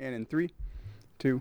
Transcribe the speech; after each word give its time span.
And 0.00 0.14
in 0.14 0.26
three, 0.26 0.52
two, 1.18 1.40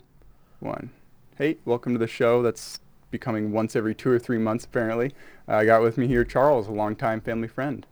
one. 0.62 0.90
Hey, 1.38 1.58
welcome 1.66 1.94
to 1.94 2.00
the 2.00 2.08
show 2.08 2.42
that's 2.42 2.80
becoming 3.12 3.52
once 3.52 3.76
every 3.76 3.94
two 3.94 4.10
or 4.10 4.18
three 4.18 4.40
months, 4.40 4.66
apparently. 4.66 5.14
Uh, 5.48 5.58
I 5.58 5.66
got 5.66 5.84
with 5.84 5.98
me 5.98 6.08
here 6.08 6.24
Charles, 6.24 6.68
a 6.68 6.72
longtime 6.72 7.22
family 7.22 7.48
friend. 7.48 7.86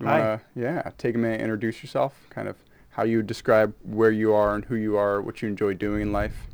You 0.00 0.06
Hi. 0.06 0.18
Wanna, 0.18 0.40
yeah, 0.56 0.90
take 0.96 1.14
a 1.14 1.18
minute, 1.18 1.42
introduce 1.42 1.82
yourself, 1.82 2.14
kind 2.30 2.48
of 2.48 2.56
how 2.90 3.02
you 3.02 3.22
describe 3.22 3.74
where 3.82 4.10
you 4.10 4.32
are 4.32 4.54
and 4.54 4.64
who 4.64 4.76
you 4.76 4.96
are, 4.96 5.20
what 5.20 5.42
you 5.42 5.48
enjoy 5.48 5.74
doing 5.74 6.00
in 6.00 6.12
life. 6.12 6.46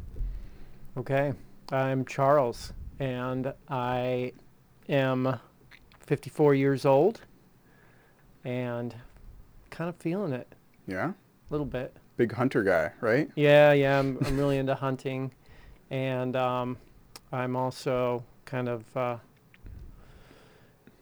Okay, 0.96 1.32
I'm 1.70 2.04
Charles, 2.04 2.72
and 2.98 3.54
I 3.68 4.32
am 4.88 5.38
54 6.00 6.54
years 6.54 6.84
old, 6.84 7.20
and 8.44 8.94
kind 9.70 9.88
of 9.88 9.96
feeling 9.96 10.32
it 10.32 10.52
Yeah? 10.88 11.10
a 11.10 11.14
little 11.50 11.66
bit. 11.66 11.96
Big 12.18 12.32
hunter 12.32 12.64
guy, 12.64 12.90
right? 13.00 13.30
Yeah, 13.36 13.72
yeah, 13.72 14.00
I'm, 14.00 14.18
I'm 14.26 14.36
really 14.36 14.58
into 14.58 14.74
hunting, 14.74 15.30
and 15.88 16.34
um, 16.34 16.76
I'm 17.30 17.54
also 17.54 18.24
kind 18.44 18.68
of, 18.68 18.96
uh, 18.96 19.18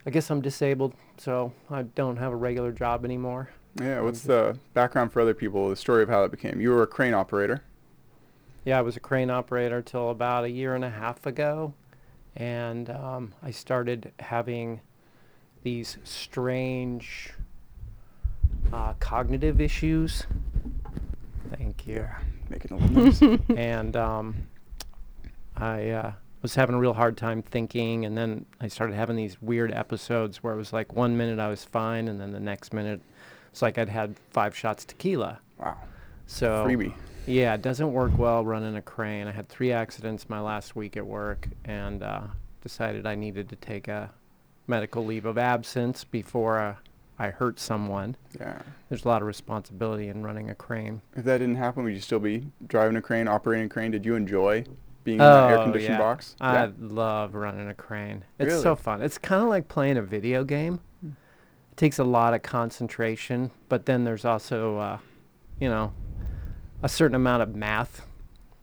I 0.04 0.10
guess 0.10 0.30
I'm 0.30 0.42
disabled, 0.42 0.92
so 1.16 1.54
I 1.70 1.84
don't 1.84 2.18
have 2.18 2.32
a 2.32 2.36
regular 2.36 2.70
job 2.70 3.02
anymore. 3.02 3.48
Yeah, 3.80 4.02
what's 4.02 4.20
the 4.20 4.58
background 4.74 5.10
for 5.10 5.22
other 5.22 5.32
people, 5.32 5.70
the 5.70 5.76
story 5.76 6.02
of 6.02 6.10
how 6.10 6.20
that 6.20 6.30
became? 6.30 6.60
You 6.60 6.68
were 6.68 6.82
a 6.82 6.86
crane 6.86 7.14
operator. 7.14 7.62
Yeah, 8.66 8.78
I 8.78 8.82
was 8.82 8.98
a 8.98 9.00
crane 9.00 9.30
operator 9.30 9.80
till 9.80 10.10
about 10.10 10.44
a 10.44 10.50
year 10.50 10.74
and 10.74 10.84
a 10.84 10.90
half 10.90 11.24
ago, 11.24 11.72
and 12.36 12.90
um, 12.90 13.32
I 13.42 13.52
started 13.52 14.12
having 14.18 14.82
these 15.62 15.96
strange 16.04 17.32
uh, 18.70 18.92
cognitive 19.00 19.62
issues. 19.62 20.26
Thank 21.76 21.88
you. 21.88 22.06
Making 22.48 22.72
a 22.72 22.76
little 22.76 23.04
noise. 23.04 23.40
and 23.56 23.96
um, 23.96 24.34
I 25.56 25.90
uh, 25.90 26.12
was 26.42 26.54
having 26.54 26.74
a 26.74 26.78
real 26.78 26.94
hard 26.94 27.16
time 27.16 27.42
thinking, 27.42 28.04
and 28.04 28.16
then 28.16 28.46
I 28.60 28.68
started 28.68 28.94
having 28.94 29.16
these 29.16 29.40
weird 29.40 29.72
episodes 29.72 30.42
where 30.42 30.52
it 30.52 30.56
was 30.56 30.72
like 30.72 30.94
one 30.94 31.16
minute 31.16 31.38
I 31.38 31.48
was 31.48 31.64
fine, 31.64 32.08
and 32.08 32.20
then 32.20 32.32
the 32.32 32.40
next 32.40 32.72
minute 32.72 33.00
it's 33.50 33.62
like 33.62 33.78
I'd 33.78 33.88
had 33.88 34.16
five 34.30 34.56
shots 34.56 34.84
tequila. 34.84 35.40
Wow. 35.58 35.78
So 36.26 36.66
Freebie. 36.66 36.92
yeah, 37.26 37.54
it 37.54 37.62
doesn't 37.62 37.92
work 37.92 38.12
well 38.18 38.44
running 38.44 38.76
a 38.76 38.82
crane. 38.82 39.26
I 39.26 39.32
had 39.32 39.48
three 39.48 39.72
accidents 39.72 40.28
my 40.28 40.40
last 40.40 40.76
week 40.76 40.96
at 40.96 41.06
work 41.06 41.48
and 41.64 42.02
uh, 42.02 42.22
decided 42.62 43.06
I 43.06 43.14
needed 43.14 43.48
to 43.48 43.56
take 43.56 43.88
a 43.88 44.10
medical 44.66 45.04
leave 45.04 45.24
of 45.24 45.38
absence 45.38 46.04
before 46.04 46.58
uh, 46.58 46.74
I 47.18 47.28
hurt 47.30 47.58
someone. 47.58 48.16
Yeah. 48.38 48.60
There's 48.88 49.04
a 49.04 49.08
lot 49.08 49.22
of 49.22 49.28
responsibility 49.28 50.08
in 50.08 50.22
running 50.22 50.50
a 50.50 50.54
crane. 50.54 51.00
If 51.14 51.24
that 51.24 51.38
didn't 51.38 51.56
happen, 51.56 51.84
would 51.84 51.94
you 51.94 52.00
still 52.00 52.18
be 52.20 52.46
driving 52.66 52.96
a 52.96 53.02
crane, 53.02 53.26
operating 53.28 53.66
a 53.66 53.68
crane? 53.68 53.90
Did 53.90 54.04
you 54.04 54.14
enjoy 54.16 54.64
being 55.04 55.14
in 55.18 55.24
that 55.24 55.50
air 55.50 55.58
Oh, 55.58 55.64
conditioned 55.64 55.94
yeah. 55.94 55.98
box? 55.98 56.36
I 56.40 56.70
love 56.78 57.34
running 57.34 57.68
a 57.68 57.74
crane. 57.74 58.24
It's 58.38 58.50
Really? 58.50 58.62
so 58.62 58.76
fun. 58.76 59.00
It's 59.02 59.18
kind 59.18 59.42
of 59.42 59.48
like 59.48 59.68
playing 59.68 59.96
a 59.96 60.02
video 60.02 60.44
game. 60.44 60.80
Hmm. 61.00 61.10
It 61.72 61.76
takes 61.76 61.98
a 61.98 62.04
lot 62.04 62.34
of 62.34 62.42
concentration, 62.42 63.50
but 63.68 63.86
then 63.86 64.04
there's 64.04 64.24
also, 64.24 64.76
uh, 64.78 64.98
you 65.58 65.68
know, 65.70 65.92
a 66.82 66.88
certain 66.88 67.14
amount 67.14 67.42
of 67.42 67.54
math 67.56 68.06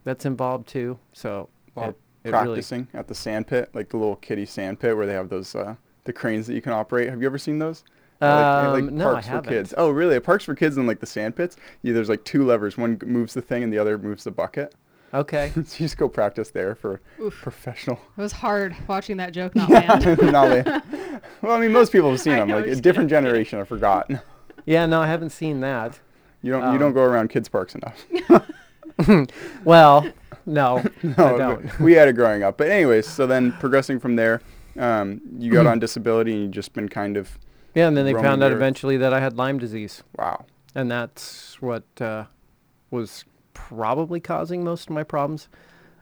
that's 0.03 0.25
involved 0.25 0.67
too. 0.67 0.99
So 1.11 1.49
it, 1.75 1.81
it 2.23 2.29
really 2.31 2.31
practicing 2.31 2.87
at 2.93 3.07
the 3.07 3.15
sand 3.15 3.47
pit, 3.47 3.69
like 3.73 3.89
the 3.89 3.97
little 3.97 4.17
kiddie 4.17 4.45
sand 4.45 4.79
pit 4.79 4.95
where 4.95 5.07
they 5.07 5.13
have 5.13 5.29
those 5.29 5.55
uh, 5.55 5.75
the 6.03 6.13
cranes 6.13 6.45
that 6.45 6.53
you 6.53 6.61
can 6.61 6.71
operate. 6.73 7.09
Have 7.09 7.19
you 7.21 7.25
ever 7.27 7.39
seen 7.39 7.57
those? 7.57 7.83
At, 8.21 8.67
like, 8.71 8.73
like, 8.73 8.83
Um, 8.91 8.97
no, 8.97 9.09
I 9.09 9.11
parks 9.13 9.25
for 9.27 9.31
haven't. 9.33 9.49
kids. 9.53 9.73
Oh, 9.77 9.89
really? 9.89 10.15
At 10.15 10.23
parks 10.23 10.43
for 10.45 10.55
kids 10.55 10.77
and 10.77 10.87
like 10.87 10.99
the 10.99 11.05
sand 11.05 11.35
pits, 11.35 11.57
yeah, 11.81 11.93
there's 11.93 12.09
like 12.09 12.23
two 12.23 12.45
levers. 12.45 12.77
One 12.77 12.97
moves 13.05 13.33
the 13.33 13.41
thing 13.41 13.63
and 13.63 13.71
the 13.73 13.77
other 13.79 13.97
moves 13.97 14.23
the 14.23 14.31
bucket. 14.31 14.75
Okay. 15.13 15.51
so 15.55 15.59
you 15.59 15.63
just 15.85 15.97
go 15.97 16.07
practice 16.09 16.49
there 16.51 16.73
for 16.73 17.01
Oof. 17.21 17.33
professional. 17.41 17.99
It 18.17 18.21
was 18.21 18.31
hard 18.31 18.75
watching 18.87 19.17
that 19.17 19.31
joke 19.33 19.55
not 19.55 19.69
land. 19.69 20.05
Not 20.31 20.67
la- 20.67 20.79
well, 21.41 21.51
I 21.55 21.59
mean, 21.59 21.71
most 21.71 21.91
people 21.91 22.09
have 22.11 22.19
seen 22.21 22.33
I 22.33 22.39
them. 22.39 22.47
know, 22.47 22.55
Like 22.57 22.65
a 22.67 22.75
different 22.75 23.09
kidding. 23.09 23.23
generation 23.25 23.59
have 23.59 23.67
forgotten. 23.67 24.19
Yeah, 24.65 24.85
no, 24.85 25.01
I 25.01 25.07
haven't 25.07 25.31
seen 25.31 25.59
that. 25.59 25.99
You 26.41 26.51
don't. 26.53 26.61
you 26.61 26.67
Um, 26.69 26.79
don't 26.79 26.93
go 26.93 27.03
around 27.03 27.29
kids 27.29 27.47
parks 27.49 27.75
enough. 27.75 28.05
Well, 29.63 30.07
no, 30.45 30.83
No, 31.03 31.13
but 31.15 31.37
don't. 31.37 31.79
we 31.79 31.93
had 31.93 32.07
it 32.07 32.13
growing 32.13 32.43
up. 32.43 32.57
But 32.57 32.69
anyways, 32.69 33.07
so 33.07 33.25
then 33.27 33.51
progressing 33.53 33.99
from 33.99 34.15
there, 34.15 34.41
um, 34.77 35.21
you 35.37 35.51
got 35.51 35.65
on 35.67 35.79
disability 35.79 36.33
and 36.33 36.41
you've 36.43 36.51
just 36.51 36.73
been 36.73 36.89
kind 36.89 37.17
of 37.17 37.37
Yeah, 37.75 37.87
and 37.87 37.97
then 37.97 38.05
they 38.05 38.13
found 38.13 38.43
out 38.43 38.51
eventually 38.51 38.97
that 38.97 39.13
I 39.13 39.19
had 39.19 39.35
Lyme 39.35 39.57
disease, 39.57 40.03
wow. 40.17 40.45
and 40.75 40.91
that's 40.91 41.59
what 41.61 41.83
uh, 41.99 42.25
was 42.91 43.25
probably 43.53 44.19
causing 44.19 44.63
most 44.63 44.89
of 44.89 44.95
my 44.95 45.03
problems. 45.03 45.47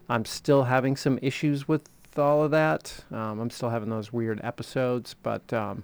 I'm 0.10 0.26
still 0.26 0.64
having 0.64 0.98
some 0.98 1.18
issues 1.22 1.68
with 1.68 1.88
all 2.18 2.44
of 2.44 2.52
that. 2.52 3.06
Um, 3.12 3.40
I'm 3.40 3.50
still 3.50 3.70
having 3.70 3.90
those 3.90 4.12
weird 4.12 4.42
episodes, 4.44 5.16
but 5.24 5.54
um, 5.54 5.84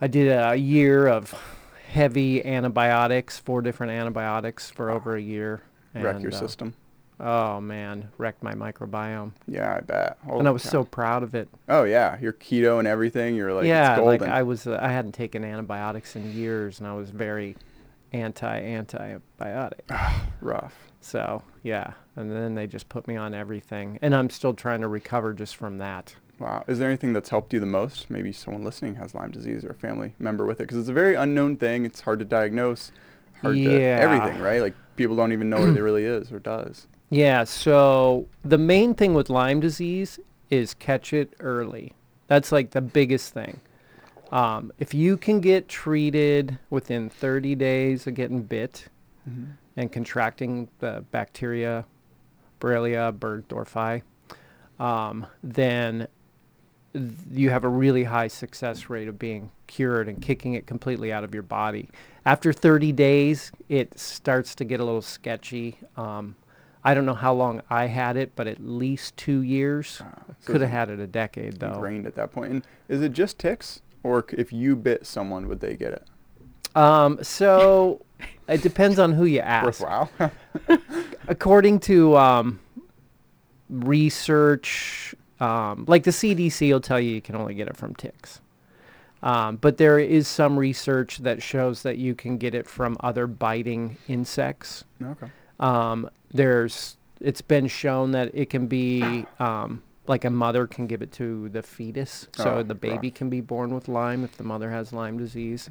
I 0.00 0.06
did 0.06 0.30
a 0.30 0.54
year 0.54 1.08
of 1.08 1.34
heavy 1.88 2.44
antibiotics, 2.44 3.38
four 3.38 3.62
different 3.62 3.92
antibiotics 3.92 4.70
for 4.70 4.90
over 4.90 5.16
a 5.16 5.20
year. 5.20 5.62
Wreck 5.94 6.20
your 6.20 6.32
uh, 6.32 6.36
system. 6.36 6.74
Oh 7.20 7.60
man, 7.60 8.08
wrecked 8.16 8.42
my 8.44 8.54
microbiome, 8.54 9.32
Yeah, 9.48 9.76
I 9.76 9.80
bet. 9.80 10.18
and 10.28 10.46
I 10.46 10.50
was 10.52 10.62
so 10.62 10.84
proud 10.84 11.22
of 11.24 11.34
it. 11.34 11.48
Oh 11.68 11.82
yeah, 11.84 12.16
your 12.20 12.32
keto 12.32 12.78
and 12.78 12.86
everything. 12.86 13.34
You're 13.34 13.52
like 13.52 13.66
yeah, 13.66 13.98
like. 13.98 14.22
I 14.22 14.42
was, 14.44 14.66
uh, 14.68 14.78
I 14.80 14.88
hadn't 14.92 15.12
taken 15.12 15.44
antibiotics 15.44 16.14
in 16.14 16.32
years, 16.32 16.78
and 16.78 16.86
I 16.86 16.94
was 16.94 17.10
very 17.10 17.56
anti 18.12 18.60
antibiotic. 18.60 19.80
Rough. 20.40 20.74
So 21.00 21.42
yeah, 21.64 21.92
and 22.16 22.30
then 22.30 22.54
they 22.54 22.66
just 22.66 22.88
put 22.88 23.08
me 23.08 23.16
on 23.16 23.34
everything, 23.34 23.98
and 24.00 24.14
I'm 24.14 24.30
still 24.30 24.54
trying 24.54 24.80
to 24.82 24.88
recover 24.88 25.32
just 25.34 25.56
from 25.56 25.78
that. 25.78 26.14
Wow. 26.38 26.62
Is 26.68 26.78
there 26.78 26.88
anything 26.88 27.12
that's 27.12 27.30
helped 27.30 27.52
you 27.52 27.58
the 27.58 27.66
most? 27.66 28.10
Maybe 28.10 28.30
someone 28.30 28.62
listening 28.62 28.94
has 28.94 29.12
Lyme 29.12 29.32
disease 29.32 29.64
or 29.64 29.70
a 29.70 29.74
family 29.74 30.14
member 30.20 30.46
with 30.46 30.60
it, 30.60 30.64
because 30.64 30.78
it's 30.78 30.88
a 30.88 30.92
very 30.92 31.16
unknown 31.16 31.56
thing. 31.56 31.84
It's 31.84 32.02
hard 32.02 32.20
to 32.20 32.24
diagnose. 32.24 32.92
Hard 33.42 33.56
to 33.56 33.60
Yeah. 33.60 33.98
everything, 34.00 34.40
right? 34.40 34.60
Like 34.62 34.74
people 34.94 35.16
don't 35.16 35.32
even 35.32 35.50
know 35.50 35.58
what 35.58 35.76
it 35.76 35.82
really 35.82 36.04
is 36.04 36.30
or 36.30 36.38
does. 36.38 36.86
Yeah. 37.10 37.44
So 37.44 38.26
the 38.44 38.58
main 38.58 38.94
thing 38.94 39.14
with 39.14 39.30
Lyme 39.30 39.60
disease 39.60 40.18
is 40.50 40.74
catch 40.74 41.12
it 41.12 41.32
early. 41.40 41.92
That's 42.26 42.52
like 42.52 42.70
the 42.72 42.80
biggest 42.80 43.32
thing. 43.32 43.60
Um, 44.30 44.72
if 44.78 44.92
you 44.92 45.16
can 45.16 45.40
get 45.40 45.68
treated 45.68 46.58
within 46.68 47.08
30 47.08 47.54
days 47.54 48.06
of 48.06 48.14
getting 48.14 48.42
bit, 48.42 48.86
Mm-hmm. 49.28 49.44
and 49.76 49.92
contracting 49.92 50.68
the 50.78 51.04
bacteria, 51.10 51.84
Borrelia 52.60 53.12
burgdorferi, 53.12 54.00
um, 54.80 55.26
then 55.42 56.08
th- 56.94 57.04
you 57.30 57.50
have 57.50 57.64
a 57.64 57.68
really 57.68 58.04
high 58.04 58.28
success 58.28 58.88
rate 58.88 59.06
of 59.06 59.18
being 59.18 59.50
cured 59.66 60.08
and 60.08 60.22
kicking 60.22 60.54
it 60.54 60.66
completely 60.66 61.12
out 61.12 61.24
of 61.24 61.34
your 61.34 61.42
body. 61.42 61.90
After 62.24 62.54
30 62.54 62.90
days, 62.92 63.52
it 63.68 63.98
starts 63.98 64.54
to 64.54 64.64
get 64.64 64.80
a 64.80 64.84
little 64.84 65.02
sketchy. 65.02 65.76
Um, 65.98 66.34
I 66.84 66.94
don't 66.94 67.06
know 67.06 67.14
how 67.14 67.34
long 67.34 67.62
I 67.68 67.86
had 67.86 68.16
it, 68.16 68.32
but 68.36 68.46
at 68.46 68.60
least 68.60 69.16
two 69.16 69.40
years. 69.42 70.00
Ah, 70.04 70.22
so 70.40 70.52
Could 70.52 70.60
have 70.60 70.70
had 70.70 70.90
it 70.90 71.00
a 71.00 71.06
decade 71.06 71.58
though. 71.60 71.72
ingrained 71.72 72.06
at 72.06 72.14
that 72.14 72.32
point. 72.32 72.52
And 72.52 72.66
is 72.88 73.02
it 73.02 73.12
just 73.12 73.38
ticks, 73.38 73.80
or 74.02 74.24
if 74.32 74.52
you 74.52 74.76
bit 74.76 75.06
someone, 75.06 75.48
would 75.48 75.60
they 75.60 75.76
get 75.76 75.92
it? 75.92 76.06
Um, 76.76 77.18
so 77.22 78.04
it 78.48 78.62
depends 78.62 78.98
on 78.98 79.12
who 79.12 79.24
you 79.24 79.40
ask. 79.40 79.80
Worthwhile. 79.80 80.10
according 81.28 81.80
to 81.80 82.16
um, 82.16 82.60
research, 83.68 85.14
um, 85.40 85.84
like 85.88 86.04
the 86.04 86.10
CDC 86.10 86.70
will 86.70 86.80
tell 86.80 87.00
you 87.00 87.10
you 87.10 87.20
can 87.20 87.36
only 87.36 87.54
get 87.54 87.68
it 87.68 87.76
from 87.76 87.94
ticks. 87.94 88.40
Um, 89.22 89.56
but 89.56 89.78
there 89.78 89.98
is 89.98 90.28
some 90.28 90.56
research 90.56 91.18
that 91.18 91.42
shows 91.42 91.82
that 91.82 91.98
you 91.98 92.14
can 92.14 92.38
get 92.38 92.54
it 92.54 92.68
from 92.68 92.96
other 93.00 93.26
biting 93.26 93.96
insects. 94.06 94.84
okay. 95.02 95.26
Um, 95.58 96.08
there's 96.32 96.96
it's 97.20 97.40
been 97.40 97.66
shown 97.66 98.12
that 98.12 98.30
it 98.34 98.48
can 98.50 98.66
be 98.66 99.26
um, 99.38 99.82
like 100.06 100.24
a 100.24 100.30
mother 100.30 100.66
can 100.66 100.86
give 100.86 101.02
it 101.02 101.12
to 101.12 101.48
the 101.48 101.62
fetus, 101.62 102.28
so 102.34 102.58
Oh, 102.58 102.62
the 102.62 102.74
baby 102.74 103.10
can 103.10 103.28
be 103.28 103.40
born 103.40 103.74
with 103.74 103.88
Lyme 103.88 104.24
if 104.24 104.36
the 104.36 104.44
mother 104.44 104.70
has 104.70 104.92
Lyme 104.92 105.18
disease. 105.18 105.68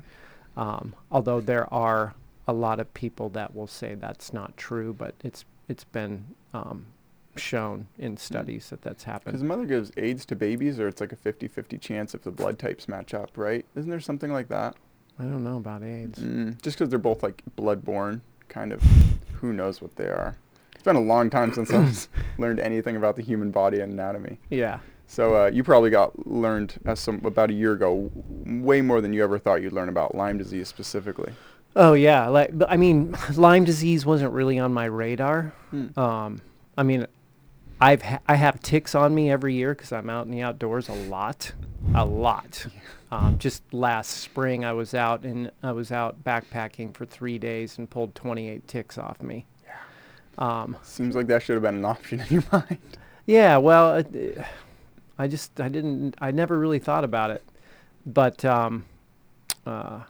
Um, 0.56 0.94
although 1.12 1.40
there 1.40 1.72
are 1.74 2.16
a 2.48 2.54
lot 2.54 2.80
of 2.80 2.94
people 2.94 3.30
that 3.30 3.56
will 3.56 3.68
say 3.68 3.96
that's 3.96 4.34
not 4.34 4.58
true, 4.58 4.94
but 4.94 5.14
it's 5.24 5.46
it's 5.70 5.84
been 5.84 6.26
um, 6.54 6.88
shown 7.36 7.88
in 7.98 8.18
studies 8.18 8.70
that 8.70 8.82
that's 8.82 9.04
happened. 9.04 9.34
Because 9.34 9.44
mother 9.44 9.66
gives 9.66 9.92
AIDS 9.98 10.26
to 10.28 10.36
babies, 10.36 10.80
or 10.80 10.88
it's 10.88 11.02
like 11.02 11.12
a 11.12 11.16
50-50 11.18 11.80
chance 11.80 12.16
if 12.16 12.24
the 12.24 12.32
blood 12.32 12.58
types 12.58 12.88
match 12.88 13.14
up, 13.14 13.32
right? 13.38 13.66
Isn't 13.76 13.90
there 13.90 14.00
something 14.00 14.32
like 14.32 14.48
that? 14.48 14.76
I 15.20 15.24
don't 15.24 15.44
know 15.44 15.58
about 15.58 15.84
AIDS. 15.84 16.20
Mm, 16.20 16.62
just 16.62 16.78
because 16.78 16.90
they're 16.90 17.00
both 17.00 17.22
like 17.22 17.42
blood-borne, 17.56 18.22
kind 18.50 18.72
of. 18.72 18.82
Who 19.42 19.52
knows 19.54 19.82
what 19.82 19.96
they 19.98 20.06
are? 20.08 20.38
It's 20.78 20.84
been 20.84 20.96
a 20.96 21.02
long 21.02 21.32
time 21.32 21.52
since 21.54 21.74
I've 21.74 22.08
learned 22.38 22.60
anything 22.60 22.98
about 22.98 23.16
the 23.16 23.24
human 23.24 23.50
body 23.50 23.80
and 23.80 23.92
anatomy. 23.92 24.38
Yeah. 24.52 24.78
So 25.08 25.36
uh, 25.36 25.48
you 25.48 25.64
probably 25.64 25.90
got 25.90 26.28
learned 26.28 26.76
as 26.86 27.00
some 27.00 27.20
about 27.26 27.50
a 27.50 27.54
year 27.54 27.72
ago, 27.74 28.12
way 28.46 28.82
more 28.82 29.02
than 29.02 29.12
you 29.12 29.24
ever 29.24 29.40
thought 29.40 29.64
you'd 29.64 29.74
learn 29.74 29.90
about 29.90 30.14
Lyme 30.14 30.38
disease 30.38 30.68
specifically. 30.68 31.34
Oh 31.76 31.94
yeah, 31.94 32.28
like 32.28 32.56
but 32.56 32.70
I 32.70 32.78
mean, 32.78 33.16
Lyme 33.36 33.64
disease 33.64 34.06
wasn't 34.06 34.34
really 34.34 34.60
on 34.60 34.72
my 34.72 34.86
radar. 34.86 35.54
Hmm. 35.72 35.98
Um, 36.00 36.42
I 36.78 36.84
mean, 36.84 37.08
I've 37.82 38.04
ha- 38.04 38.20
I 38.28 38.36
have 38.36 38.62
ticks 38.62 38.94
on 38.94 39.16
me 39.16 39.32
every 39.32 39.56
year 39.56 39.74
because 39.74 39.92
I'm 39.92 40.12
out 40.12 40.26
in 40.26 40.32
the 40.32 40.44
outdoors 40.44 40.90
a 40.90 40.94
lot, 40.94 41.54
a 41.96 42.06
lot. 42.06 42.68
Um, 43.10 43.38
just 43.38 43.64
last 43.74 44.10
spring, 44.10 44.66
I 44.66 44.74
was 44.74 44.94
out 44.94 45.24
and 45.24 45.50
I 45.64 45.72
was 45.72 45.94
out 45.94 46.26
backpacking 46.26 46.94
for 46.94 47.06
three 47.06 47.40
days 47.40 47.78
and 47.78 47.90
pulled 47.90 48.14
28 48.16 48.68
ticks 48.68 48.98
off 48.98 49.22
me. 49.22 49.46
Um, 50.38 50.78
Seems 50.84 51.16
like 51.16 51.28
that 51.28 51.42
should 51.44 51.54
have 51.56 51.64
been 51.64 51.76
an 51.76 51.86
option 51.86 52.20
in 52.28 52.28
your 52.30 52.44
mind. 52.52 52.78
yeah, 53.26 53.58
well, 53.58 53.96
it, 53.96 54.38
I 55.18 55.28
just 55.28 55.60
I 55.60 55.68
didn't 55.70 56.16
I 56.20 56.32
never 56.32 56.58
really 56.60 56.80
thought 56.80 57.04
about 57.04 57.32
it, 57.32 57.44
but 58.06 58.46
um, 58.46 58.86
uh, 59.66 60.02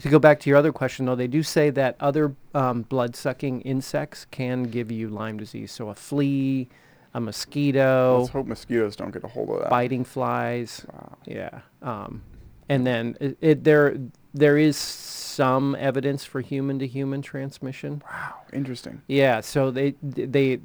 to 0.00 0.08
go 0.08 0.18
back 0.18 0.40
to 0.40 0.50
your 0.50 0.58
other 0.58 0.72
question 0.72 1.06
though, 1.06 1.14
they 1.16 1.26
do 1.26 1.42
say 1.42 1.70
that 1.70 1.96
other 2.00 2.34
um, 2.54 2.82
blood-sucking 2.82 3.62
insects 3.62 4.26
can 4.30 4.64
give 4.64 4.92
you 4.92 5.08
Lyme 5.08 5.38
disease. 5.38 5.72
So 5.72 5.88
a 5.88 5.94
flea, 5.94 6.68
a 7.14 7.20
mosquito, 7.20 8.18
Let's 8.20 8.30
hope 8.30 8.46
mosquitoes 8.46 8.94
don't 8.94 9.10
get 9.10 9.24
a 9.24 9.28
hold 9.28 9.48
of 9.50 9.60
that. 9.60 9.70
biting 9.70 10.04
flies. 10.04 10.84
Wow. 10.92 11.16
Yeah. 11.24 11.60
Um, 11.82 12.22
and 12.68 12.86
then 12.86 13.16
it, 13.20 13.38
it 13.40 13.64
there 13.64 13.96
there 14.36 14.58
is 14.58 14.76
some 14.76 15.74
evidence 15.76 16.24
for 16.24 16.40
human 16.40 16.78
to 16.78 16.86
human 16.86 17.22
transmission. 17.22 18.02
Wow. 18.10 18.34
Interesting. 18.52 19.02
Yeah, 19.08 19.40
so 19.40 19.70
they 19.70 19.94
they 20.02 20.60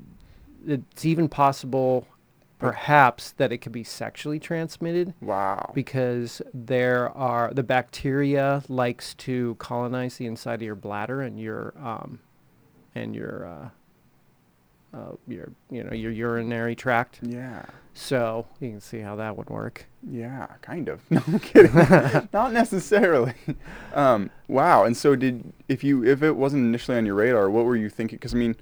it's 0.68 1.06
even 1.06 1.28
possible 1.28 2.06
perhaps 2.60 3.32
that 3.34 3.52
it 3.52 3.58
could 3.58 3.72
be 3.72 3.84
sexually 3.84 4.40
transmitted 4.40 5.16
Wow. 5.20 5.72
because 5.74 6.44
there 6.54 7.10
are 7.18 7.52
the 7.52 7.64
bacteria 7.64 8.62
likes 8.70 9.16
to 9.16 9.56
colonize 9.58 10.18
the 10.18 10.28
inside 10.28 10.56
of 10.56 10.62
your 10.62 10.76
bladder 10.76 11.22
and 11.22 11.40
your 11.40 11.74
um 11.82 12.20
and 12.94 13.16
your 13.16 13.48
uh, 13.48 13.70
uh 14.94 15.12
your 15.28 15.52
you 15.70 15.84
know 15.84 15.94
your 15.94 16.12
urinary 16.12 16.76
tract. 16.76 17.20
yeah. 17.24 17.64
So 17.94 18.48
you 18.62 18.70
can 18.70 18.80
see 18.80 19.00
how 19.00 19.18
that 19.18 19.36
would 19.36 19.50
work. 19.50 19.86
Yeah, 20.10 20.48
kind 20.62 20.88
of. 20.88 21.02
No, 21.10 21.22
I'm 21.28 21.40
kidding. 21.40 21.74
Not 22.34 22.54
necessarily. 22.54 23.34
Um, 23.94 24.30
wow. 24.48 24.86
And 24.86 24.96
so, 24.96 25.16
did 25.18 25.52
if 25.68 25.84
you 25.84 26.04
if 26.06 26.24
it 26.24 26.38
wasn't 26.38 26.64
initially 26.66 26.98
on 26.98 27.06
your 27.06 27.16
radar, 27.16 27.50
what 27.50 27.66
were 27.66 27.76
you 27.76 27.90
thinking? 27.90 28.16
Because 28.18 28.34
I 28.34 28.38
mean, 28.38 28.56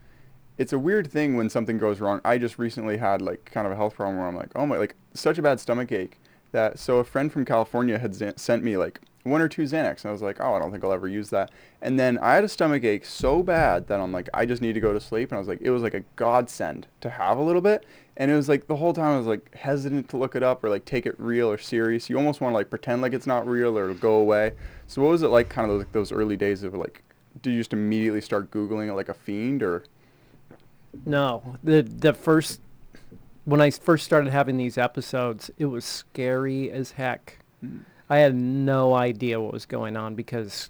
it's 0.58 0.74
a 0.74 0.80
weird 0.80 1.12
thing 1.12 1.38
when 1.38 1.48
something 1.50 1.78
goes 1.78 2.00
wrong. 2.00 2.22
I 2.26 2.40
just 2.40 2.58
recently 2.58 2.98
had 2.98 3.22
like 3.22 3.46
kind 3.52 3.68
of 3.68 3.74
a 3.74 3.76
health 3.76 3.96
problem 3.96 4.18
where 4.18 4.28
I'm 4.28 4.36
like, 4.36 4.50
oh 4.56 4.66
my, 4.66 4.78
like 4.78 4.96
such 5.14 5.38
a 5.38 5.44
bad 5.44 5.60
stomach 5.60 5.92
ache 5.92 6.18
that. 6.52 6.80
So 6.80 6.98
a 6.98 7.04
friend 7.04 7.32
from 7.32 7.46
California 7.46 8.00
had 8.00 8.40
sent 8.40 8.64
me 8.64 8.78
like 8.78 9.00
one 9.24 9.42
or 9.42 9.48
two 9.48 9.64
Xanax, 9.64 10.04
and 10.04 10.10
I 10.10 10.12
was 10.12 10.22
like, 10.22 10.40
oh, 10.40 10.54
I 10.54 10.60
don't 10.60 10.72
think 10.72 10.84
I'll 10.84 10.94
ever 10.94 11.08
use 11.08 11.30
that. 11.30 11.52
And 11.82 12.00
then 12.00 12.18
I 12.20 12.36
had 12.36 12.44
a 12.44 12.50
stomach 12.50 12.84
ache 12.84 13.06
so 13.06 13.44
bad 13.44 13.88
that 13.88 14.00
I'm 14.00 14.12
like, 14.12 14.30
I 14.34 14.46
just 14.46 14.62
need 14.62 14.74
to 14.74 14.80
go 14.80 14.94
to 14.94 15.00
sleep. 15.00 15.32
And 15.32 15.38
I 15.38 15.40
was 15.40 15.48
like, 15.48 15.62
it 15.62 15.72
was 15.72 15.84
like 15.84 15.94
a 15.94 16.04
godsend 16.16 16.88
to 17.02 17.10
have 17.10 17.38
a 17.38 17.42
little 17.42 17.62
bit. 17.62 17.86
And 18.18 18.30
it 18.32 18.36
was 18.36 18.50
like 18.50 18.68
the 18.68 18.76
whole 18.76 18.94
time 18.94 19.14
I 19.14 19.18
was 19.18 19.28
like 19.28 19.54
hesitant 19.56 20.10
to 20.10 20.18
look 20.18 20.36
it 20.36 20.44
up 20.44 20.64
or 20.64 20.70
like 20.70 20.86
take 20.86 21.06
it 21.06 21.16
real 21.18 21.50
or 21.50 21.58
serious. 21.58 22.10
You 22.10 22.18
almost 22.18 22.42
want 22.42 22.54
to 22.54 22.56
like 22.58 22.70
pretend 22.70 23.02
like 23.02 23.14
it's 23.14 23.28
not 23.28 23.48
real 23.48 23.78
or 23.78 23.86
it'll 23.90 23.96
go 23.96 24.16
away. 24.16 24.54
So 24.88 25.02
what 25.02 25.12
was 25.12 25.24
it 25.24 25.28
like 25.28 25.50
kind 25.50 25.70
of 25.70 25.78
those, 25.78 25.88
those 25.92 26.12
early 26.12 26.36
days 26.36 26.64
of 26.64 26.74
like, 26.74 27.04
did 27.42 27.52
you 27.52 27.60
just 27.60 27.74
immediately 27.74 28.22
start 28.22 28.52
Googling 28.52 28.90
it 28.90 28.94
like 28.94 29.10
a 29.10 29.14
fiend 29.14 29.64
or? 29.64 29.84
No, 31.06 31.58
the 31.64 31.84
the 31.84 32.14
first 32.14 32.62
when 33.46 33.62
I 33.62 33.72
first 33.72 34.06
started 34.06 34.32
having 34.32 34.58
these 34.58 34.78
episodes, 34.78 35.52
it 35.58 35.66
was 35.66 35.86
scary 35.86 36.72
as 36.72 36.92
heck. 36.92 37.40
Hmm. 37.62 37.80
I 38.10 38.18
had 38.20 38.36
no 38.36 38.94
idea 38.96 39.40
what 39.40 39.54
was 39.54 39.66
going 39.66 39.96
on 39.96 40.16
because, 40.16 40.70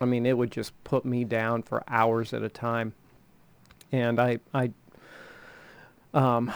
I 0.00 0.04
mean, 0.04 0.26
it 0.26 0.36
would 0.36 0.50
just 0.50 0.72
put 0.84 1.04
me 1.04 1.24
down 1.24 1.62
for 1.62 1.84
hours 1.86 2.32
at 2.34 2.42
a 2.42 2.48
time, 2.48 2.94
and 3.92 4.20
I 4.20 4.38
I 4.52 4.72
um 6.14 6.52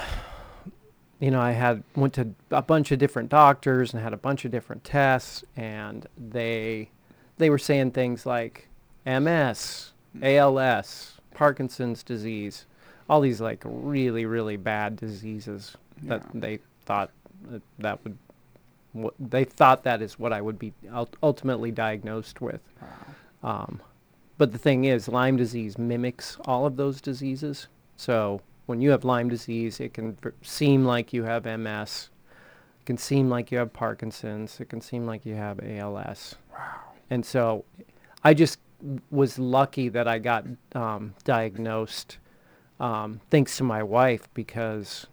you 1.20 1.30
know 1.30 1.40
I 1.40 1.52
had 1.52 1.82
went 1.94 2.14
to 2.14 2.28
a 2.50 2.62
bunch 2.62 2.92
of 2.92 2.98
different 2.98 3.28
doctors 3.28 3.94
and 3.94 4.02
had 4.02 4.12
a 4.12 4.16
bunch 4.18 4.44
of 4.44 4.50
different 4.50 4.84
tests, 4.84 5.44
and 5.56 6.06
they 6.18 6.90
they 7.38 7.48
were 7.50 7.58
saying 7.58 7.92
things 7.92 8.26
like 8.26 8.68
MS, 9.06 9.92
ALS, 10.20 11.20
Parkinson's 11.32 12.02
disease, 12.02 12.66
all 13.08 13.20
these 13.20 13.40
like 13.40 13.62
really 13.64 14.26
really 14.26 14.56
bad 14.56 14.96
diseases 14.96 15.76
that 16.02 16.22
Yeah. 16.34 16.40
they 16.40 16.58
thought 16.84 17.10
that, 17.50 17.62
that 17.78 18.02
would 18.04 18.18
they 19.18 19.44
thought 19.44 19.84
that 19.84 20.02
is 20.02 20.18
what 20.18 20.32
I 20.32 20.40
would 20.40 20.58
be 20.58 20.72
ultimately 21.22 21.70
diagnosed 21.70 22.40
with. 22.40 22.60
Wow. 22.80 23.60
Um, 23.62 23.80
but 24.38 24.52
the 24.52 24.58
thing 24.58 24.84
is, 24.84 25.08
Lyme 25.08 25.36
disease 25.36 25.78
mimics 25.78 26.36
all 26.44 26.66
of 26.66 26.76
those 26.76 27.00
diseases. 27.00 27.68
So 27.96 28.40
when 28.66 28.80
you 28.80 28.90
have 28.90 29.04
Lyme 29.04 29.28
disease, 29.28 29.80
it 29.80 29.94
can 29.94 30.16
seem 30.42 30.84
like 30.84 31.12
you 31.12 31.24
have 31.24 31.44
MS. 31.44 32.10
It 32.82 32.86
can 32.86 32.98
seem 32.98 33.30
like 33.30 33.50
you 33.50 33.58
have 33.58 33.72
Parkinson's. 33.72 34.60
It 34.60 34.68
can 34.68 34.80
seem 34.80 35.06
like 35.06 35.24
you 35.24 35.34
have 35.34 35.60
ALS. 35.60 36.36
Wow. 36.52 36.80
And 37.10 37.24
so 37.24 37.64
I 38.22 38.34
just 38.34 38.58
was 39.10 39.38
lucky 39.38 39.88
that 39.88 40.06
I 40.06 40.18
got 40.18 40.44
um, 40.74 41.14
diagnosed 41.24 42.18
um, 42.78 43.20
thanks 43.30 43.56
to 43.56 43.64
my 43.64 43.82
wife 43.82 44.28
because 44.34 45.06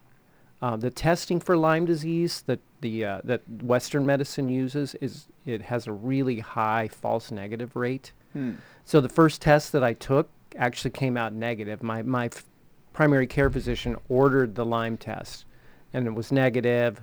uh, 0.63 0.77
the 0.77 0.89
testing 0.89 1.41
for 1.41 1.57
Lyme 1.57 1.83
disease 1.83 2.41
that 2.47 2.61
the 2.79 3.03
uh, 3.03 3.21
that 3.25 3.41
Western 3.61 4.05
medicine 4.05 4.47
uses 4.47 4.95
is 5.01 5.27
it 5.45 5.63
has 5.63 5.87
a 5.87 5.91
really 5.91 6.39
high 6.39 6.87
false 6.87 7.31
negative 7.31 7.75
rate. 7.75 8.13
Hmm. 8.31 8.53
So 8.85 9.01
the 9.01 9.09
first 9.09 9.41
test 9.41 9.73
that 9.73 9.83
I 9.83 9.91
took 9.91 10.29
actually 10.55 10.91
came 10.91 11.17
out 11.17 11.33
negative. 11.33 11.83
My 11.83 12.01
my 12.01 12.27
f- 12.27 12.45
primary 12.93 13.27
care 13.27 13.49
physician 13.49 13.97
ordered 14.07 14.55
the 14.55 14.65
Lyme 14.65 14.95
test, 14.95 15.43
and 15.91 16.07
it 16.07 16.13
was 16.13 16.31
negative. 16.31 17.01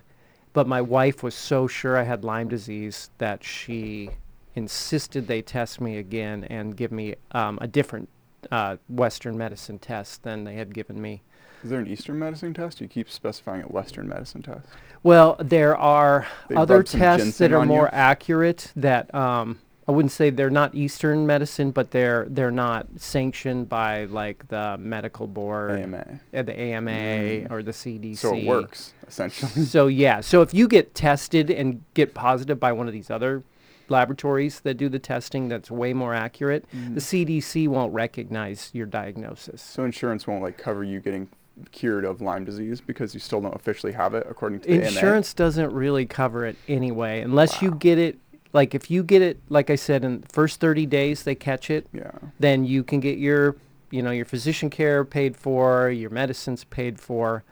But 0.54 0.66
my 0.66 0.80
wife 0.80 1.22
was 1.22 1.34
so 1.34 1.66
sure 1.66 1.98
I 1.98 2.04
had 2.04 2.24
Lyme 2.24 2.48
disease 2.48 3.10
that 3.18 3.44
she 3.44 4.08
insisted 4.54 5.26
they 5.26 5.42
test 5.42 5.82
me 5.82 5.98
again 5.98 6.44
and 6.44 6.74
give 6.74 6.92
me 6.92 7.14
um, 7.32 7.58
a 7.60 7.68
different 7.68 8.08
uh, 8.50 8.78
Western 8.88 9.36
medicine 9.36 9.78
test 9.78 10.22
than 10.22 10.44
they 10.44 10.54
had 10.54 10.72
given 10.72 10.98
me. 10.98 11.20
Is 11.62 11.70
there 11.70 11.80
an 11.80 11.86
Eastern 11.86 12.18
medicine 12.18 12.54
test? 12.54 12.80
You 12.80 12.88
keep 12.88 13.10
specifying 13.10 13.62
a 13.62 13.66
Western 13.66 14.08
medicine 14.08 14.42
test. 14.42 14.66
Well, 15.02 15.36
there 15.40 15.76
are 15.76 16.26
They 16.48 16.54
other 16.56 16.82
tests 16.82 17.38
that 17.38 17.52
are 17.52 17.58
on 17.58 17.68
you? 17.68 17.74
more 17.76 17.88
accurate 17.92 18.72
that 18.76 19.14
um, 19.14 19.58
I 19.88 19.92
wouldn't 19.92 20.12
say 20.12 20.30
they're 20.30 20.50
not 20.50 20.74
Eastern 20.74 21.26
medicine, 21.26 21.70
but 21.70 21.90
they're 21.90 22.26
they're 22.30 22.50
not 22.50 22.86
sanctioned 22.96 23.68
by 23.68 24.04
like 24.04 24.46
the 24.48 24.76
medical 24.78 25.26
board, 25.26 25.80
AMA. 25.80 26.20
uh, 26.34 26.42
the 26.42 26.58
AMA 26.58 26.90
Mm. 26.90 27.50
or 27.50 27.62
the 27.62 27.72
CDC. 27.72 28.16
So 28.18 28.34
it 28.34 28.44
works 28.46 28.92
essentially. 29.08 29.64
So 29.64 29.86
yeah, 29.88 30.20
so 30.20 30.42
if 30.42 30.54
you 30.54 30.68
get 30.68 30.94
tested 30.94 31.50
and 31.50 31.82
get 31.94 32.14
positive 32.14 32.60
by 32.60 32.72
one 32.72 32.86
of 32.86 32.92
these 32.92 33.10
other 33.10 33.42
laboratories 33.88 34.60
that 34.60 34.74
do 34.74 34.88
the 34.88 35.00
testing 35.00 35.48
that's 35.48 35.68
way 35.70 35.92
more 35.92 36.14
accurate, 36.14 36.64
the 36.72 37.00
CDC 37.00 37.66
won't 37.66 37.92
recognize 37.92 38.70
your 38.72 38.86
diagnosis. 38.86 39.60
So 39.60 39.84
insurance 39.84 40.26
won't 40.28 40.42
like 40.42 40.56
cover 40.56 40.84
you 40.84 41.00
getting 41.00 41.28
cured 41.72 42.04
of 42.04 42.20
Lyme 42.20 42.44
disease 42.44 42.80
because 42.80 43.14
you 43.14 43.20
still 43.20 43.40
don't 43.40 43.54
officially 43.54 43.92
have 43.92 44.14
it 44.14 44.26
according 44.28 44.60
to. 44.60 44.70
Insurance 44.70 45.34
doesn't 45.34 45.72
really 45.72 46.06
cover 46.06 46.44
it 46.46 46.56
anyway, 46.68 47.20
unless 47.20 47.60
you 47.62 47.72
get 47.72 47.98
it. 47.98 48.18
Like 48.52 48.74
if 48.74 48.90
you 48.90 49.02
get 49.04 49.22
it, 49.22 49.38
like 49.48 49.70
I 49.70 49.76
said, 49.76 50.04
in 50.04 50.22
the 50.22 50.28
first 50.28 50.60
30 50.60 50.86
days 50.86 51.22
they 51.22 51.34
catch 51.34 51.70
it, 51.70 51.86
Yeah. 51.92 52.10
then 52.40 52.64
you 52.64 52.82
can 52.82 52.98
get 53.00 53.18
your, 53.18 53.56
you 53.90 54.02
know, 54.02 54.10
your 54.10 54.24
physician 54.24 54.70
care 54.70 55.04
paid 55.04 55.36
for, 55.36 55.88
your 55.90 56.10
medicines 56.10 56.64
paid 56.64 56.98
for. 56.98 57.44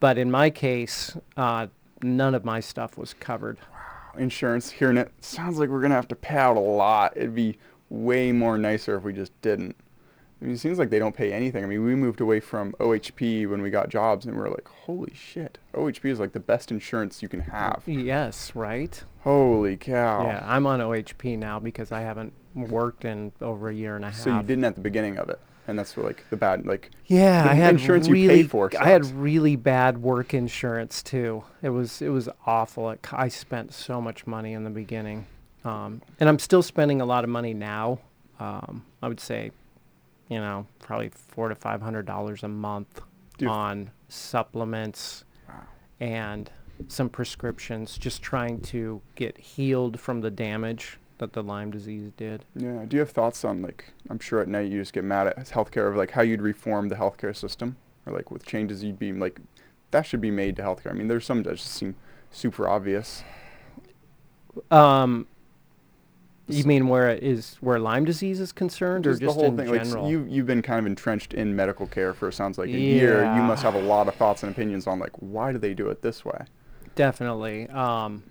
But 0.00 0.16
in 0.16 0.30
my 0.30 0.48
case, 0.48 1.16
uh, 1.36 1.66
none 2.02 2.34
of 2.34 2.44
my 2.44 2.60
stuff 2.60 2.96
was 2.96 3.12
covered. 3.14 3.58
wow. 3.70 3.76
Insurance 4.18 4.70
hearing 4.70 4.96
it 4.96 5.12
sounds 5.20 5.58
like 5.58 5.68
we're 5.68 5.82
gonna 5.82 5.94
have 5.94 6.08
to 6.08 6.16
pay 6.16 6.36
out 6.36 6.56
a 6.56 6.60
lot. 6.60 7.12
It'd 7.16 7.34
be 7.34 7.58
way 7.90 8.32
more 8.32 8.56
nicer 8.58 8.96
if 8.96 9.02
we 9.04 9.12
just 9.12 9.38
didn't. 9.42 9.76
I 10.40 10.46
mean, 10.46 10.54
it 10.54 10.58
seems 10.58 10.78
like 10.78 10.88
they 10.88 10.98
don't 10.98 11.14
pay 11.14 11.32
anything. 11.32 11.64
I 11.64 11.66
mean, 11.66 11.84
we 11.84 11.94
moved 11.94 12.20
away 12.20 12.40
from 12.40 12.72
OHP 12.80 13.46
when 13.48 13.60
we 13.60 13.68
got 13.68 13.90
jobs, 13.90 14.24
and 14.24 14.34
we 14.34 14.42
are 14.42 14.48
like, 14.48 14.66
"Holy 14.68 15.12
shit! 15.14 15.58
OHP 15.74 16.06
is 16.06 16.18
like 16.18 16.32
the 16.32 16.40
best 16.40 16.70
insurance 16.70 17.22
you 17.22 17.28
can 17.28 17.40
have." 17.40 17.82
Yes, 17.86 18.54
right. 18.54 19.02
Holy 19.22 19.76
cow! 19.76 20.22
Yeah, 20.22 20.42
I'm 20.46 20.66
on 20.66 20.80
OHP 20.80 21.38
now 21.38 21.58
because 21.58 21.92
I 21.92 22.00
haven't 22.00 22.32
worked 22.54 23.04
in 23.04 23.32
over 23.42 23.68
a 23.68 23.74
year 23.74 23.96
and 23.96 24.04
a 24.04 24.08
half. 24.08 24.20
So 24.20 24.34
you 24.34 24.42
didn't 24.42 24.64
at 24.64 24.76
the 24.76 24.80
beginning 24.80 25.18
of 25.18 25.28
it, 25.28 25.38
and 25.68 25.78
that's 25.78 25.94
like 25.98 26.24
the 26.30 26.36
bad 26.38 26.66
like. 26.66 26.90
Yeah, 27.06 27.42
the 27.42 27.50
I 27.50 27.54
had 27.54 27.74
insurance 27.74 28.08
you 28.08 28.14
paid 28.14 28.28
really, 28.28 28.42
for 28.44 28.70
I 28.80 28.88
had 28.88 29.04
really 29.06 29.56
bad 29.56 29.98
work 29.98 30.32
insurance 30.32 31.02
too. 31.02 31.44
It 31.60 31.70
was 31.70 32.00
it 32.00 32.08
was 32.08 32.30
awful. 32.46 32.88
It, 32.90 33.12
I 33.12 33.28
spent 33.28 33.74
so 33.74 34.00
much 34.00 34.26
money 34.26 34.54
in 34.54 34.64
the 34.64 34.70
beginning, 34.70 35.26
um, 35.64 36.00
and 36.18 36.30
I'm 36.30 36.38
still 36.38 36.62
spending 36.62 37.02
a 37.02 37.04
lot 37.04 37.24
of 37.24 37.30
money 37.30 37.52
now. 37.52 37.98
Um, 38.38 38.86
I 39.02 39.08
would 39.08 39.20
say, 39.20 39.50
you 40.30 40.38
know, 40.38 40.66
probably 40.78 41.10
four 41.10 41.48
to 41.50 41.54
five 41.54 41.82
hundred 41.82 42.06
dollars 42.06 42.42
a 42.42 42.48
month 42.48 43.02
you- 43.38 43.48
on 43.48 43.90
supplements 44.08 45.24
Wow. 45.48 45.54
and 46.00 46.50
some 46.88 47.10
prescriptions, 47.10 47.98
just 47.98 48.22
trying 48.22 48.60
to 48.62 49.02
get 49.16 49.36
healed 49.36 50.00
from 50.00 50.22
the 50.22 50.30
damage. 50.30 50.96
that 51.18 51.34
the 51.34 51.42
Lyme 51.42 51.70
disease 51.70 52.10
did. 52.16 52.46
Yeah. 52.56 52.82
Do 52.88 52.96
you 52.96 53.00
have 53.00 53.10
thoughts 53.10 53.44
on 53.44 53.60
like 53.60 53.92
I'm 54.08 54.18
sure 54.18 54.40
at 54.40 54.48
night 54.48 54.72
you 54.72 54.80
just 54.80 54.94
get 54.94 55.04
mad 55.04 55.26
at 55.26 55.36
healthcare 55.36 55.86
of 55.90 55.94
like 55.94 56.12
how 56.12 56.22
you'd 56.22 56.40
reform 56.40 56.88
the 56.88 56.94
healthcare 56.94 57.36
system 57.36 57.76
or 58.06 58.14
like 58.14 58.30
with 58.30 58.46
changes 58.46 58.82
you'd 58.82 58.98
be 58.98 59.12
like 59.12 59.38
that 59.90 60.06
should 60.06 60.22
be 60.22 60.30
made 60.30 60.56
to 60.56 60.62
healthcare. 60.62 60.88
I 60.88 60.94
mean, 60.94 61.08
there's 61.08 61.26
some 61.26 61.42
that 61.42 61.56
just 61.56 61.72
seem 61.74 61.94
super 62.30 62.66
obvious. 62.66 63.22
Um, 64.70 65.26
you 66.50 66.64
mean 66.64 66.88
where 66.88 67.08
it 67.10 67.22
is 67.22 67.56
where 67.60 67.78
Lyme 67.78 68.04
disease 68.04 68.40
is 68.40 68.52
concerned, 68.52 69.06
or 69.06 69.10
Just 69.10 69.22
just 69.22 69.36
the 69.36 69.40
whole 69.42 69.50
in 69.50 69.56
thing. 69.56 69.72
general? 69.72 70.04
Like 70.04 70.10
you 70.10 70.26
you've 70.28 70.46
been 70.46 70.62
kind 70.62 70.78
of 70.80 70.86
entrenched 70.86 71.34
in 71.34 71.54
medical 71.56 71.86
care 71.86 72.12
for 72.14 72.30
sounds 72.32 72.58
like 72.58 72.68
a 72.68 72.72
year. 72.72 73.22
You 73.36 73.42
must 73.42 73.62
have 73.62 73.74
a 73.74 73.80
lot 73.82 74.08
of 74.08 74.14
thoughts 74.14 74.42
and 74.42 74.52
opinions 74.52 74.86
on 74.86 74.98
like 74.98 75.12
why 75.20 75.52
do 75.52 75.58
they 75.58 75.74
do 75.74 75.88
it 75.88 76.02
this 76.02 76.24
way? 76.24 76.44
Definitely. 76.94 77.68
Um, 77.68 78.22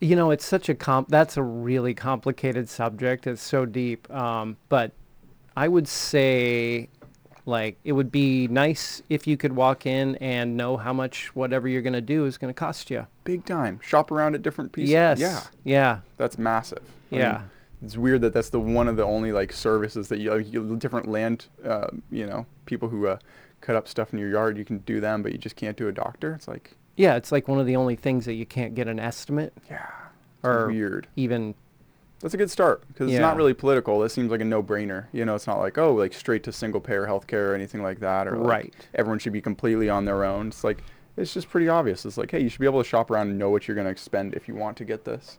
you 0.00 0.14
know, 0.14 0.30
it's 0.30 0.44
such 0.44 0.68
a 0.68 0.74
comp. 0.74 1.08
That's 1.08 1.36
a 1.36 1.42
really 1.42 1.94
complicated 1.94 2.68
subject. 2.68 3.26
It's 3.26 3.42
so 3.42 3.66
deep. 3.66 4.10
Um, 4.12 4.56
but 4.68 4.92
I 5.56 5.66
would 5.68 5.88
say, 5.88 6.88
like, 7.48 7.78
it 7.82 7.92
would 7.92 8.12
be 8.12 8.46
nice 8.48 9.02
if 9.08 9.26
you 9.26 9.36
could 9.36 9.56
walk 9.56 9.86
in 9.86 10.14
and 10.16 10.56
know 10.56 10.76
how 10.76 10.92
much 10.92 11.34
whatever 11.34 11.66
you're 11.66 11.82
going 11.82 11.92
to 11.94 12.00
do 12.00 12.26
is 12.26 12.38
going 12.38 12.52
to 12.52 12.58
cost 12.58 12.90
you. 12.90 13.06
Big 13.24 13.44
time. 13.44 13.80
Shop 13.82 14.10
around 14.12 14.34
at 14.34 14.42
different 14.42 14.70
pieces. 14.72 14.90
Yes. 14.90 15.18
Yeah. 15.18 15.40
Yeah. 15.64 15.98
That's 16.18 16.38
massive. 16.38 16.82
I 17.10 17.14
mean, 17.14 17.20
Yeah. 17.22 17.42
it's 17.82 17.96
weird 17.96 18.20
that 18.20 18.34
that's 18.34 18.50
the 18.50 18.60
one 18.60 18.86
of 18.86 18.96
the 18.96 19.04
only 19.04 19.32
like 19.32 19.52
services 19.52 20.08
that 20.08 20.18
you, 20.18 20.32
like, 20.34 20.52
you 20.52 20.76
different 20.76 21.08
land, 21.08 21.46
uh, 21.64 21.88
you 22.10 22.26
know, 22.26 22.46
people 22.66 22.88
who 22.88 23.06
uh, 23.06 23.18
cut 23.60 23.74
up 23.74 23.88
stuff 23.88 24.12
in 24.12 24.18
your 24.18 24.28
yard, 24.30 24.56
you 24.58 24.64
can 24.64 24.78
do 24.78 25.00
them, 25.00 25.22
but 25.22 25.32
you 25.32 25.38
just 25.38 25.56
can't 25.56 25.76
do 25.76 25.88
a 25.88 25.92
doctor. 25.92 26.34
It's 26.34 26.46
like, 26.46 26.72
Yeah. 26.96 27.16
It's 27.16 27.32
like 27.32 27.48
one 27.48 27.58
of 27.58 27.66
the 27.66 27.76
only 27.76 27.96
things 27.96 28.26
that 28.26 28.34
you 28.34 28.46
can't 28.46 28.74
get 28.74 28.88
an 28.88 29.00
estimate 29.00 29.52
yeah, 29.70 29.86
or 30.42 30.68
weird. 30.68 31.08
even. 31.16 31.54
That's 32.20 32.34
a 32.34 32.36
good 32.36 32.50
start 32.50 32.82
because 32.88 33.10
it's 33.10 33.20
not 33.20 33.36
really 33.36 33.54
political. 33.54 34.00
This 34.00 34.12
seems 34.12 34.30
like 34.30 34.40
a 34.40 34.44
no-brainer. 34.44 35.06
You 35.12 35.24
know, 35.24 35.34
it's 35.36 35.46
not 35.46 35.58
like 35.60 35.78
oh, 35.78 35.94
like 35.94 36.12
straight 36.12 36.42
to 36.44 36.52
single-payer 36.52 37.06
healthcare 37.06 37.50
or 37.50 37.54
anything 37.54 37.82
like 37.82 38.00
that, 38.00 38.26
or 38.26 38.36
like, 38.36 38.48
Right. 38.48 38.74
everyone 38.94 39.18
should 39.20 39.32
be 39.32 39.40
completely 39.40 39.88
on 39.88 40.04
their 40.04 40.24
own. 40.24 40.48
It's 40.48 40.64
like 40.64 40.82
it's 41.16 41.32
just 41.32 41.48
pretty 41.48 41.68
obvious. 41.68 42.04
It's 42.04 42.18
like 42.18 42.30
hey, 42.30 42.40
you 42.40 42.48
should 42.48 42.60
be 42.60 42.66
able 42.66 42.82
to 42.82 42.88
shop 42.88 43.10
around 43.10 43.28
and 43.28 43.38
know 43.38 43.50
what 43.50 43.68
you're 43.68 43.74
going 43.74 43.86
to 43.86 43.90
expend 43.90 44.34
if 44.34 44.48
you 44.48 44.54
want 44.54 44.76
to 44.78 44.84
get 44.84 45.04
this. 45.04 45.38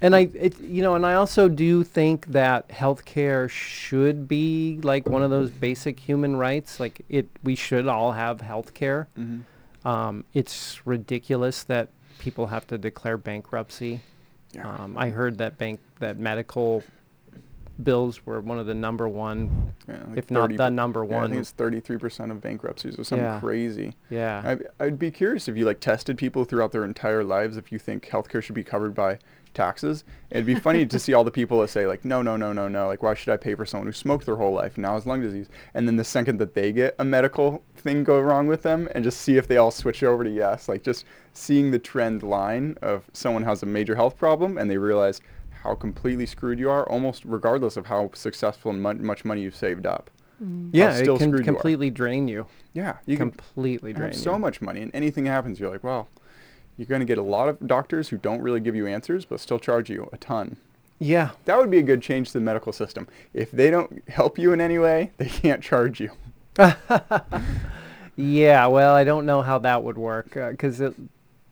And 0.00 0.14
I, 0.14 0.28
it, 0.34 0.60
you 0.60 0.80
know, 0.80 0.94
and 0.94 1.04
I 1.04 1.14
also 1.14 1.48
do 1.48 1.82
think 1.82 2.26
that 2.26 2.68
healthcare 2.68 3.50
should 3.50 4.28
be 4.28 4.78
like 4.82 5.08
one 5.08 5.24
of 5.24 5.30
those 5.30 5.50
basic 5.50 5.98
human 5.98 6.36
rights. 6.36 6.78
Like 6.78 7.00
it, 7.08 7.28
we 7.42 7.56
should 7.56 7.88
all 7.88 8.12
have 8.12 8.38
healthcare. 8.38 9.06
Mm-hmm. 9.18 9.88
Um, 9.88 10.24
it's 10.34 10.80
ridiculous 10.86 11.64
that 11.64 11.88
people 12.20 12.46
have 12.48 12.66
to 12.68 12.78
declare 12.78 13.16
bankruptcy. 13.16 14.00
Yeah. 14.52 14.68
Um, 14.68 14.96
I 14.96 15.10
heard 15.10 15.38
that 15.38 15.58
bank 15.58 15.80
that 16.00 16.18
medical 16.18 16.82
bills 17.82 18.26
were 18.26 18.40
one 18.40 18.58
of 18.58 18.66
the 18.66 18.74
number 18.74 19.08
one, 19.08 19.72
Yeah, 19.86 20.02
like 20.08 20.18
if 20.18 20.30
not 20.32 20.56
the 20.56 20.68
number 20.70 21.04
Yeah, 21.04 21.16
I 21.16 21.20
one. 21.20 21.30
think 21.30 21.40
it's 21.42 21.52
33% 21.52 22.30
of 22.32 22.40
bankruptcies 22.40 22.98
or 22.98 23.04
something 23.04 23.24
Yeah. 23.24 23.38
crazy. 23.40 23.94
yeah. 24.10 24.56
I, 24.80 24.84
I'd 24.84 24.98
be 24.98 25.10
curious 25.12 25.46
if 25.48 25.56
you 25.56 25.64
like 25.64 25.78
tested 25.78 26.18
people 26.18 26.44
throughout 26.44 26.72
their 26.72 26.84
entire 26.84 27.22
lives 27.22 27.56
if 27.56 27.70
you 27.70 27.78
think 27.78 28.06
healthcare 28.08 28.42
should 28.42 28.56
be 28.56 28.64
covered 28.64 28.94
by 28.94 29.18
taxes. 29.54 30.04
It'd 30.30 30.46
be 30.46 30.54
funny 30.54 30.86
to 30.86 30.98
see 30.98 31.14
all 31.14 31.24
the 31.24 31.30
people 31.30 31.60
that 31.60 31.68
say 31.68 31.86
like, 31.86 32.04
no, 32.04 32.22
no, 32.22 32.36
no, 32.36 32.52
no, 32.52 32.68
no. 32.68 32.86
Like, 32.86 33.02
why 33.02 33.14
should 33.14 33.32
I 33.32 33.36
pay 33.36 33.54
for 33.54 33.66
someone 33.66 33.86
who 33.86 33.92
smoked 33.92 34.26
their 34.26 34.36
whole 34.36 34.52
life 34.52 34.74
and 34.76 34.82
now 34.82 34.94
has 34.94 35.06
lung 35.06 35.20
disease? 35.20 35.48
And 35.74 35.86
then 35.86 35.96
the 35.96 36.04
second 36.04 36.38
that 36.38 36.54
they 36.54 36.72
get 36.72 36.94
a 36.98 37.04
medical 37.04 37.62
thing 37.76 38.04
go 38.04 38.20
wrong 38.20 38.46
with 38.46 38.62
them, 38.62 38.88
and 38.94 39.04
just 39.04 39.20
see 39.20 39.36
if 39.36 39.46
they 39.46 39.56
all 39.56 39.70
switch 39.70 40.02
over 40.02 40.24
to 40.24 40.30
yes. 40.30 40.68
Like 40.68 40.82
just 40.82 41.04
seeing 41.32 41.70
the 41.70 41.78
trend 41.78 42.22
line 42.22 42.76
of 42.82 43.04
someone 43.12 43.42
has 43.44 43.62
a 43.62 43.66
major 43.66 43.94
health 43.94 44.16
problem 44.16 44.58
and 44.58 44.70
they 44.70 44.78
realize 44.78 45.20
how 45.62 45.74
completely 45.74 46.26
screwed 46.26 46.58
you 46.58 46.70
are, 46.70 46.88
almost 46.88 47.24
regardless 47.24 47.76
of 47.76 47.86
how 47.86 48.10
successful 48.14 48.70
and 48.70 48.82
mon- 48.82 49.04
much 49.04 49.24
money 49.24 49.42
you've 49.42 49.56
saved 49.56 49.86
up. 49.86 50.10
Mm. 50.42 50.70
yeah, 50.72 50.94
still 50.94 51.16
it 51.16 51.18
can 51.18 51.30
screwed 51.30 51.46
you 51.46 51.52
completely 51.52 51.90
drain 51.90 52.28
you. 52.28 52.46
Yeah, 52.72 52.98
you 53.06 53.16
can 53.16 53.30
completely 53.30 53.92
drain 53.92 54.10
have 54.10 54.16
you. 54.16 54.22
so 54.22 54.38
much 54.38 54.60
money 54.60 54.82
and 54.82 54.94
anything 54.94 55.26
happens 55.26 55.58
you're 55.58 55.70
like 55.70 55.82
well 55.82 56.06
you're 56.78 56.86
going 56.86 57.00
to 57.00 57.04
get 57.04 57.18
a 57.18 57.22
lot 57.22 57.48
of 57.48 57.66
doctors 57.66 58.08
who 58.08 58.16
don't 58.16 58.40
really 58.40 58.60
give 58.60 58.74
you 58.74 58.86
answers 58.86 59.24
but 59.26 59.40
still 59.40 59.58
charge 59.58 59.90
you 59.90 60.08
a 60.12 60.16
ton 60.16 60.56
Yeah. 60.98 61.30
that 61.44 61.58
would 61.58 61.70
be 61.70 61.78
a 61.78 61.82
good 61.82 62.00
change 62.00 62.28
to 62.28 62.34
the 62.34 62.40
medical 62.40 62.72
system 62.72 63.06
if 63.34 63.50
they 63.50 63.70
don't 63.70 64.02
help 64.08 64.38
you 64.38 64.52
in 64.54 64.60
any 64.60 64.78
way 64.78 65.10
they 65.18 65.28
can't 65.28 65.62
charge 65.62 66.00
you 66.00 66.10
Yeah, 68.16 68.66
well, 68.66 68.96
I 68.96 69.04
don't 69.04 69.26
know 69.26 69.42
how 69.42 69.58
that 69.60 69.84
would 69.84 69.96
work 69.96 70.30
because 70.34 70.80
at 70.80 70.94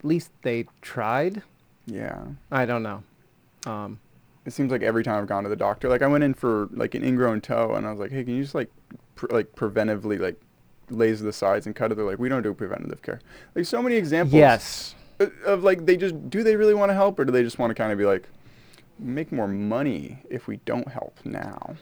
least 0.02 0.30
they 0.42 0.66
tried. 0.83 1.42
yeah 1.87 2.25
I 2.50 2.66
don't 2.66 2.83
know. 2.83 3.02
Um, 3.66 4.00
it 4.45 4.52
seems 4.52 4.71
like 4.71 4.83
every 4.83 5.02
time 5.02 5.21
i've 5.21 5.26
gone 5.28 5.42
to 5.42 5.49
the 5.49 5.56
doctor 5.56 5.88
like 5.88 6.02
i 6.02 6.06
went 6.06 6.23
in 6.23 6.33
for 6.33 6.68
like 6.71 6.95
an 6.95 7.02
ingrown 7.02 7.40
toe 7.40 7.75
and 7.75 7.85
i 7.85 7.90
was 7.90 7.99
like 7.99 8.12
hey 8.12 8.23
can 8.23 8.37
you 8.37 8.42
just 8.42 8.54
like 8.54 8.71
pr- 9.16 9.26
like 9.30 9.52
preventively 9.56 10.21
like 10.21 10.40
laser 10.88 11.25
the 11.25 11.33
sides 11.33 11.66
and 11.66 11.75
cut 11.75 11.90
it 11.90 11.97
they're 11.97 12.04
like 12.04 12.21
we 12.21 12.28
don't 12.28 12.42
do 12.45 12.54
preventative 12.54 13.02
care 13.02 13.21
like 13.56 13.64
so 13.66 13.83
many 13.83 13.97
examples 13.97 14.35
yes. 14.38 14.95
Uh, 15.20 15.26
of 15.44 15.62
like 15.62 15.87
they 15.87 15.96
just 15.96 16.30
do 16.30 16.42
they 16.42 16.56
really 16.56 16.75
want 16.75 16.90
to 16.90 16.94
help 16.94 17.18
or 17.18 17.25
do 17.25 17.32
they 17.32 17.42
just 17.42 17.58
want 17.58 17.70
to 17.70 17.75
kind 17.75 17.92
of 17.92 17.99
be 17.99 18.04
like 18.04 18.28
make 18.99 19.30
more 19.32 19.49
money 19.49 20.18
if 20.30 20.46
we 20.46 20.56
don't 20.64 20.88
help 20.88 21.18
now 21.25 21.76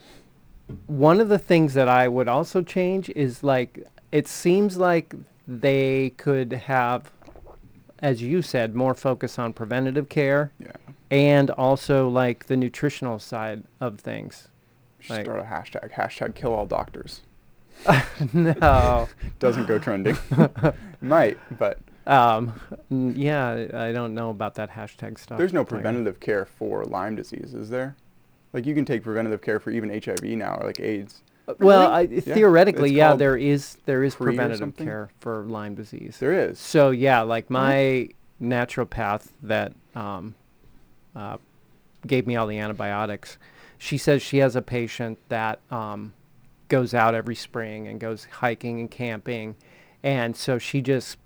One 0.86 1.20
of 1.20 1.28
the 1.28 1.38
things 1.38 1.74
that 1.74 1.88
I 1.88 2.08
would 2.08 2.28
also 2.28 2.62
change 2.62 3.10
is 3.10 3.42
like 3.44 3.86
it 4.12 4.26
seems 4.28 4.76
like 4.76 5.14
they 5.46 6.10
could 6.16 6.52
have, 6.52 7.10
as 7.98 8.22
you 8.22 8.40
said, 8.42 8.74
more 8.74 8.94
focus 8.94 9.38
on 9.38 9.52
preventative 9.52 10.08
care 10.08 10.52
yeah 10.58 10.72
and 11.10 11.50
also 11.50 12.08
like 12.08 12.46
the 12.46 12.56
nutritional 12.56 13.18
side 13.20 13.62
of 13.80 14.00
things. 14.00 14.48
Like- 15.08 15.26
start 15.26 15.38
a 15.40 15.44
hashtag. 15.44 15.92
Hashtag 15.92 16.34
kill 16.34 16.52
all 16.52 16.66
doctors. 16.66 17.20
no. 18.32 19.08
Doesn't 19.38 19.66
go 19.66 19.78
trending. 19.78 20.16
Might, 21.00 21.38
but 21.58 21.78
Um, 22.06 22.60
yeah, 22.90 23.66
I 23.72 23.92
don't 23.92 24.14
know 24.14 24.30
about 24.30 24.54
that 24.56 24.70
hashtag 24.70 25.18
stuff. 25.18 25.38
there's 25.38 25.52
no 25.52 25.64
preventative 25.64 26.20
care 26.20 26.44
for 26.44 26.84
Lyme 26.84 27.16
disease, 27.16 27.54
is 27.54 27.70
there? 27.70 27.96
Like 28.52 28.66
you 28.66 28.74
can 28.74 28.84
take 28.84 29.02
preventative 29.02 29.42
care 29.42 29.58
for 29.58 29.70
even 29.70 29.90
HIV 29.90 30.22
now, 30.22 30.56
or 30.56 30.66
like 30.66 30.80
AIDS. 30.80 31.22
Well, 31.58 31.90
I, 31.90 32.02
Yeah, 32.02 32.20
theoretically, 32.20 32.90
it's 32.90 32.96
yeah, 32.96 33.14
there 33.14 33.36
is 33.36 33.76
there 33.84 34.02
is 34.04 34.14
PRE 34.14 34.24
preventative 34.24 34.76
care 34.76 35.10
for 35.20 35.44
Lyme 35.44 35.74
disease. 35.74 36.16
There 36.18 36.32
is. 36.32 36.58
So 36.58 36.90
yeah, 36.90 37.22
like 37.22 37.50
my 37.50 38.08
naturopath 38.40 39.28
that 39.42 39.72
um, 39.94 40.34
uh, 41.14 41.38
gave 42.06 42.26
me 42.26 42.36
all 42.36 42.46
the 42.46 42.58
antibiotics, 42.58 43.38
she 43.78 43.98
says 43.98 44.22
she 44.22 44.38
has 44.38 44.56
a 44.56 44.62
patient 44.62 45.18
that 45.28 45.60
um, 45.70 46.12
goes 46.68 46.94
out 46.94 47.14
every 47.14 47.34
spring 47.34 47.88
and 47.88 48.00
goes 48.00 48.26
hiking 48.30 48.80
and 48.80 48.90
camping, 48.90 49.56
and 50.02 50.36
so 50.36 50.58
she 50.58 50.80
just 50.80 51.18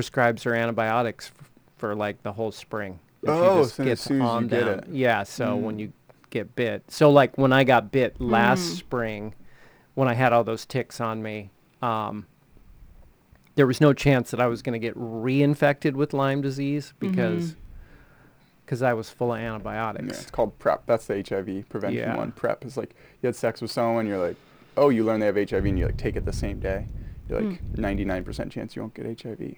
prescribes 0.00 0.42
her 0.42 0.54
antibiotics 0.54 1.32
f- 1.40 1.50
for 1.78 1.94
like 1.94 2.22
the 2.22 2.32
whole 2.34 2.52
spring. 2.52 2.98
She 3.24 3.30
Oh, 3.30 3.62
so 3.64 3.82
as 3.84 3.98
soon 3.98 4.20
as 4.20 4.42
you 4.42 4.48
get 4.48 4.64
down. 4.66 4.78
it. 4.80 4.84
Yeah, 4.90 5.22
so 5.22 5.56
when 5.56 5.76
Mm. 5.76 5.80
you 5.80 5.92
get 6.28 6.54
bit, 6.54 6.82
so 6.90 7.10
like 7.10 7.38
when 7.38 7.50
I 7.50 7.64
got 7.64 7.90
bit 7.90 8.20
last 8.20 8.60
Mm. 8.74 8.76
spring, 8.76 9.34
when 9.94 10.06
I 10.06 10.12
had 10.12 10.34
all 10.34 10.44
those 10.44 10.66
ticks 10.66 11.00
on 11.00 11.22
me. 11.22 11.48
Um, 11.80 12.26
there 13.54 13.66
was 13.66 13.80
no 13.80 13.94
chance 13.94 14.30
that 14.32 14.38
I 14.40 14.46
was 14.48 14.60
going 14.60 14.74
to 14.74 14.78
get 14.78 14.94
reinfected 14.98 15.94
with 15.94 16.12
Lyme 16.12 16.42
disease 16.42 16.92
because 16.98 17.56
because 18.66 18.82
I 18.82 18.92
was 18.92 19.08
full 19.08 19.32
of 19.32 19.40
Yeah, 19.40 19.54
antibiotics. 19.54 20.22
it's 20.22 20.30
called 20.30 20.58
PrEP. 20.58 20.84
That's 20.84 21.06
the 21.06 21.14
HIV 21.16 21.64
prevention 21.70 22.00
Yeah. 22.02 22.16
one. 22.18 22.32
PrEP 22.32 22.66
is 22.66 22.76
like 22.76 22.94
you 23.22 23.28
had 23.28 23.34
sex 23.36 23.62
with 23.62 23.70
someone, 23.70 24.06
you're 24.06 24.18
like, 24.18 24.36
oh, 24.76 24.90
you 24.90 25.04
learn 25.04 25.20
they 25.20 25.26
have 25.26 25.36
HIV, 25.38 25.64
and 25.64 25.78
you 25.78 25.86
like 25.86 25.96
take 25.96 26.16
it 26.16 26.26
the 26.26 26.32
same 26.34 26.58
day. 26.60 26.86
You're 27.30 27.40
like 27.40 27.62
99% 27.76 28.50
chance 28.52 28.76
you 28.76 28.82
won't 28.82 28.92
get 28.94 29.06
HIV. 29.06 29.54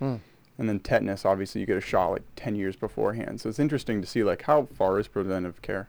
And 0.00 0.68
then 0.68 0.80
tetanus, 0.80 1.24
obviously, 1.24 1.60
you 1.60 1.66
get 1.66 1.76
a 1.76 1.80
shot 1.80 2.10
like 2.10 2.22
10 2.36 2.56
years 2.56 2.74
beforehand. 2.74 3.40
So 3.40 3.48
it's 3.48 3.60
interesting 3.60 4.00
to 4.00 4.06
see 4.06 4.24
like 4.24 4.42
how 4.42 4.64
far 4.74 4.98
is 4.98 5.06
preventive 5.06 5.62
care. 5.62 5.88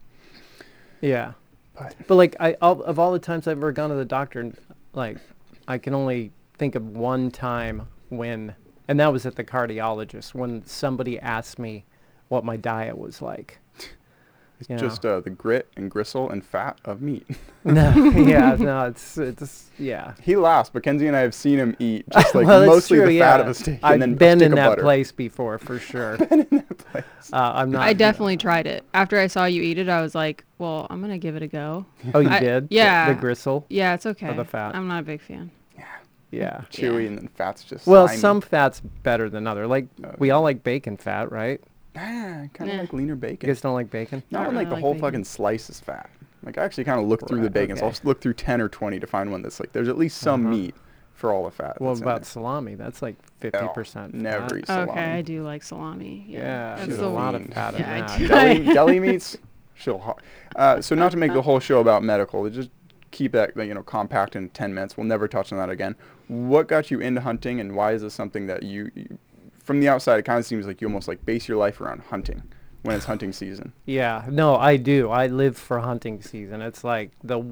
Yeah, 1.02 1.34
But 1.76 1.96
but 2.08 2.16
like 2.16 2.36
I 2.40 2.56
all, 2.62 2.82
of 2.84 3.00
all 3.00 3.12
the 3.12 3.20
times 3.20 3.48
I've 3.48 3.58
ever 3.58 3.72
gone 3.72 3.90
to 3.90 3.96
the 3.96 4.06
doctor, 4.06 4.52
like 4.94 5.18
I 5.68 5.78
can 5.78 5.94
only 5.94 6.32
think 6.58 6.76
of 6.76 6.86
one 6.86 7.32
time 7.32 7.88
when, 8.10 8.54
and 8.88 9.00
that 9.00 9.12
was 9.12 9.26
at 9.26 9.36
the 9.36 9.44
cardiologist 9.44 10.34
when 10.34 10.66
somebody 10.66 11.20
asked 11.20 11.58
me 11.58 11.86
what 12.28 12.44
my 12.44 12.58
diet 12.58 12.98
was 12.98 13.22
like. 13.22 13.60
It's 14.60 14.70
Yeah. 14.70 14.78
just 14.78 15.06
uh, 15.06 15.20
the 15.22 15.30
grit 15.30 15.68
and 15.78 15.90
gristle 15.90 16.30
and 16.30 16.44
fat 16.46 16.80
of 16.86 17.02
meat. 17.02 17.26
no, 17.64 17.92
yeah, 17.94 18.56
no, 18.60 18.86
it's 18.88 19.18
it's 19.18 19.70
yeah. 19.80 20.14
he 20.22 20.36
laughs, 20.36 20.70
but 20.70 20.84
Kenzie 20.84 21.08
and 21.08 21.16
I 21.16 21.22
have 21.22 21.34
seen 21.34 21.58
him 21.58 21.76
eat 21.80 22.06
just 22.10 22.36
like 22.36 22.46
well, 22.48 22.66
mostly 22.66 22.98
true, 22.98 23.06
the 23.08 23.14
yeah. 23.14 23.32
fat 23.32 23.42
of 23.42 23.48
a 23.48 23.54
steak 23.54 23.80
I've 23.84 23.94
and 23.94 24.02
then 24.02 24.16
been 24.16 24.38
a 24.38 24.40
stick 24.40 24.46
in 24.48 24.52
of 24.54 24.56
that 24.58 24.70
butter. 24.70 24.82
place 24.82 25.12
before 25.12 25.58
for 25.60 25.80
sure. 25.80 26.18
Been 26.18 26.42
in 26.52 26.58
that 26.58 26.78
place. 26.78 27.04
Uh, 27.32 27.52
I'm 27.56 27.72
not. 27.72 27.82
I 27.84 27.94
definitely 27.94 28.38
tried 28.38 28.68
it. 28.68 28.84
After 28.94 29.18
I 29.20 29.28
saw 29.28 29.46
you 29.46 29.62
eat 29.62 29.78
it, 29.78 29.88
I 29.90 30.02
was 30.02 30.16
like, 30.16 30.44
well, 30.58 30.88
I'm 30.90 31.00
going 31.00 31.12
to 31.12 31.18
give 31.18 31.36
it 31.36 31.44
a 31.44 31.48
go. 31.48 31.86
Oh, 32.14 32.20
you 32.20 32.30
I- 32.30 32.40
did? 32.40 32.68
Yeah. 32.70 33.14
The, 33.14 33.20
gristle. 33.20 33.66
Yeah, 33.70 33.94
it's 33.94 34.06
okay. 34.06 34.36
the 34.36 34.46
fat. 34.46 34.76
I'm 34.76 34.88
not 34.88 35.00
a 35.02 35.04
big 35.06 35.22
fan. 35.22 35.52
Yeah. 35.78 35.84
Yeah. 36.32 36.62
Chewy 36.72 37.02
Yeah. 37.04 37.08
and 37.10 37.18
then 37.18 37.28
fat's 37.30 37.64
just 37.64 37.88
Well, 37.88 38.08
slimy. 38.08 38.20
some 38.20 38.42
fat's 38.42 38.82
better 39.04 39.30
than 39.30 39.48
other. 39.48 39.68
Like 39.68 39.88
Oh, 40.04 40.12
we 40.18 40.32
all 40.32 40.42
like 40.42 40.64
bacon 40.64 40.98
fat, 40.98 41.32
right? 41.32 41.62
Ah, 41.96 42.46
kind 42.54 42.62
of 42.62 42.68
Yeah. 42.68 42.82
like 42.82 42.94
leaner 42.94 43.16
bacon. 43.16 43.32
You 43.34 43.38
bacon. 43.38 43.50
guys 43.50 43.62
don't 43.62 43.74
like 43.74 43.90
bacon? 43.90 44.24
Not 44.32 44.40
Not 44.42 44.48
when 44.48 44.56
like 44.56 44.70
the 44.70 44.76
like 44.76 44.82
whole 44.82 44.94
bacon. 44.94 45.08
fucking 45.08 45.24
slice 45.26 45.70
is 45.70 45.80
fat. 45.80 46.10
Like 46.44 46.58
I 46.58 46.64
actually 46.64 46.84
kind 46.86 47.00
of 47.02 47.08
look 47.08 47.28
through 47.28 47.40
the 47.40 47.44
Right, 47.46 47.54
bacon. 47.54 47.76
So 47.78 47.84
I'll 47.84 47.88
okay. 47.90 47.96
s- 47.98 48.06
look 48.06 48.22
through 48.22 48.34
ten 48.36 48.62
or 48.62 48.70
twenty 48.70 49.00
to 49.00 49.08
find 49.08 49.32
one 49.32 49.42
that's 49.42 49.60
like 49.60 49.72
there's 49.74 49.90
at 49.90 49.98
least 49.98 50.18
some 50.20 50.46
Uh-huh. 50.46 50.56
meat 50.56 50.76
for 51.14 51.34
all 51.34 51.44
the 51.44 51.52
fat. 51.52 51.82
Well, 51.82 51.90
that's 51.92 52.00
in 52.02 52.08
about 52.08 52.18
there. 52.22 52.26
salami? 52.26 52.76
That's 52.76 53.02
like 53.02 53.16
fifty 53.40 53.68
percent. 53.74 54.14
never 54.14 54.58
eat 54.58 54.68
salami. 54.68 54.92
Okay, 54.92 55.14
I 55.14 55.22
do 55.22 55.44
like 55.44 55.64
salami. 55.64 56.26
Yeah, 56.30 56.40
Yeah, 56.40 56.76
that's 56.76 56.88
there's 56.88 57.00
the 57.00 57.06
a 57.06 57.10
lot 57.10 57.36
of 57.36 57.42
fiend. 57.42 57.54
fat 57.54 57.74
in 57.74 57.80
Yeah, 57.82 57.94
I 57.94 58.02
that. 58.02 58.18
do. 58.18 58.28
deli, 58.28 58.64
deli 58.74 59.00
meats. 59.00 59.38
She'll. 59.76 59.98
ho- 60.00 60.18
Uh, 60.56 60.82
so 60.82 60.96
not 60.96 61.12
to 61.12 61.18
make 61.18 61.34
the 61.34 61.42
whole 61.42 61.60
show 61.60 61.80
about 61.80 62.04
medical, 62.04 62.50
just 62.50 62.70
keep 63.12 63.32
that 63.34 63.56
you 63.58 63.74
know 63.74 63.84
compact 63.84 64.36
in 64.36 64.50
ten 64.50 64.74
minutes. 64.74 64.96
We'll 64.96 65.08
never 65.08 65.28
touch 65.28 65.52
on 65.52 65.58
that 65.58 65.70
again. 65.70 65.96
What 66.28 66.68
got 66.68 66.90
you 66.92 67.00
into 67.02 67.22
hunting, 67.22 67.60
and 67.60 67.76
why 67.76 67.94
is 67.94 68.02
this 68.04 68.14
something 68.14 68.48
that 68.48 68.64
you, 68.64 68.92
you 68.96 69.18
from 69.70 69.82
the 69.82 69.88
outside, 69.88 70.18
it 70.18 70.26
kind 70.26 70.40
of 70.40 70.48
seems 70.48 70.66
like 70.66 70.82
you 70.82 70.88
almost 70.88 71.08
like 71.08 71.24
base 71.28 71.48
your 71.48 71.56
life 71.56 71.80
around 71.80 72.02
hunting 72.10 72.42
when 72.82 72.96
it's 72.96 73.06
hunting 73.06 73.32
season. 73.32 73.72
Yeah, 73.86 74.26
no, 74.28 74.56
I 74.56 74.78
do. 74.78 75.12
I 75.12 75.28
live 75.28 75.56
for 75.56 75.80
hunting 75.80 76.24
season. 76.24 76.64
It's 76.64 76.84
like 76.84 77.12
the 77.24 77.44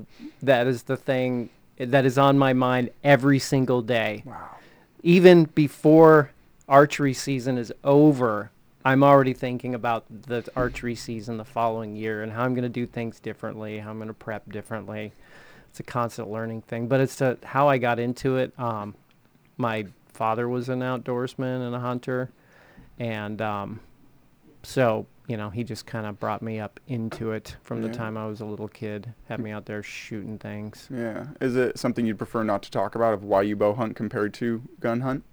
that 0.42 0.66
is 0.66 0.82
the 0.82 0.98
thing 0.98 1.52
that 1.78 2.08
is 2.08 2.18
on 2.18 2.36
my 2.36 2.54
mind 2.54 2.90
every 3.04 3.38
single 3.38 3.84
day. 3.84 4.24
Wow. 4.26 4.56
Even 5.04 5.44
before 5.44 6.32
archery 6.68 7.14
season 7.14 7.60
is 7.60 7.72
over, 7.84 8.50
I'm 8.84 9.04
already 9.04 9.34
thinking 9.34 9.76
about 9.76 10.06
the 10.10 10.44
archery 10.56 10.96
season 10.96 11.38
the 11.38 11.46
following 11.46 11.96
year 11.96 12.24
and 12.24 12.32
how 12.32 12.46
I'm 12.46 12.56
going 12.56 12.64
to 12.64 12.68
do 12.70 12.88
things 12.88 13.20
differently, 13.20 13.78
how 13.78 13.92
I'm 13.92 13.98
going 13.98 14.08
to 14.08 14.14
prep 14.16 14.52
differently. 14.52 15.12
It's 15.70 15.80
a 15.80 15.84
constant 15.84 16.32
learning 16.32 16.64
thing, 16.64 16.88
but 16.88 17.00
it's 17.00 17.18
to 17.18 17.38
how 17.44 17.70
I 17.70 17.78
got 17.78 18.00
into 18.00 18.38
it. 18.38 18.60
Um, 18.60 18.96
my 19.58 19.86
father 20.18 20.50
was 20.50 20.68
an 20.68 20.80
outdoorsman 20.80 21.66
and 21.66 21.76
a 21.76 21.80
hunter, 21.80 22.32
and 23.00 23.40
um, 23.42 23.80
so 24.64 25.06
you 25.28 25.38
know 25.38 25.50
he 25.52 25.64
just 25.64 25.86
kind 25.86 26.08
of 26.08 26.20
brought 26.20 26.42
me 26.42 26.60
up 26.60 26.80
into 26.88 27.32
it 27.32 27.56
from 27.62 27.82
the 27.84 27.90
time 27.90 28.18
I 28.18 28.26
was 28.26 28.42
a 28.42 28.46
little 28.46 28.68
kid. 28.68 29.14
Had 29.30 29.40
me 29.40 29.52
out 29.52 29.68
there 29.68 29.84
shooting 29.84 30.40
things. 30.40 30.90
Yeah. 30.92 31.28
Is 31.40 31.56
it 31.56 31.78
something 31.78 32.06
you'd 32.06 32.18
prefer 32.18 32.44
not 32.44 32.64
to 32.64 32.72
talk 32.72 32.96
about 32.96 33.14
of 33.14 33.24
why 33.24 33.44
you 33.44 33.56
bow 33.56 33.74
hunt 33.76 33.96
compared 33.96 34.34
to 34.36 34.64
gun 34.80 35.02
hunt? 35.02 35.24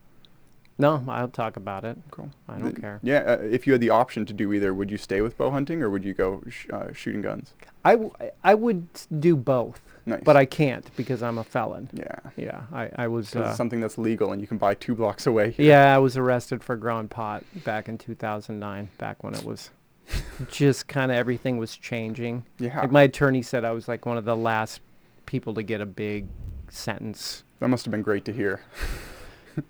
No, 0.76 1.02
I'll 1.08 1.28
talk 1.28 1.56
about 1.56 1.84
it. 1.84 1.96
Cool. 2.10 2.30
I 2.48 2.54
don't 2.58 2.70
Th- 2.72 2.80
care. 2.80 3.00
Yeah. 3.02 3.18
Uh, 3.20 3.38
if 3.42 3.64
you 3.66 3.72
had 3.72 3.80
the 3.80 3.90
option 3.90 4.26
to 4.26 4.32
do 4.32 4.52
either, 4.52 4.74
would 4.74 4.90
you 4.90 4.96
stay 4.98 5.20
with 5.20 5.38
bow 5.38 5.50
hunting 5.52 5.80
or 5.82 5.88
would 5.88 6.04
you 6.04 6.12
go 6.14 6.42
sh- 6.50 6.66
uh, 6.72 6.92
shooting 6.92 7.22
guns? 7.22 7.54
I, 7.84 7.92
w- 7.92 8.12
I 8.42 8.54
would 8.54 8.88
do 9.20 9.36
both, 9.36 9.80
Nice. 10.06 10.20
but 10.22 10.36
I 10.36 10.44
can't 10.44 10.88
because 10.96 11.22
I'm 11.22 11.38
a 11.38 11.44
felon. 11.44 11.88
Yeah. 11.92 12.18
Yeah, 12.36 12.62
I, 12.72 12.90
I 12.96 13.08
was. 13.08 13.34
Uh, 13.34 13.54
something 13.54 13.80
that's 13.80 13.96
legal 13.96 14.32
and 14.32 14.40
you 14.40 14.46
can 14.46 14.58
buy 14.58 14.74
two 14.74 14.94
blocks 14.94 15.26
away. 15.26 15.52
here. 15.52 15.66
yeah, 15.66 15.94
I 15.94 15.98
was 15.98 16.16
arrested 16.16 16.62
for 16.62 16.76
growing 16.76 17.08
pot 17.08 17.42
back 17.64 17.88
in 17.88 17.96
2009, 17.98 18.90
back 18.98 19.24
when 19.24 19.34
it 19.34 19.44
was 19.44 19.70
just 20.50 20.88
kind 20.88 21.10
of 21.10 21.16
everything 21.16 21.56
was 21.56 21.76
changing. 21.76 22.44
Yeah. 22.58 22.80
Like 22.82 22.90
my 22.92 23.02
attorney 23.02 23.40
said, 23.42 23.64
I 23.64 23.72
was 23.72 23.88
like 23.88 24.04
one 24.04 24.18
of 24.18 24.24
the 24.26 24.36
last 24.36 24.80
people 25.26 25.54
to 25.54 25.62
get 25.62 25.80
a 25.80 25.86
big 25.86 26.26
sentence. 26.68 27.44
that 27.60 27.68
must 27.68 27.84
have 27.86 27.92
been 27.92 28.02
great 28.02 28.24
to 28.26 28.32
hear. 28.32 28.60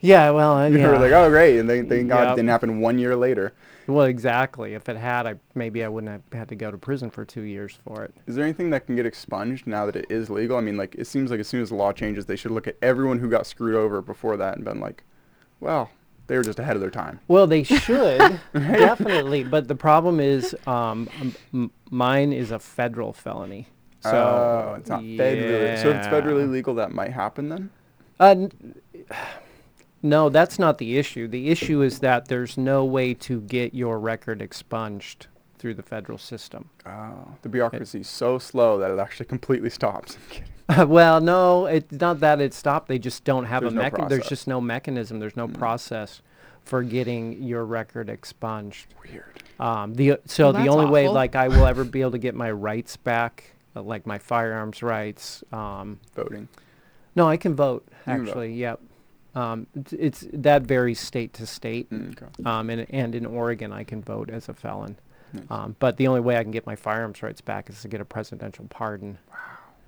Yeah, 0.00 0.30
well, 0.30 0.54
uh, 0.56 0.66
You 0.68 0.78
yeah. 0.78 0.88
were 0.88 0.98
like, 0.98 1.12
oh, 1.12 1.28
great. 1.28 1.58
And 1.60 1.68
they, 1.68 1.82
thank 1.82 2.08
God 2.08 2.32
it 2.32 2.36
didn't 2.36 2.48
happen 2.48 2.80
one 2.80 2.98
year 2.98 3.14
later. 3.14 3.52
Well, 3.86 4.06
exactly. 4.06 4.74
If 4.74 4.88
it 4.88 4.96
had, 4.96 5.26
I 5.26 5.34
maybe 5.54 5.84
I 5.84 5.88
wouldn't 5.88 6.10
have 6.10 6.38
had 6.38 6.48
to 6.48 6.54
go 6.54 6.70
to 6.70 6.78
prison 6.78 7.10
for 7.10 7.24
two 7.24 7.42
years 7.42 7.78
for 7.84 8.04
it. 8.04 8.14
Is 8.26 8.34
there 8.34 8.44
anything 8.44 8.70
that 8.70 8.86
can 8.86 8.96
get 8.96 9.06
expunged 9.06 9.66
now 9.66 9.86
that 9.86 9.96
it 9.96 10.06
is 10.08 10.30
legal? 10.30 10.56
I 10.56 10.60
mean, 10.60 10.76
like, 10.76 10.94
it 10.94 11.06
seems 11.06 11.30
like 11.30 11.40
as 11.40 11.48
soon 11.48 11.60
as 11.62 11.68
the 11.68 11.74
law 11.74 11.92
changes, 11.92 12.26
they 12.26 12.36
should 12.36 12.50
look 12.52 12.66
at 12.66 12.76
everyone 12.80 13.18
who 13.18 13.28
got 13.28 13.46
screwed 13.46 13.74
over 13.74 14.00
before 14.00 14.36
that 14.38 14.56
and 14.56 14.64
been 14.64 14.80
like, 14.80 15.04
well, 15.60 15.90
they 16.26 16.36
were 16.36 16.42
just 16.42 16.58
ahead 16.58 16.76
of 16.76 16.80
their 16.80 16.90
time. 16.90 17.20
Well, 17.28 17.46
they 17.46 17.62
should 17.62 18.40
definitely, 18.54 19.44
but 19.44 19.68
the 19.68 19.74
problem 19.74 20.20
is, 20.20 20.56
um, 20.66 21.08
m- 21.52 21.70
mine 21.90 22.32
is 22.32 22.50
a 22.50 22.58
federal 22.58 23.12
felony. 23.12 23.68
So 24.00 24.10
oh, 24.10 24.74
it's 24.78 24.90
not 24.90 25.00
federally. 25.00 25.78
So 25.78 25.90
if 25.90 25.96
it's 25.96 26.06
federally 26.06 26.50
legal, 26.50 26.74
that 26.74 26.92
might 26.92 27.12
happen 27.12 27.48
then? 27.48 27.70
Uh, 28.20 28.34
n- 28.36 28.74
no, 30.04 30.28
that's 30.28 30.58
not 30.58 30.78
the 30.78 30.98
issue. 30.98 31.26
The 31.26 31.48
issue 31.48 31.82
is 31.82 31.98
that 32.00 32.28
there's 32.28 32.56
no 32.56 32.84
way 32.84 33.14
to 33.14 33.40
get 33.40 33.74
your 33.74 33.98
record 33.98 34.40
expunged 34.42 35.26
through 35.58 35.74
the 35.74 35.82
federal 35.82 36.18
system. 36.18 36.68
Oh, 36.86 37.26
the 37.42 37.48
bureaucracy 37.48 38.00
is 38.00 38.08
so 38.08 38.38
slow 38.38 38.78
that 38.78 38.90
it 38.90 38.98
actually 38.98 39.26
completely 39.26 39.70
stops. 39.70 40.16
I'm 40.16 40.22
kidding. 40.28 40.88
well, 40.90 41.20
no, 41.20 41.66
it's 41.66 41.90
not 41.92 42.20
that 42.20 42.40
it 42.40 42.52
stopped. 42.54 42.88
They 42.88 42.98
just 42.98 43.24
don't 43.24 43.46
have 43.46 43.62
There's 43.62 43.72
a 43.72 43.76
no 43.76 43.82
mechanism. 43.82 44.08
There's 44.10 44.28
just 44.28 44.46
no 44.46 44.60
mechanism. 44.60 45.18
There's 45.20 45.36
no 45.36 45.48
Mm. 45.48 45.58
process 45.58 46.20
for 46.64 46.82
getting 46.82 47.42
your 47.42 47.64
record 47.64 48.08
expunged. 48.08 48.86
Weird. 49.10 49.42
Um, 49.60 49.94
the 49.94 50.18
so 50.26 50.44
Well, 50.44 50.52
the 50.52 50.58
that's 50.60 50.70
only 50.70 50.86
way 50.90 51.08
like 51.08 51.34
I 51.36 51.48
will 51.48 51.66
ever 51.66 51.84
be 51.84 52.00
able 52.00 52.12
to 52.12 52.18
get 52.18 52.34
my 52.34 52.50
rights 52.50 52.96
back, 52.96 53.52
uh, 53.76 53.82
like 53.82 54.06
my 54.06 54.18
firearms 54.18 54.82
rights. 54.82 55.44
Um, 55.52 55.98
Voting. 56.14 56.48
no, 57.16 57.28
I 57.28 57.36
can 57.36 57.54
vote 57.54 57.84
You 57.88 57.94
can 58.04 58.18
vote. 58.24 58.28
actually. 58.28 58.54
Yep. 58.54 58.80
Um, 59.34 59.66
it's, 59.74 59.92
it's 59.92 60.26
that 60.32 60.62
varies 60.62 61.00
state 61.00 61.32
to 61.34 61.46
state. 61.46 61.90
Mm, 61.90 62.12
okay. 62.22 62.44
Um, 62.44 62.70
and 62.70 62.86
and 62.90 63.14
in 63.14 63.26
Oregon, 63.26 63.72
I 63.72 63.84
can 63.84 64.02
vote 64.02 64.30
as 64.30 64.48
a 64.48 64.54
felon. 64.54 64.96
Nice. 65.32 65.44
Um, 65.50 65.76
but 65.78 65.96
the 65.96 66.06
only 66.06 66.20
way 66.20 66.36
I 66.36 66.42
can 66.42 66.52
get 66.52 66.66
my 66.66 66.76
firearms 66.76 67.22
rights 67.22 67.40
back 67.40 67.68
is 67.68 67.82
to 67.82 67.88
get 67.88 68.00
a 68.00 68.04
presidential 68.04 68.66
pardon. 68.70 69.18
Wow. 69.30 69.36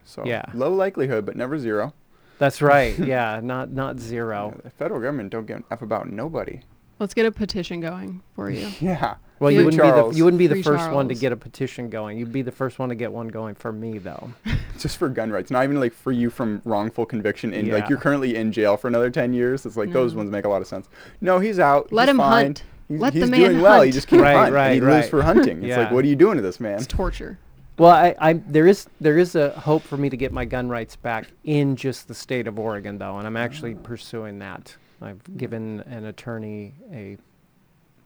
So 0.05 0.25
yeah. 0.25 0.45
low 0.55 0.73
likelihood, 0.73 1.25
but 1.25 1.37
never 1.37 1.59
zero. 1.59 1.93
That's 2.39 2.61
right. 2.61 2.99
yeah, 2.99 3.41
not 3.43 3.71
not 3.71 3.99
zero. 3.99 4.53
Yeah, 4.55 4.63
the 4.65 4.71
federal 4.71 5.01
government 5.01 5.31
don't 5.31 5.47
give 5.47 5.59
an 5.59 5.65
F 5.71 5.83
about 5.83 6.11
nobody. 6.11 6.61
Let's 6.99 7.15
get 7.15 7.27
a 7.27 7.33
petition 7.33 7.81
going 7.81 8.23
for 8.35 8.51
you. 8.51 8.69
Yeah. 8.81 9.17
Well, 9.39 9.51
you 9.51 9.65
wouldn't 9.65 9.83
be 9.83 9.91
the 9.91 10.11
you 10.17 10.25
wouldn't 10.25 10.39
be 10.39 10.47
the 10.47 10.55
Free 10.55 10.63
first 10.63 10.91
one 10.91 11.09
to 11.09 11.15
get 11.15 11.33
a 11.33 11.37
petition 11.37 11.91
going. 11.91 12.19
You'd 12.19 12.33
be 12.33 12.43
the 12.43 12.53
first 12.53 12.79
one 12.79 12.89
to 12.89 12.95
get 12.95 13.13
one 13.13 13.29
going 13.29 13.55
for 13.55 13.73
me, 13.73 13.99
though. 13.99 14.31
Just 14.79 14.97
for 14.97 15.09
gun 15.09 15.31
rights, 15.31 15.51
not 15.51 15.65
even 15.65 15.79
like 15.79 15.93
for 15.93 16.13
you 16.13 16.31
from 16.31 16.63
wrongful 16.65 17.07
conviction. 17.07 17.53
And 17.53 17.69
like 17.69 17.89
you're 17.89 17.99
currently 17.99 18.37
in 18.37 18.53
jail 18.53 18.77
for 18.77 18.89
another 18.89 19.11
ten 19.11 19.33
years. 19.33 19.67
It's 19.67 19.77
like 19.77 19.93
those 19.93 20.15
ones 20.15 20.31
make 20.31 20.45
a 20.45 20.49
lot 20.49 20.63
of 20.63 20.69
sense. 20.69 20.89
No, 21.21 21.39
he's 21.39 21.59
out. 21.59 21.93
Let 21.93 22.09
he's 22.09 22.11
him 22.13 22.17
fine. 22.19 22.45
hunt. 22.47 22.65
He's, 22.89 23.01
Let 23.01 23.13
the 23.13 23.21
he's 23.21 23.31
man 23.31 23.41
doing 23.41 23.61
well. 23.61 23.83
He 23.83 23.91
just 23.91 24.07
can't 24.07 24.23
Right, 24.23 24.35
hunt. 24.35 24.47
and 24.49 24.55
right, 24.55 24.75
he 24.75 24.81
lives 24.81 25.09
for 25.09 25.23
hunting. 25.23 25.63
It's 25.65 25.77
like, 25.77 25.91
what 25.93 26.05
are 26.05 26.09
you 26.09 26.17
doing 26.17 26.37
to 26.37 26.43
this 26.43 26.61
man? 26.61 26.79
It's 26.79 26.87
torture. 26.87 27.39
Well, 27.79 27.91
I, 27.91 28.15
I 28.19 28.33
there 28.35 28.67
is 28.67 28.87
there 29.01 29.19
is 29.19 29.35
a 29.35 29.51
hope 29.51 29.83
for 29.83 29.97
me 29.99 30.09
to 30.09 30.17
get 30.17 30.33
my 30.33 30.45
gun 30.47 30.69
rights 30.69 30.97
back 30.97 31.27
in 31.45 31.77
just 31.77 32.09
the 32.09 32.15
state 32.15 32.47
of 32.47 32.59
Oregon, 32.59 32.97
though, 32.99 33.19
and 33.19 33.27
I'm 33.27 33.37
actually 33.37 33.75
pursuing 33.75 34.39
that. 34.39 34.75
I've 35.03 35.21
given 35.37 35.81
an 35.81 36.07
attorney 36.07 36.75
a 36.91 37.19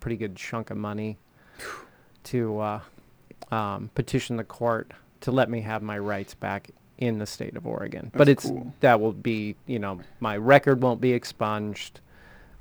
pretty 0.00 0.16
good 0.16 0.34
chunk 0.36 0.70
of 0.70 0.76
money 0.76 1.18
to 2.24 2.58
uh, 2.58 2.80
um, 3.50 3.90
petition 3.94 4.36
the 4.36 4.44
court 4.44 4.90
to 5.20 5.30
let 5.30 5.48
me 5.50 5.60
have 5.60 5.82
my 5.82 5.98
rights 5.98 6.34
back 6.34 6.70
in 6.98 7.18
the 7.18 7.26
state 7.26 7.56
of 7.56 7.66
Oregon. 7.66 8.10
but 8.14 8.28
it's 8.28 8.44
cool. 8.46 8.74
that 8.80 9.00
will 9.00 9.12
be, 9.12 9.56
you 9.66 9.78
know, 9.78 10.00
my 10.20 10.36
record 10.36 10.82
won't 10.82 11.00
be 11.00 11.12
expunged. 11.12 12.00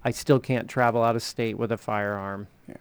I 0.03 0.11
still 0.11 0.39
can't 0.39 0.69
travel 0.69 1.03
out 1.03 1.15
of 1.17 1.23
state 1.23 1.57
with 1.57 1.71
a 1.73 1.77
firearm. 1.77 2.47
Yeah. 2.67 2.75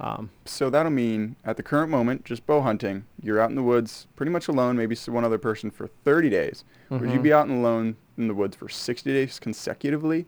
Um, 0.00 0.30
So 0.44 0.70
that'll 0.70 0.90
mean 0.90 1.36
at 1.44 1.56
the 1.56 1.62
current 1.62 1.90
moment, 1.90 2.24
just 2.24 2.46
bow 2.46 2.60
hunting, 2.62 3.04
you're 3.22 3.40
out 3.40 3.50
in 3.50 3.56
the 3.56 3.62
woods 3.62 4.06
pretty 4.16 4.30
much 4.30 4.48
alone, 4.48 4.76
maybe 4.76 4.96
one 5.06 5.24
other 5.24 5.38
person 5.38 5.70
for 5.70 5.86
30 6.04 6.30
days. 6.30 6.64
Would 6.90 7.10
you 7.10 7.18
Mhm. 7.18 7.22
be 7.22 7.32
out 7.32 7.46
and 7.48 7.58
alone 7.58 7.96
in 8.16 8.26
the 8.28 8.34
woods 8.34 8.56
for 8.56 8.68
60 8.68 9.12
days 9.12 9.38
consecutively? 9.38 10.26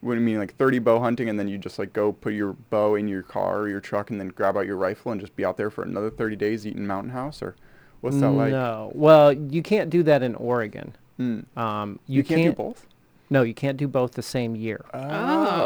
What 0.00 0.14
do 0.14 0.20
you 0.20 0.24
mean, 0.26 0.38
like 0.38 0.54
30 0.56 0.78
bow 0.78 1.00
hunting, 1.00 1.28
and 1.28 1.38
then 1.38 1.48
you 1.48 1.58
just 1.58 1.78
like 1.78 1.92
go 1.92 2.12
put 2.12 2.32
your 2.32 2.52
bow 2.70 2.94
in 2.94 3.08
your 3.08 3.22
car 3.22 3.60
or 3.60 3.68
your 3.68 3.80
truck, 3.80 4.10
and 4.10 4.20
then 4.20 4.28
grab 4.28 4.56
out 4.56 4.66
your 4.66 4.76
rifle 4.76 5.10
and 5.12 5.20
just 5.20 5.34
be 5.34 5.44
out 5.44 5.56
there 5.56 5.70
for 5.70 5.82
another 5.82 6.08
30 6.10 6.36
days 6.36 6.66
eating 6.66 6.86
mountain 6.86 7.10
house, 7.12 7.42
or 7.42 7.56
what's 8.00 8.18
that 8.20 8.30
like? 8.30 8.52
No. 8.52 8.92
Well, 8.94 9.32
you 9.32 9.62
can't 9.62 9.90
do 9.90 10.02
that 10.04 10.22
in 10.22 10.34
Oregon. 10.36 10.94
Mm. 11.18 11.44
Um, 11.58 11.98
You, 12.06 12.22
can't, 12.22 12.42
do 12.42 12.52
both. 12.52 12.86
No, 13.28 13.42
you 13.42 13.54
can't 13.54 13.76
do 13.76 13.88
both 13.88 14.12
the 14.12 14.22
same 14.22 14.54
year. 14.54 14.84
Oh, 14.94 15.00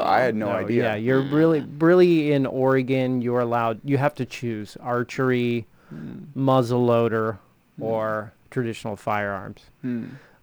I 0.03 0.21
had 0.21 0.35
no, 0.35 0.49
idea. 0.49 0.83
Yeah, 0.85 0.95
you're 0.95 1.23
Mm. 1.23 1.33
really, 1.33 1.61
really 1.79 2.33
in 2.33 2.47
Oregon. 2.47 3.21
You're 3.21 3.41
allowed. 3.41 3.81
You 3.85 3.99
have 3.99 4.15
to 4.15 4.25
choose 4.25 4.79
archery, 4.81 5.67
Mm. 5.95 6.29
muzzle 6.35 6.83
loader, 6.87 7.39
Mm. 7.79 7.85
or 7.85 8.33
traditional 8.51 8.97
firearms. 8.97 9.67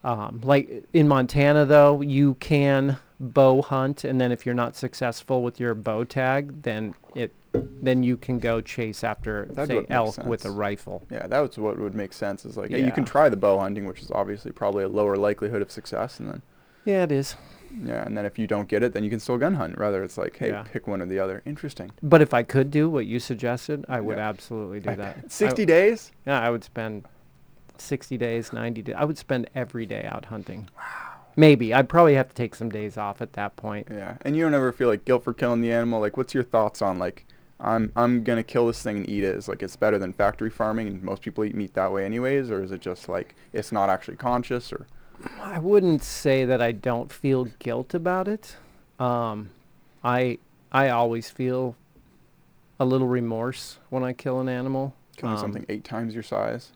Um, 0.03 0.41
like 0.43 0.85
in 0.93 1.07
Montana, 1.07 1.65
though, 1.65 2.01
you 2.01 2.35
can 2.35 2.97
bow 3.19 3.62
hunt, 3.62 4.03
and 4.03 4.19
then 4.19 4.31
if 4.31 4.45
you're 4.45 4.55
not 4.55 4.75
successful 4.75 5.43
with 5.43 5.59
your 5.59 5.75
bow 5.75 6.03
tag, 6.05 6.62
then 6.62 6.95
it, 7.15 7.33
then 7.53 8.01
you 8.03 8.15
can 8.15 8.39
go 8.39 8.62
chase 8.62 9.03
after 9.03 9.45
That'd 9.51 9.85
say 9.85 9.93
elk 9.93 10.17
with 10.25 10.45
a 10.45 10.51
rifle. 10.51 11.05
Yeah, 11.12 11.27
that 11.27 11.39
was 11.39 11.57
what 11.57 11.77
would 11.79 11.95
make 11.95 12.13
sense. 12.13 12.45
Is 12.45 12.55
like, 12.55 12.69
yeah. 12.71 12.77
you 12.77 12.91
can 12.91 13.03
try 13.05 13.27
the 13.27 13.38
bow 13.38 13.59
hunting, 13.59 13.85
which 13.85 14.01
is 14.01 14.12
obviously 14.12 14.51
probably 14.51 14.83
a 14.83 14.88
lower 14.88 15.17
likelihood 15.17 15.62
of 15.62 15.69
success, 15.69 16.19
and 16.19 16.29
then 16.29 16.41
Yeah, 16.85 17.03
it 17.03 17.12
is. 17.12 17.35
yeah, 17.83 18.05
and 18.05 18.17
then 18.17 18.25
if 18.25 18.39
you 18.39 18.47
don't 18.47 18.69
get 18.69 18.83
it, 18.83 18.93
then 18.93 19.03
you 19.03 19.09
can 19.09 19.19
still 19.19 19.38
gun 19.38 19.55
hunt. 19.55 19.77
Rather, 19.77 20.01
it's 20.01 20.17
like, 20.17 20.38
hey, 20.38 20.49
Yeah. 20.49 20.63
pick 20.63 20.88
one 20.88 21.01
or 21.01 21.05
the 21.05 21.19
other. 21.19 21.41
Interesting. 21.45 21.91
But 22.01 22.21
if 22.21 22.33
I 22.33 22.43
could 22.43 22.71
do 22.71 22.89
what 22.89 23.05
you 23.05 23.19
suggested, 23.19 23.83
I 23.89 23.99
would 23.99 24.17
Yeah. 24.17 24.29
absolutely 24.29 24.79
do 24.79 24.95
that. 24.95 25.29
60 25.29 25.63
I, 25.63 25.65
days? 25.65 26.12
Yeah, 26.25 26.39
I 26.39 26.49
would 26.51 26.63
spend 26.63 27.05
60 27.81 28.17
days, 28.17 28.53
90 28.53 28.81
days. 28.81 28.95
I 28.97 29.05
would 29.05 29.17
spend 29.17 29.49
every 29.55 29.85
day 29.85 30.07
out 30.11 30.25
hunting. 30.25 30.69
Wow. 30.77 30.83
Maybe. 31.35 31.73
I'd 31.73 31.87
probably 31.87 32.15
have 32.15 32.27
to 32.29 32.35
take 32.35 32.55
some 32.55 32.69
days 32.69 32.97
off 32.97 33.21
at 33.21 33.33
that 33.33 33.55
point. 33.55 33.87
Yeah. 33.89 34.17
And 34.21 34.35
you 34.35 34.43
don't 34.43 34.53
ever 34.53 34.71
feel 34.71 34.89
like 34.89 35.05
guilt 35.05 35.23
for 35.23 35.33
killing 35.33 35.61
the 35.61 35.71
animal. 35.71 36.01
Like, 36.01 36.17
what's 36.17 36.33
your 36.33 36.43
thoughts 36.43 36.81
on 36.81 36.99
like, 36.99 37.25
I'm 37.61 37.91
I'm 37.95 38.23
gonna 38.23 38.43
kill 38.43 38.67
this 38.67 38.81
thing 38.81 38.97
and 38.97 39.09
eat 39.09 39.23
it 39.23 39.35
is 39.35 39.49
like 39.49 39.61
it's 39.61 39.75
better 39.75 39.97
than 39.97 40.13
factory 40.13 40.49
farming 40.49 40.87
and 40.87 41.03
most 41.03 41.21
people 41.21 41.43
eat 41.43 41.55
meat 41.55 41.73
that 41.73 41.91
way 41.91 42.05
anyways, 42.05 42.49
or 42.49 42.63
is 42.63 42.71
it 42.71 42.79
just 42.79 43.09
like 43.09 43.35
it's 43.51 43.71
not 43.71 43.89
actually 43.89 44.15
conscious 44.15 44.71
or 44.71 44.87
I 45.41 45.59
wouldn't 45.59 46.03
say 46.03 46.45
that 46.45 46.61
I 46.61 46.71
don't 46.71 47.11
feel 47.11 47.45
guilt 47.59 47.93
about 47.93 48.27
it. 48.29 48.55
Um, 48.97 49.49
I 50.03 50.39
I 50.71 50.89
always 50.89 51.29
feel 51.29 51.75
a 52.79 52.85
little 52.85 53.07
remorse 53.07 53.79
when 53.89 54.03
I 54.03 54.13
kill 54.13 54.39
an 54.39 54.47
animal. 54.47 54.95
killing 55.17 55.35
Um, 55.35 55.41
something 55.41 55.65
eight 55.67 55.83
times 55.83 56.13
your 56.13 56.23
size 56.23 56.71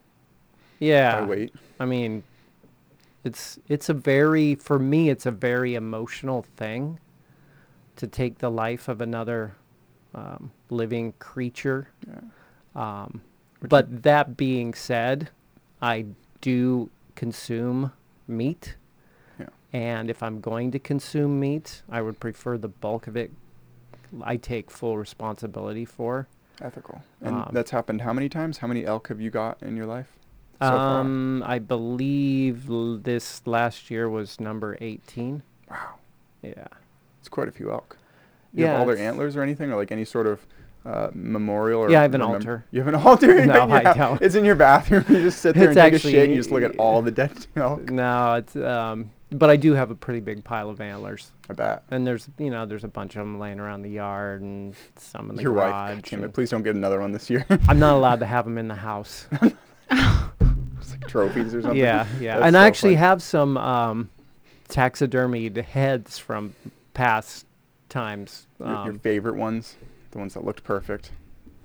Yeah. 0.79 1.21
by 1.21 1.27
weight? 1.27 1.55
I 1.79 1.85
mean, 1.85 2.23
it's 3.23 3.59
it's 3.67 3.89
a 3.89 3.93
very 3.93 4.55
for 4.55 4.79
me 4.79 5.09
it's 5.09 5.25
a 5.25 5.31
very 5.31 5.75
emotional 5.75 6.45
thing 6.55 6.99
to 7.95 8.07
take 8.07 8.39
the 8.39 8.49
life 8.49 8.87
of 8.87 9.01
another 9.01 9.55
um, 10.13 10.51
living 10.69 11.13
creature. 11.19 11.89
Yeah. 12.07 12.21
Um, 12.75 13.21
but 13.61 14.03
that 14.03 14.35
being 14.35 14.73
said, 14.73 15.29
I 15.81 16.05
do 16.41 16.89
consume 17.15 17.91
meat. 18.27 18.75
Yeah. 19.39 19.47
And 19.71 20.09
if 20.09 20.21
I'm 20.21 20.41
going 20.41 20.71
to 20.71 20.79
consume 20.79 21.39
meat, 21.39 21.83
I 21.89 22.01
would 22.01 22.19
prefer 22.19 22.57
the 22.57 22.67
bulk 22.67 23.07
of 23.07 23.15
it 23.15 23.31
I 24.21 24.37
take 24.37 24.69
full 24.69 24.97
responsibility 24.97 25.85
for. 25.85 26.27
Ethical. 26.61 27.01
And 27.21 27.35
Um, 27.35 27.49
that's 27.51 27.71
happened 27.71 28.01
how 28.01 28.13
many 28.13 28.29
times? 28.29 28.59
How 28.59 28.67
many 28.67 28.85
elk 28.85 29.07
have 29.07 29.19
you 29.19 29.31
got 29.31 29.61
in 29.63 29.75
your 29.75 29.87
life? 29.87 30.13
So 30.61 30.69
far? 30.69 30.99
um, 31.01 31.43
I 31.45 31.59
believe 31.59 32.69
l- 32.69 32.97
this 32.97 33.41
last 33.45 33.89
year 33.91 34.09
was 34.09 34.39
number 34.39 34.77
18. 34.81 35.43
Wow. 35.69 35.95
Yeah. 36.41 36.67
It's 37.19 37.29
quite 37.29 37.47
a 37.47 37.51
few 37.51 37.71
elk. 37.71 37.97
You 38.53 38.65
have 38.65 38.73
Yeah, 38.75 38.79
all 38.79 38.85
their 38.85 38.97
antlers 38.97 39.35
or 39.35 39.41
anything, 39.41 39.71
or 39.71 39.75
like 39.77 39.91
any 39.91 40.05
sort 40.05 40.27
of 40.27 40.45
uh, 40.85 41.09
memorial? 41.13 41.81
Or 41.81 41.89
Yeah, 41.89 41.99
I 41.99 42.01
have 42.03 42.13
an 42.13 42.21
remem- 42.21 42.33
altar. 42.33 42.65
You 42.71 42.81
have 42.81 42.93
an 42.93 42.95
altar? 43.07 43.45
No, 43.45 43.53
I 43.69 43.81
Yeah. 43.81 43.93
don't. 43.93 44.21
It's 44.21 44.35
in 44.35 44.45
your 44.45 44.55
bathroom. 44.55 45.05
You 45.09 45.21
just 45.23 45.39
sit 45.41 45.55
there 45.55 45.69
It's 45.69 45.77
and 45.77 45.85
take 45.85 45.93
a 45.93 45.99
shit, 45.99 46.15
and 46.23 46.31
you 46.31 46.37
just 46.37 46.51
look 46.51 46.63
at 46.63 46.75
all 46.77 47.01
the 47.01 47.11
dead 47.11 47.31
elk. 47.55 47.89
No, 47.89 48.35
it's 48.35 48.55
um, 48.55 49.09
but 49.31 49.49
I 49.49 49.55
do 49.55 49.73
have 49.73 49.89
a 49.89 49.95
pretty 49.95 50.19
big 50.19 50.43
pile 50.43 50.69
of 50.69 50.79
antlers, 50.81 51.31
I 51.49 51.53
bet. 51.53 51.83
and 51.89 52.05
there's 52.05 52.29
you 52.37 52.51
know 52.51 52.65
there's 52.67 52.83
a 52.83 52.87
bunch 52.89 53.15
of 53.15 53.21
them 53.21 53.39
laying 53.39 53.59
around 53.59 53.81
the 53.81 53.89
yard 53.89 54.41
and 54.41 54.75
some 54.97 55.29
in 55.31 55.35
the 55.37 55.41
Your 55.41 55.53
wife. 55.53 55.71
garage. 55.71 55.95
God 55.95 56.03
damn 56.03 56.23
it! 56.25 56.33
Please 56.33 56.49
don't 56.51 56.61
get 56.63 56.75
another 56.75 56.99
one 56.99 57.11
this 57.13 57.29
year. 57.31 57.43
I'm 57.67 57.79
not 57.79 57.95
allowed 57.95 58.19
to 58.19 58.25
have 58.27 58.45
them 58.45 58.57
in 58.59 58.67
the 58.67 58.75
house. 58.75 59.25
Trophies 61.07 61.53
or 61.53 61.61
something. 61.61 61.79
yeah, 61.79 62.07
yeah, 62.19 62.39
That's 62.39 62.47
and 62.47 62.57
I 62.57 62.65
actually 62.67 62.95
funny. 62.95 62.95
have 62.95 63.21
some 63.23 63.57
um, 63.57 64.09
taxidermied 64.69 65.57
heads 65.63 66.17
from 66.17 66.55
past 66.93 67.45
times. 67.89 68.47
Your, 68.59 68.79
your 68.79 68.93
Um, 68.93 68.99
favorite 68.99 69.35
ones, 69.35 69.75
the 70.11 70.19
ones 70.19 70.33
that 70.33 70.43
looked 70.45 70.63
perfect. 70.63 71.11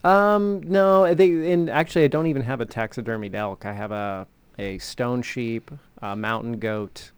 Um, 0.04 0.62
no, 0.62 1.12
they 1.14 1.52
and 1.52 1.68
actually 1.68 2.04
I 2.04 2.08
don't 2.08 2.26
even 2.26 2.42
have 2.42 2.60
a 2.60 2.66
taxidermied 2.66 3.34
elk. 3.34 3.66
I 3.66 3.72
have 3.72 3.90
a 3.92 4.26
a 4.58 4.78
stone 4.78 5.22
sheep, 5.22 5.70
a 6.02 6.16
mountain 6.16 6.58
goat. 6.58 7.10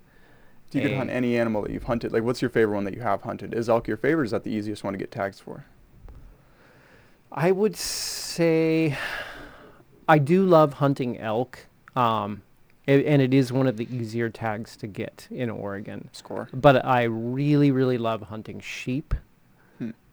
Do 0.71 0.79
you 0.79 0.83
could 0.89 0.97
hunt 0.97 1.11
any 1.11 1.37
animal 1.37 1.63
that 1.63 1.73
you've 1.73 1.85
hunted? 1.85 2.13
Like, 2.13 2.23
what's 2.23 2.41
your 2.43 2.51
favorite 2.51 2.75
one 2.77 2.85
that 2.85 2.95
you 2.95 3.01
have 3.01 3.23
hunted? 3.23 3.55
Is 3.55 3.69
elk 3.69 3.89
your 3.89 3.97
favorite? 3.97 4.27
Is 4.27 4.31
that 4.31 4.45
the 4.45 4.51
easiest 4.53 4.85
one 4.85 4.93
to 4.93 4.99
get 4.99 5.11
tags 5.11 5.41
for? 5.41 5.65
I 7.33 7.51
would 7.53 7.77
say 7.77 8.97
I 10.09 10.19
do 10.19 10.45
love 10.45 10.75
hunting 10.75 11.19
elk. 11.19 11.67
Um, 11.97 12.43
a- 12.89 13.05
and 13.07 13.21
it 13.23 13.35
is 13.35 13.53
one 13.53 13.67
of 13.67 13.77
the 13.77 13.89
easier 13.95 14.31
tags 14.31 14.77
to 14.79 14.87
get 14.87 15.29
in 15.31 15.51
Oregon. 15.51 16.09
Score. 16.13 16.49
But 16.53 16.85
I 16.85 17.05
really, 17.05 17.71
really 17.71 17.99
love 17.99 18.23
hunting 18.23 18.61
sheep. 18.61 19.15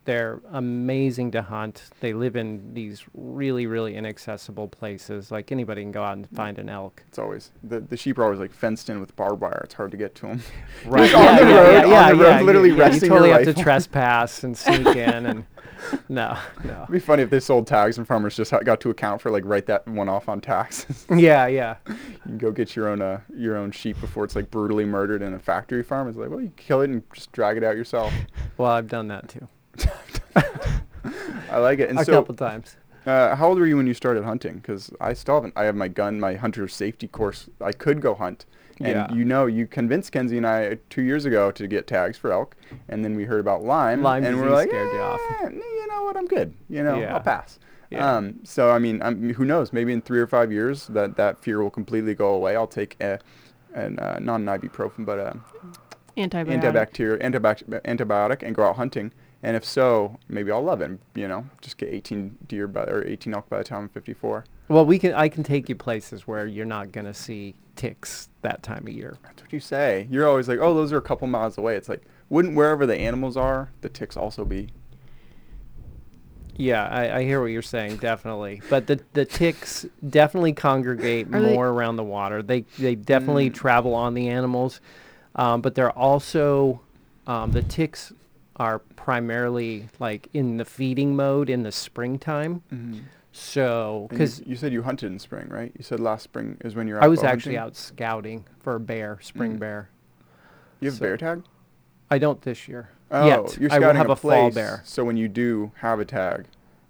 They're 0.07 0.39
amazing 0.53 1.31
to 1.31 1.41
hunt. 1.41 1.83
They 1.99 2.13
live 2.13 2.37
in 2.37 2.73
these 2.73 3.03
really, 3.13 3.67
really 3.67 3.93
inaccessible 3.97 4.69
places. 4.69 5.31
Like 5.31 5.51
anybody 5.51 5.81
can 5.81 5.91
go 5.91 6.01
out 6.01 6.15
and 6.15 6.29
find 6.29 6.57
an 6.59 6.69
elk. 6.69 7.03
It's 7.09 7.19
always 7.19 7.51
the 7.61 7.81
the 7.81 7.97
sheep 7.97 8.17
are 8.17 8.23
always 8.23 8.39
like 8.39 8.53
fenced 8.53 8.89
in 8.89 9.01
with 9.01 9.13
barbed 9.17 9.41
wire. 9.41 9.59
It's 9.65 9.73
hard 9.73 9.91
to 9.91 9.97
get 9.97 10.15
to 10.15 10.27
them. 10.27 10.41
Right. 10.85 11.13
on 11.13 11.35
the 11.35 11.43
road- 11.43 11.93
on 11.93 12.17
the 12.17 12.23
road, 12.23 12.41
literally 12.43 12.69
you, 12.69 12.77
yeah, 12.77 12.83
resting 12.83 13.09
you 13.11 13.15
your 13.17 13.25
totally 13.27 13.45
have 13.45 13.53
to 13.53 13.61
trespass 13.61 14.45
and 14.45 14.57
sneak 14.57 14.87
in 14.95 15.25
and 15.25 15.45
no, 16.09 16.37
no. 16.63 16.83
It'd 16.83 16.91
be 16.93 16.99
funny 16.99 17.23
if 17.23 17.29
they 17.29 17.41
sold 17.41 17.67
tags 17.67 17.97
and 17.97 18.07
farmers 18.07 18.37
just 18.37 18.51
ha- 18.51 18.59
got 18.59 18.79
to 18.81 18.89
account 18.89 19.19
for 19.21 19.29
like 19.29 19.43
write 19.45 19.65
that 19.65 19.85
one 19.89 20.07
off 20.07 20.29
on 20.29 20.39
taxes. 20.39 21.05
Yeah, 21.13 21.47
yeah. 21.47 21.75
you 21.89 21.95
can 22.23 22.37
go 22.37 22.51
get 22.51 22.77
your 22.77 22.87
own 22.87 23.01
uh, 23.01 23.19
your 23.35 23.57
own 23.57 23.71
sheep 23.71 23.99
before 23.99 24.23
it's 24.23 24.37
like 24.37 24.49
brutally 24.49 24.85
murdered 24.85 25.21
in 25.21 25.33
a 25.33 25.39
factory 25.39 25.83
farm. 25.83 26.07
It's 26.07 26.17
like, 26.17 26.29
well, 26.29 26.39
you 26.41 26.53
kill 26.55 26.79
it 26.79 26.89
and 26.89 27.03
just 27.13 27.33
drag 27.33 27.57
it 27.57 27.63
out 27.65 27.75
yourself. 27.75 28.13
Well, 28.57 28.71
I've 28.71 28.87
done 28.87 29.09
that 29.09 29.27
too. 29.27 29.49
I 31.49 31.57
like 31.59 31.79
it. 31.79 31.89
And 31.89 31.99
a 31.99 32.05
so, 32.05 32.11
couple 32.13 32.35
times. 32.35 32.75
uh, 33.05 33.35
how 33.35 33.47
old 33.49 33.59
were 33.59 33.65
you 33.67 33.77
when 33.77 33.87
you 33.87 33.93
started 33.93 34.23
hunting? 34.23 34.55
Because 34.55 34.91
I 34.99 35.13
still 35.13 35.35
haven't. 35.35 35.53
I 35.55 35.63
have 35.65 35.75
my 35.75 35.87
gun, 35.87 36.19
my 36.19 36.35
hunter 36.35 36.67
safety 36.67 37.07
course. 37.07 37.49
I 37.61 37.71
could 37.71 38.01
go 38.01 38.15
hunt, 38.15 38.45
and 38.79 38.89
Yeah. 38.89 39.13
you 39.13 39.23
know, 39.25 39.45
you 39.45 39.65
convinced 39.67 40.11
Kenzie 40.11 40.37
and 40.37 40.45
I 40.47 40.77
two 40.89 41.01
years 41.01 41.25
ago 41.25 41.51
to 41.51 41.67
get 41.67 41.87
tags 41.87 42.17
for 42.17 42.31
elk, 42.31 42.55
and 42.89 43.03
then 43.03 43.15
we 43.15 43.23
heard 43.25 43.39
about 43.39 43.63
Lyme, 43.63 44.01
Lyme 44.03 44.25
and 44.25 44.35
we're 44.37 44.43
disease 44.49 44.55
like, 44.55 44.69
scared 44.69 44.93
you 44.93 44.99
off. 44.99 45.19
"Eh, 45.43 45.49
you 45.51 45.87
know 45.87 46.03
what? 46.03 46.17
I'm 46.17 46.27
good. 46.27 46.53
You 46.69 46.83
know, 46.83 46.99
Yeah. 46.99 47.13
I'll 47.15 47.21
pass. 47.21 47.59
Yeah. 47.89 48.15
Um, 48.17 48.41
so 48.43 48.71
I 48.71 48.79
mean, 48.79 49.01
I'm, 49.01 49.33
who 49.33 49.45
knows? 49.45 49.71
Maybe 49.71 49.93
in 49.93 50.01
three 50.01 50.19
or 50.19 50.27
five 50.27 50.51
years, 50.51 50.87
that 50.87 51.15
that 51.15 51.39
fear 51.39 51.61
will 51.63 51.69
completely 51.69 52.13
go 52.15 52.33
away. 52.33 52.55
I'll 52.57 52.67
take 52.67 52.97
a, 53.01 53.19
an 53.73 53.97
uh, 53.99 54.19
not 54.21 54.41
an 54.41 54.45
ibuprofen, 54.47 55.05
but 55.05 55.19
a 55.19 55.37
Antibiotic. 56.17 56.61
antibacterial 56.61 57.21
antibac- 57.21 57.81
antibiotic 57.85 58.43
and 58.43 58.53
go 58.55 58.65
out 58.65 58.75
hunting. 58.75 59.13
And 59.47 59.55
if 59.55 59.63
so, 59.63 60.17
maybe 60.27 60.51
I'll 60.51 60.61
love 60.61 60.81
it. 60.81 60.99
You 61.15 61.29
know, 61.29 61.45
just 61.61 61.77
get 61.77 61.87
18 61.87 62.37
deer 62.49 62.67
by 62.67 62.83
or 62.83 63.07
18 63.07 63.33
elk 63.33 63.47
by 63.47 63.59
the 63.59 63.63
time 63.63 63.83
I'm 63.83 63.89
54. 63.89 64.43
Well, 64.67 64.85
we 64.85 64.99
can. 64.99 65.13
I 65.13 65.29
can 65.29 65.41
take 65.43 65.69
you 65.69 65.75
places 65.75 66.27
where 66.27 66.45
you're 66.45 66.65
not 66.65 66.91
gonna 66.91 67.13
see 67.13 67.55
ticks 67.77 68.27
that 68.41 68.61
time 68.61 68.85
of 68.85 68.89
year. 68.89 69.15
That's 69.23 69.41
what 69.41 69.53
you 69.53 69.61
say. 69.61 70.05
You're 70.11 70.27
always 70.27 70.49
like, 70.49 70.59
oh, 70.59 70.73
those 70.73 70.91
are 70.91 70.97
a 70.97 71.01
couple 71.01 71.27
miles 71.27 71.57
away. 71.57 71.77
It's 71.77 71.87
like, 71.87 72.01
wouldn't 72.27 72.57
wherever 72.57 72.85
the 72.85 72.97
animals 72.97 73.37
are, 73.37 73.69
the 73.79 73.87
ticks 73.87 74.17
also 74.17 74.43
be? 74.43 74.67
Yeah, 76.57 76.85
I, 76.87 77.19
I 77.19 77.23
hear 77.23 77.39
what 77.39 77.45
you're 77.51 77.61
saying, 77.61 77.97
definitely. 77.97 78.61
But 78.69 78.87
the 78.87 78.99
the 79.13 79.23
ticks 79.23 79.85
definitely 80.09 80.51
congregate 80.51 81.33
Are 81.33 81.41
they- 81.41 81.53
more 81.53 81.69
around 81.69 81.95
the 81.95 82.03
water. 82.03 82.43
They 82.43 82.65
they 82.77 82.95
definitely 82.95 83.49
Mm. 83.49 83.53
travel 83.53 83.93
on 83.95 84.13
the 84.13 84.27
animals, 84.27 84.81
um, 85.35 85.61
but 85.61 85.73
they're 85.75 85.91
also 85.97 86.81
um, 87.27 87.51
the 87.51 87.61
ticks 87.61 88.11
are 88.57 88.79
primarily 88.79 89.87
like 89.99 90.27
in 90.33 90.57
the 90.57 90.65
feeding 90.65 91.15
mode 91.15 91.49
in 91.49 91.63
the 91.63 91.71
springtime. 91.71 92.61
Mm-hmm. 92.73 92.99
So, 93.31 94.07
Because 94.09 94.39
because 94.39 94.49
you, 94.49 94.55
said 94.55 94.73
you 94.73 94.81
hunted 94.81 95.11
in 95.11 95.19
spring, 95.19 95.47
right? 95.49 95.71
You 95.77 95.83
said 95.83 95.99
last 95.99 96.23
spring 96.23 96.57
is 96.65 96.75
when 96.75 96.87
you're 96.87 96.97
out. 96.97 97.03
I 97.03 97.07
was 97.07 97.23
actually 97.23 97.55
hunting? 97.55 97.67
out 97.69 97.75
scouting 97.75 98.45
for 98.59 98.75
a 98.75 98.79
bear, 98.79 99.19
spring 99.21 99.57
Mm. 99.57 99.59
bear. 99.59 99.89
You 100.79 100.89
have 100.89 100.97
so- 100.97 101.05
bear 101.05 101.17
tag? 101.17 101.43
I 102.09 102.17
don't 102.17 102.41
this 102.41 102.67
year. 102.67 102.89
Oh, 103.11 103.25
yet. 103.27 103.57
you're 103.59 103.71
I 103.71 103.75
will 103.79 103.83
scouting 103.83 103.97
have 103.97 104.09
a, 104.09 104.13
a 104.13 104.15
fall 104.15 104.51
bear. 104.51 104.81
So 104.85 105.03
when 105.05 105.17
you 105.17 105.27
do 105.27 105.71
have 105.75 105.99
a 105.99 106.05
tag, 106.05 106.45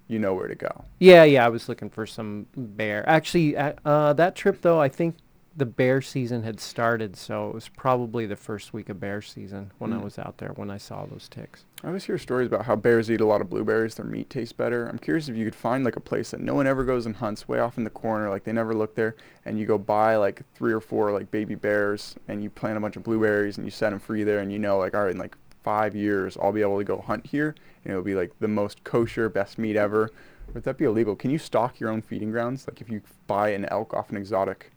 you 0.07 0.19
know 0.19 0.33
where 0.33 0.47
to 0.47 0.55
go. 0.55 0.85
Yeah, 0.99 1.23
yeah, 1.25 1.45
I 1.45 1.49
was 1.49 1.67
looking 1.67 1.89
for 1.89 2.05
some 2.05 2.47
bear. 2.55 3.07
Actually, 3.09 3.57
uh, 3.57 3.73
uh, 3.83 4.13
that 4.13 4.35
trip 4.35 4.61
though, 4.61 4.79
I 4.79 4.89
think 4.89 5.15
the 5.57 5.65
bear 5.65 6.03
season 6.03 6.43
had 6.43 6.59
started, 6.59 7.15
so 7.17 7.49
it 7.49 7.53
was 7.55 7.67
probably 7.67 8.27
the 8.27 8.35
first 8.35 8.73
week 8.73 8.89
of 8.89 8.99
bear 8.99 9.23
season 9.23 9.71
when 9.79 9.91
I 9.91 9.97
Mm. 9.97 10.03
was 10.03 10.19
out 10.19 10.37
there 10.37 10.51
when 10.55 10.69
I 10.69 10.77
saw 10.77 11.07
those 11.07 11.27
ticks. 11.27 11.65
I 11.83 11.87
always 11.87 12.03
hear 12.03 12.19
stories 12.19 12.45
about 12.45 12.65
how 12.65 12.75
bears 12.75 13.09
eat 13.09 13.21
a 13.21 13.25
lot 13.25 13.41
of 13.41 13.49
blueberries. 13.49 13.95
Their 13.95 14.05
meat 14.05 14.29
tastes 14.29 14.53
better. 14.53 14.85
I'm 14.85 14.99
curious 14.99 15.29
if 15.29 15.35
you 15.35 15.45
could 15.45 15.55
find 15.55 15.83
like 15.83 15.95
a 15.95 15.99
place 15.99 16.29
that 16.29 16.41
no 16.41 16.53
one 16.53 16.67
ever 16.67 16.83
goes 16.83 17.07
and 17.07 17.15
hunts, 17.15 17.47
way 17.47 17.57
off 17.57 17.75
in 17.79 17.83
the 17.85 17.89
corner, 17.89 18.29
like 18.29 18.43
they 18.43 18.51
never 18.53 18.75
look 18.75 18.93
there, 18.93 19.15
and 19.45 19.57
you 19.59 19.65
go 19.65 19.79
buy 19.79 20.15
like 20.15 20.43
three 20.53 20.71
or 20.73 20.79
four 20.79 21.11
like 21.11 21.31
baby 21.31 21.55
bears, 21.55 22.15
and 22.27 22.43
you 22.43 22.51
plant 22.51 22.77
a 22.77 22.79
bunch 22.79 22.95
of 22.95 23.01
blueberries, 23.03 23.57
and 23.57 23.65
you 23.65 23.71
set 23.71 23.89
them 23.89 23.99
free 23.99 24.23
there, 24.23 24.39
and 24.39 24.51
you 24.53 24.59
know 24.59 24.77
like 24.77 24.93
all 24.93 25.05
right, 25.05 25.11
in 25.11 25.17
like 25.17 25.35
five 25.63 25.95
years 25.95 26.37
I'll 26.39 26.51
be 26.53 26.61
able 26.61 26.77
to 26.77 26.83
go 26.83 26.99
hunt 26.99 27.25
here, 27.25 27.55
and 27.83 27.91
it'll 27.91 28.03
be 28.03 28.13
like 28.15 28.31
the 28.39 28.47
most 28.47 28.83
kosher, 28.83 29.27
best 29.27 29.57
meat 29.57 29.75
ever. 29.75 30.11
Would 30.53 30.63
that 30.63 30.77
be 30.77 30.85
illegal? 30.85 31.15
Can 31.15 31.29
you 31.31 31.37
stock 31.39 31.79
your 31.79 31.89
own 31.89 32.01
feeding 32.01 32.31
grounds? 32.31 32.67
Like 32.67 32.79
if 32.79 32.89
you 32.89 33.01
buy 33.25 33.49
an 33.49 33.65
elk 33.65 33.93
off 33.93 34.11
an 34.11 34.17
exotic? 34.17 34.71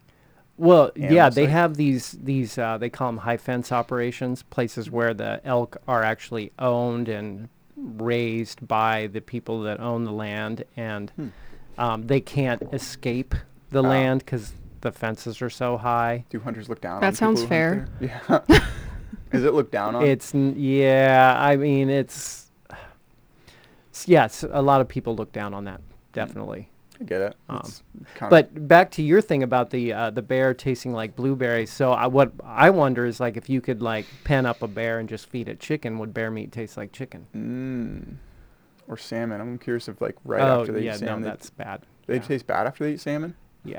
Well, 0.61 0.91
yeah, 0.95 1.31
they 1.31 1.45
site? 1.45 1.51
have 1.51 1.77
these 1.77 2.13
these 2.23 2.59
uh, 2.59 2.77
they 2.79 2.91
call 2.91 3.09
them 3.09 3.17
high 3.19 3.39
fence 3.39 3.73
operations, 3.73 4.43
places 4.43 4.91
where 4.91 5.15
the 5.15 5.41
elk 5.45 5.79
are 5.89 6.03
actually 6.03 6.53
owned 6.59 7.09
and 7.09 7.49
raised 7.77 8.67
by 8.69 9.07
the 9.07 9.21
people 9.23 9.63
that 9.63 9.81
own 9.81 10.05
the 10.05 10.13
land, 10.13 10.65
and 10.77 11.11
Hmm. 11.17 11.29
um, 11.79 12.07
they 12.07 12.21
can't 12.21 12.63
escape 12.75 13.35
the 13.71 13.83
land 13.83 14.21
because 14.21 14.53
the 14.83 14.93
fences 14.93 15.41
are 15.41 15.49
so 15.51 15.77
high. 15.79 16.25
Do 16.31 16.41
hunters 16.41 16.69
look 16.69 16.81
down 16.81 17.01
That 17.01 17.15
people 17.15 17.37
sounds 17.37 17.45
fair. 17.45 17.89
Yeah. 18.01 18.41
Is 19.33 19.45
it 19.45 19.55
looked 19.55 19.73
down 19.73 19.95
on? 19.95 20.05
It's 20.05 20.35
yeah, 20.35 21.37
I 21.39 21.57
mean 21.57 21.89
it's 21.89 22.51
s- 23.95 24.09
yes, 24.09 24.45
a 24.51 24.63
lot 24.63 24.81
of 24.81 24.89
people 24.89 25.15
look 25.17 25.33
down 25.33 25.55
on 25.55 25.65
that, 25.65 25.81
definitely. 26.13 26.70
I 27.01 27.05
get 27.05 27.21
it. 27.23 27.37
um, 27.49 27.63
But 28.29 28.69
back 28.69 28.91
to 28.93 29.03
your 29.03 29.21
thing 29.23 29.43
about 29.43 29.71
the 29.71 29.93
uh, 29.93 30.11
the 30.11 30.23
bear 30.23 30.53
tasting 30.53 30.93
like 30.93 31.17
blueberries. 31.17 31.73
So 31.73 31.93
I, 31.93 32.07
what 32.09 32.33
I 32.45 32.71
wonder 32.71 33.07
is 33.07 33.21
like 33.21 33.37
if 33.37 33.49
you 33.49 33.61
could 33.61 33.81
like 33.81 34.05
pen 34.25 34.45
up 34.45 34.61
a 34.63 34.69
bear 34.69 34.99
and 34.99 35.09
just 35.09 35.29
feed 35.31 35.49
it 35.49 35.61
chicken, 35.61 35.99
would 35.99 36.13
bear 36.13 36.31
meat 36.31 36.53
taste 36.53 36.77
like 36.77 36.93
chicken? 36.93 37.27
Mm. 37.35 38.17
or 38.89 38.97
salmon. 38.99 39.41
I'm 39.41 39.59
curious 39.59 39.89
if 39.89 40.01
like 40.01 40.17
right 40.25 40.43
oh 40.43 40.61
after 40.61 40.73
they 40.73 40.83
yeah, 40.83 40.95
eat 40.95 40.99
salmon, 40.99 41.21
no, 41.23 41.25
they- 41.25 41.31
that's 41.31 41.51
bad. 41.51 41.87
they, 42.07 42.15
yeah. 42.17 42.21
taste 42.21 42.47
bad 42.47 42.67
after 42.67 42.85
they 42.85 42.93
eat 42.95 43.01
salmon. 43.01 43.35
Yeah. 43.65 43.79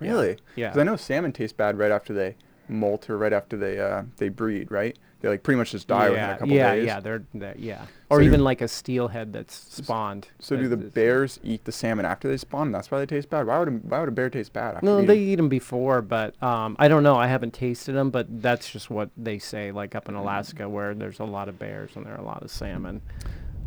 Really? 0.00 0.38
Yeah. 0.56 0.68
Because 0.68 0.80
I 0.80 0.84
know 0.84 0.96
salmon 0.96 1.32
tastes 1.32 1.52
bad 1.56 1.78
right 1.78 1.90
after 1.90 2.12
they 2.14 2.36
molt 2.68 3.08
or 3.10 3.18
right 3.18 3.32
after 3.32 3.56
they 3.56 3.78
uh, 3.78 4.02
they 4.16 4.28
breed, 4.28 4.70
right? 4.70 4.96
They 5.20 5.30
like 5.30 5.42
pretty 5.42 5.56
much 5.56 5.70
just 5.70 5.88
die 5.88 6.04
yeah, 6.04 6.10
within 6.10 6.30
a 6.30 6.38
couple 6.38 6.54
yeah, 6.54 6.74
days. 6.74 6.84
yeah, 6.84 7.00
they're, 7.00 7.24
they're 7.32 7.54
yeah. 7.56 7.86
Or 8.10 8.20
do- 8.20 8.26
even 8.26 8.44
like 8.44 8.60
a 8.60 8.68
steelhead 8.68 9.32
that's 9.32 9.54
spawned. 9.54 10.28
So 10.38 10.54
do 10.54 10.68
the 10.68 10.76
bears 10.76 11.40
eat 11.42 11.64
the 11.64 11.72
salmon 11.72 12.04
after 12.04 12.28
they 12.28 12.36
spawn? 12.36 12.72
That's 12.72 12.90
why 12.90 12.98
they 12.98 13.06
taste 13.06 13.30
bad. 13.30 13.46
Why 13.46 13.58
would 13.58 13.68
a, 13.68 13.70
why 13.70 14.00
would 14.00 14.10
a 14.10 14.12
bear 14.12 14.28
taste 14.28 14.52
bad 14.52 14.74
after 14.74 14.84
No, 14.84 14.96
eating? 14.96 15.06
they 15.06 15.18
eat 15.18 15.36
them 15.36 15.48
before, 15.48 16.02
but 16.02 16.40
um, 16.42 16.76
I 16.78 16.88
don't 16.88 17.02
know. 17.02 17.16
I 17.16 17.26
haven't 17.26 17.54
tasted 17.54 17.92
them, 17.94 18.10
but 18.10 18.26
that's 18.42 18.70
just 18.70 18.90
what 18.90 19.08
they 19.16 19.38
say. 19.38 19.72
Like 19.72 19.94
up 19.94 20.10
in 20.10 20.14
Alaska, 20.14 20.68
where 20.68 20.92
there's 20.94 21.20
a 21.20 21.24
lot 21.24 21.48
of 21.48 21.58
bears 21.58 21.92
and 21.96 22.04
there 22.04 22.12
are 22.14 22.20
a 22.20 22.24
lot 22.24 22.42
of 22.42 22.50
salmon. 22.50 23.00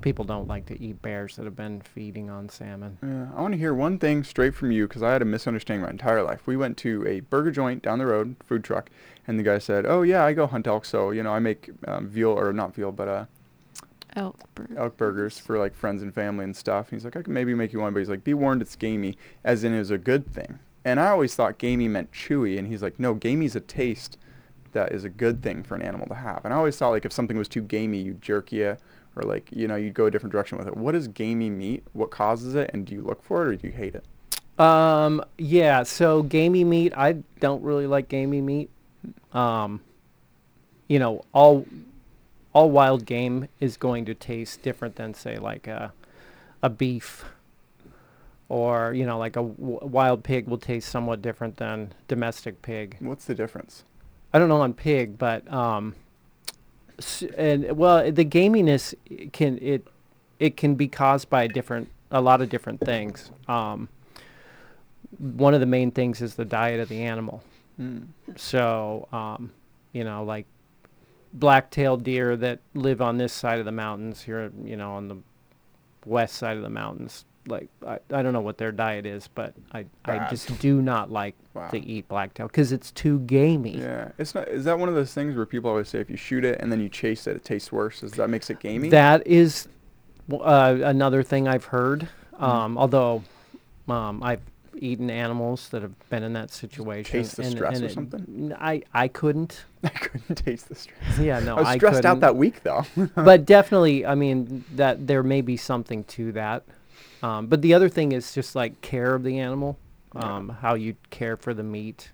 People 0.07 0.23
don't 0.23 0.47
like 0.47 0.65
to 0.67 0.81
eat 0.81 1.01
bears 1.01 1.35
that 1.35 1.43
have 1.43 1.57
been 1.57 1.81
feeding 1.81 2.29
on 2.29 2.47
salmon. 2.47 2.97
Yeah, 3.03 3.27
I 3.35 3.41
want 3.41 3.55
to 3.55 3.57
hear 3.57 3.73
one 3.73 3.99
thing 3.99 4.23
straight 4.23 4.55
from 4.55 4.71
you 4.71 4.87
because 4.87 5.03
I 5.03 5.11
had 5.11 5.21
a 5.21 5.25
misunderstanding 5.25 5.83
my 5.83 5.89
entire 5.89 6.23
life. 6.23 6.47
We 6.47 6.55
went 6.55 6.77
to 6.77 7.05
a 7.05 7.19
burger 7.19 7.51
joint 7.51 7.83
down 7.83 7.99
the 7.99 8.05
road, 8.05 8.37
food 8.41 8.63
truck, 8.63 8.89
and 9.27 9.37
the 9.37 9.43
guy 9.43 9.57
said, 9.57 9.85
"Oh 9.85 10.03
yeah, 10.03 10.23
I 10.23 10.31
go 10.31 10.47
hunt 10.47 10.65
elk, 10.65 10.85
so 10.85 11.11
you 11.11 11.23
know 11.23 11.33
I 11.33 11.39
make 11.39 11.71
um, 11.85 12.07
veal 12.07 12.29
or 12.29 12.53
not 12.53 12.73
veal, 12.73 12.93
but 12.93 13.07
uh, 13.09 13.25
Elk 14.15 14.39
burger. 14.55 14.79
elk 14.79 14.95
burgers 14.95 15.39
for 15.39 15.59
like 15.59 15.75
friends 15.75 16.01
and 16.01 16.13
family 16.13 16.45
and 16.45 16.55
stuff." 16.55 16.89
And 16.89 16.97
he's 16.97 17.03
like, 17.03 17.17
"I 17.17 17.21
can 17.21 17.33
maybe 17.33 17.53
make 17.53 17.73
you 17.73 17.81
one," 17.81 17.91
but 17.91 17.99
he's 17.99 18.07
like, 18.07 18.23
"Be 18.23 18.33
warned, 18.33 18.61
it's 18.61 18.77
gamey," 18.77 19.17
as 19.43 19.65
in 19.65 19.73
it 19.73 19.79
was 19.79 19.91
a 19.91 19.97
good 19.97 20.25
thing. 20.25 20.59
And 20.85 21.01
I 21.01 21.09
always 21.09 21.35
thought 21.35 21.57
gamey 21.57 21.89
meant 21.89 22.13
chewy, 22.13 22.57
and 22.57 22.69
he's 22.69 22.81
like, 22.81 22.97
"No, 22.97 23.13
gamey's 23.13 23.57
a 23.57 23.59
taste 23.59 24.17
that 24.71 24.93
is 24.93 25.03
a 25.03 25.09
good 25.09 25.43
thing 25.43 25.63
for 25.63 25.75
an 25.75 25.81
animal 25.81 26.07
to 26.07 26.15
have." 26.15 26.45
And 26.45 26.53
I 26.53 26.57
always 26.57 26.77
thought 26.77 26.91
like 26.91 27.03
if 27.03 27.11
something 27.11 27.37
was 27.37 27.49
too 27.49 27.61
gamey, 27.61 27.97
you 27.99 28.13
jerky 28.13 28.61
it. 28.61 28.79
Or 29.17 29.23
like 29.23 29.49
you 29.51 29.67
know 29.67 29.75
you'd 29.75 29.93
go 29.93 30.05
a 30.05 30.11
different 30.11 30.31
direction 30.31 30.57
with 30.57 30.67
it. 30.67 30.77
What 30.77 30.95
is 30.95 31.07
gamey 31.07 31.49
meat? 31.49 31.83
What 31.93 32.11
causes 32.11 32.55
it? 32.55 32.69
And 32.73 32.85
do 32.85 32.93
you 32.93 33.01
look 33.01 33.23
for 33.23 33.43
it 33.43 33.47
or 33.47 33.55
do 33.55 33.67
you 33.67 33.73
hate 33.73 33.95
it? 33.95 34.05
Um, 34.59 35.23
yeah. 35.37 35.83
So 35.83 36.23
gamey 36.23 36.63
meat, 36.63 36.93
I 36.95 37.23
don't 37.39 37.63
really 37.63 37.87
like 37.87 38.09
gamey 38.09 38.41
meat. 38.41 38.69
Um, 39.33 39.81
you 40.87 40.99
know, 40.99 41.23
all 41.33 41.65
all 42.53 42.69
wild 42.71 43.05
game 43.05 43.47
is 43.59 43.77
going 43.77 44.05
to 44.05 44.15
taste 44.15 44.61
different 44.61 44.95
than 44.95 45.13
say 45.13 45.37
like 45.37 45.67
a 45.67 45.93
a 46.63 46.69
beef 46.69 47.25
or 48.49 48.93
you 48.93 49.05
know 49.05 49.17
like 49.17 49.35
a 49.35 49.43
w- 49.43 49.79
wild 49.81 50.23
pig 50.23 50.47
will 50.47 50.57
taste 50.57 50.89
somewhat 50.89 51.21
different 51.21 51.57
than 51.57 51.93
domestic 52.07 52.61
pig. 52.61 52.97
What's 52.99 53.25
the 53.25 53.35
difference? 53.35 53.83
I 54.33 54.39
don't 54.39 54.49
know 54.49 54.61
on 54.61 54.73
pig, 54.73 55.17
but 55.17 55.51
um, 55.51 55.95
and 57.37 57.77
well, 57.77 58.11
the 58.11 58.25
gaminess 58.25 58.93
can 59.31 59.57
it 59.61 59.87
it 60.39 60.57
can 60.57 60.75
be 60.75 60.87
caused 60.87 61.29
by 61.29 61.47
different 61.47 61.89
a 62.11 62.21
lot 62.21 62.41
of 62.41 62.49
different 62.49 62.79
things. 62.79 63.31
Um, 63.47 63.89
one 65.19 65.53
of 65.53 65.59
the 65.59 65.65
main 65.65 65.91
things 65.91 66.21
is 66.21 66.35
the 66.35 66.45
diet 66.45 66.79
of 66.79 66.89
the 66.89 67.03
animal. 67.03 67.43
Hmm. 67.77 67.99
So, 68.35 69.07
um, 69.11 69.51
you 69.93 70.03
know, 70.03 70.23
like 70.23 70.45
black-tailed 71.33 72.03
deer 72.03 72.35
that 72.37 72.59
live 72.73 73.01
on 73.01 73.17
this 73.17 73.33
side 73.33 73.59
of 73.59 73.65
the 73.65 73.71
mountains 73.71 74.21
here, 74.23 74.51
you 74.63 74.75
know, 74.75 74.93
on 74.93 75.07
the 75.07 75.17
west 76.05 76.35
side 76.35 76.57
of 76.57 76.63
the 76.63 76.69
mountains. 76.69 77.25
Like 77.47 77.69
I, 77.85 77.99
I 78.11 78.21
don't 78.21 78.33
know 78.33 78.41
what 78.41 78.57
their 78.57 78.71
diet 78.71 79.05
is, 79.05 79.27
but 79.33 79.53
I, 79.71 79.85
I 80.05 80.27
just 80.29 80.59
do 80.59 80.81
not 80.81 81.11
like 81.11 81.35
Wow. 81.53 81.69
to 81.69 81.79
eat 81.79 82.07
blacktail 82.07 82.45
because 82.47 82.71
it's 82.71 82.91
too 82.91 83.17
gamey. 83.21 83.79
Yeah, 83.79 84.09
it's 84.19 84.35
not. 84.35 84.47
Is 84.47 84.65
that 84.65 84.77
one 84.77 84.89
of 84.89 84.95
those 84.95 85.11
things 85.13 85.35
where 85.35 85.45
people 85.47 85.71
always 85.71 85.89
say 85.89 85.99
if 85.99 86.07
you 86.07 86.15
shoot 86.17 86.45
it 86.45 86.59
and 86.59 86.71
then 86.71 86.79
you 86.79 86.87
chase 86.87 87.25
it, 87.25 87.35
it 87.35 87.43
tastes 87.43 87.71
worse? 87.71 88.03
Is 88.03 88.11
that 88.11 88.29
makes 88.29 88.51
it 88.51 88.59
gamey? 88.59 88.89
That 88.89 89.25
is 89.25 89.67
uh, 90.31 90.77
another 90.83 91.23
thing 91.23 91.47
I've 91.47 91.65
heard. 91.65 92.09
Mm-hmm. 92.35 92.43
Um, 92.43 92.77
although 92.77 93.23
um, 93.87 94.21
I've 94.21 94.41
eaten 94.75 95.09
animals 95.09 95.69
that 95.69 95.81
have 95.81 95.97
been 96.09 96.21
in 96.21 96.33
that 96.33 96.51
situation. 96.51 97.11
taste 97.11 97.37
the 97.37 97.41
and- 97.41 97.51
stress 97.51 97.75
and 97.77 97.83
or 97.83 97.87
it- 97.87 97.93
something? 97.93 98.53
I 98.93 99.07
couldn't. 99.07 99.65
I 99.83 99.89
couldn't 99.89 100.35
taste 100.35 100.69
the 100.69 100.75
stress. 100.75 101.17
Yeah, 101.19 101.39
no, 101.39 101.55
I 101.55 101.59
was 101.59 101.67
I 101.69 101.77
stressed 101.77 102.05
out 102.05 102.19
that 102.19 102.35
week 102.35 102.61
though. 102.61 102.85
but 103.15 103.45
definitely, 103.45 104.05
I 104.05 104.13
mean 104.13 104.63
that 104.75 105.07
there 105.07 105.23
may 105.23 105.41
be 105.41 105.57
something 105.57 106.03
to 106.03 106.31
that. 106.33 106.65
Um, 107.23 107.47
but 107.47 107.61
the 107.61 107.73
other 107.73 107.89
thing 107.89 108.11
is 108.11 108.33
just 108.33 108.55
like 108.55 108.81
care 108.81 109.13
of 109.15 109.23
the 109.23 109.39
animal, 109.39 109.77
Yeah. 110.15 110.37
um, 110.37 110.49
how 110.61 110.75
you 110.75 110.95
care 111.09 111.35
for 111.37 111.53
the 111.53 111.63
meat, 111.63 112.11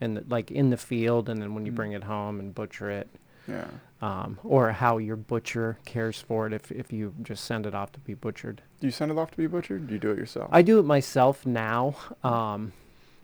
and 0.00 0.16
the, 0.16 0.24
like 0.28 0.50
in 0.50 0.70
the 0.70 0.76
field, 0.76 1.28
and 1.28 1.40
then 1.42 1.54
when 1.54 1.64
you 1.66 1.72
Mhm. 1.72 1.76
bring 1.76 1.92
it 1.92 2.04
home 2.04 2.38
and 2.40 2.54
butcher 2.54 2.90
it. 2.90 3.08
yeah. 3.46 3.66
um, 4.00 4.38
or 4.42 4.72
how 4.72 4.96
your 4.98 5.16
butcher 5.16 5.78
cares 5.86 6.18
for 6.20 6.46
it 6.46 6.52
if, 6.54 6.70
if 6.72 6.92
you 6.92 7.14
just 7.22 7.44
send 7.44 7.64
it 7.66 7.74
off 7.74 7.90
to 7.92 8.00
be 8.00 8.12
butchered. 8.14 8.60
Do 8.80 8.86
you 8.86 8.90
send 8.90 9.10
it 9.10 9.16
off 9.18 9.30
to 9.32 9.36
be 9.36 9.46
butchered? 9.46 9.86
Do 9.86 9.92
you 9.94 10.00
do 10.00 10.10
it 10.10 10.18
yourself? 10.18 10.48
I 10.52 10.60
do 10.62 10.78
it 10.78 10.82
myself 10.84 11.44
now, 11.46 11.94
um, 12.22 12.72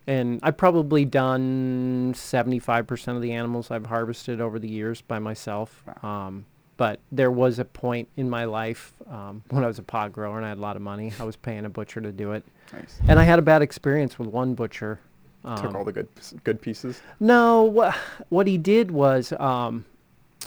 and 0.07 0.41
I've 0.43 0.57
probably 0.59 1.05
done 1.07 2.13
75% 2.15 3.17
of 3.17 3.23
the 3.23 3.33
animals 3.33 3.71
I've 3.71 3.87
harvested 3.87 4.41
over 4.41 4.59
the 4.59 4.69
years 4.69 5.01
by 5.01 5.19
myself. 5.19 5.83
Wow. 6.03 6.27
Um, 6.27 6.47
but 6.81 6.99
there 7.13 7.31
was 7.31 7.59
a 7.59 7.65
point 7.67 8.09
in 8.17 8.31
my 8.31 8.47
life 8.47 8.95
um, 9.07 9.43
when 9.51 9.63
I 9.63 9.67
was 9.67 9.79
a 9.79 9.83
pot 9.83 10.15
grower 10.15 10.39
and 10.39 10.47
I 10.47 10.49
had 10.49 10.57
a 10.57 10.63
lot 10.63 10.77
of 10.77 10.83
money. 10.83 11.13
I 11.21 11.25
was 11.25 11.37
paying 11.37 11.67
a 11.67 11.69
butcher 11.69 12.01
to 12.01 12.11
do 12.11 12.33
it, 12.33 12.43
nice. 12.73 12.99
and 13.07 13.21
I 13.21 13.25
had 13.25 13.39
a 13.39 13.43
bad 13.43 13.61
experience 13.61 14.19
with 14.19 14.29
one 14.29 14.55
butcher. 14.55 14.99
Took 15.45 15.65
Um, 15.67 15.77
all 15.77 15.85
the 15.85 15.93
good 15.93 16.09
good 16.43 16.63
pieces. 16.63 17.03
no, 17.21 17.65
what 17.65 17.95
what 18.31 18.47
he 18.47 18.57
did 18.57 18.91
was, 18.91 19.33
um, 19.33 19.85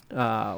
uh, 0.10 0.58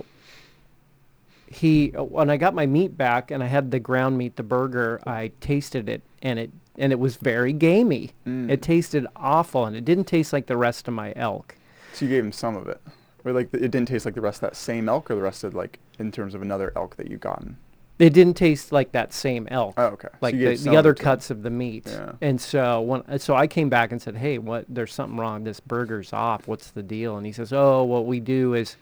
he 1.47 1.87
when 1.89 2.29
I 2.29 2.37
got 2.37 2.53
my 2.53 2.65
meat 2.65 2.95
back 2.97 3.29
and 3.29 3.43
I 3.43 3.47
had 3.47 3.71
the 3.71 3.79
ground 3.79 4.17
meat, 4.17 4.37
the 4.37 4.43
burger, 4.43 5.01
I 5.05 5.31
tasted 5.41 5.89
it 5.89 6.01
and 6.21 6.39
it 6.39 6.51
and 6.77 6.93
it 6.93 6.99
was 6.99 7.17
very 7.17 7.51
gamey. 7.51 8.11
Mm. 8.25 8.49
It 8.49 8.61
tasted 8.61 9.05
awful 9.17 9.65
and 9.65 9.75
it 9.75 9.83
didn't 9.83 10.05
taste 10.05 10.31
like 10.31 10.47
the 10.47 10.55
rest 10.57 10.87
of 10.87 10.93
my 10.93 11.11
elk. 11.17 11.55
So 11.91 12.05
you 12.05 12.11
gave 12.11 12.23
him 12.23 12.31
some 12.31 12.55
of 12.55 12.67
it, 12.69 12.79
or 13.25 13.33
like 13.33 13.53
it 13.53 13.71
didn't 13.71 13.87
taste 13.87 14.05
like 14.05 14.15
the 14.15 14.21
rest 14.21 14.37
of 14.37 14.49
that 14.51 14.55
same 14.55 14.87
elk, 14.87 15.11
or 15.11 15.15
the 15.15 15.21
rest 15.21 15.43
of 15.43 15.53
like 15.55 15.79
in 15.99 16.11
terms 16.11 16.33
of 16.35 16.41
another 16.41 16.71
elk 16.75 16.95
that 16.97 17.09
you've 17.09 17.19
gotten. 17.21 17.57
It 17.97 18.11
didn't 18.11 18.33
taste 18.35 18.73
like 18.73 18.91
that 18.91 19.13
same 19.13 19.47
elk. 19.49 19.73
Oh, 19.77 19.85
okay. 19.85 20.09
Like 20.19 20.35
you 20.35 20.49
the, 20.57 20.69
the 20.71 20.75
other 20.77 20.91
it 20.91 20.97
to 20.97 21.03
cuts 21.03 21.29
of 21.31 21.43
the 21.43 21.49
meat, 21.49 21.85
Yeah. 21.87 22.11
and 22.21 22.39
so 22.39 22.81
when 22.81 23.19
so 23.19 23.35
I 23.35 23.47
came 23.47 23.69
back 23.69 23.91
and 23.91 24.01
said, 24.01 24.17
"Hey, 24.17 24.37
what? 24.37 24.65
There's 24.67 24.93
something 24.93 25.17
wrong. 25.17 25.43
This 25.45 25.59
burger's 25.61 26.11
off. 26.13 26.47
What's 26.47 26.71
the 26.71 26.83
deal?" 26.83 27.15
And 27.17 27.25
he 27.25 27.31
says, 27.31 27.53
"Oh, 27.53 27.83
what 27.83 28.05
we 28.05 28.19
do 28.19 28.53
is 28.53 28.75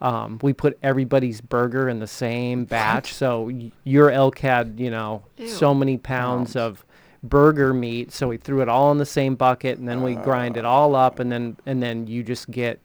um, 0.00 0.38
we 0.42 0.52
put 0.52 0.76
everybody's 0.82 1.40
burger 1.40 1.88
in 1.88 2.00
the 2.00 2.06
same 2.08 2.64
batch. 2.64 3.14
So 3.14 3.42
y- 3.44 3.70
your 3.84 4.10
elk 4.10 4.40
had, 4.40 4.74
you 4.78 4.90
know, 4.90 5.22
so 5.46 5.72
many 5.72 5.96
pounds 5.96 6.52
Pounds. 6.52 6.56
of 6.56 6.84
burger 7.22 7.72
meat. 7.72 8.12
So 8.12 8.28
we 8.28 8.36
threw 8.36 8.60
it 8.62 8.68
all 8.68 8.90
in 8.92 8.98
the 8.98 9.06
same 9.06 9.36
bucket, 9.36 9.78
and 9.78 9.88
then 9.88 10.02
we 10.02 10.16
grind 10.16 10.56
it 10.56 10.64
all 10.64 10.94
up, 10.96 11.18
and 11.20 11.30
then 11.30 11.56
and 11.66 11.80
then 11.80 12.08
you 12.08 12.24
just 12.24 12.50
get." 12.50 12.80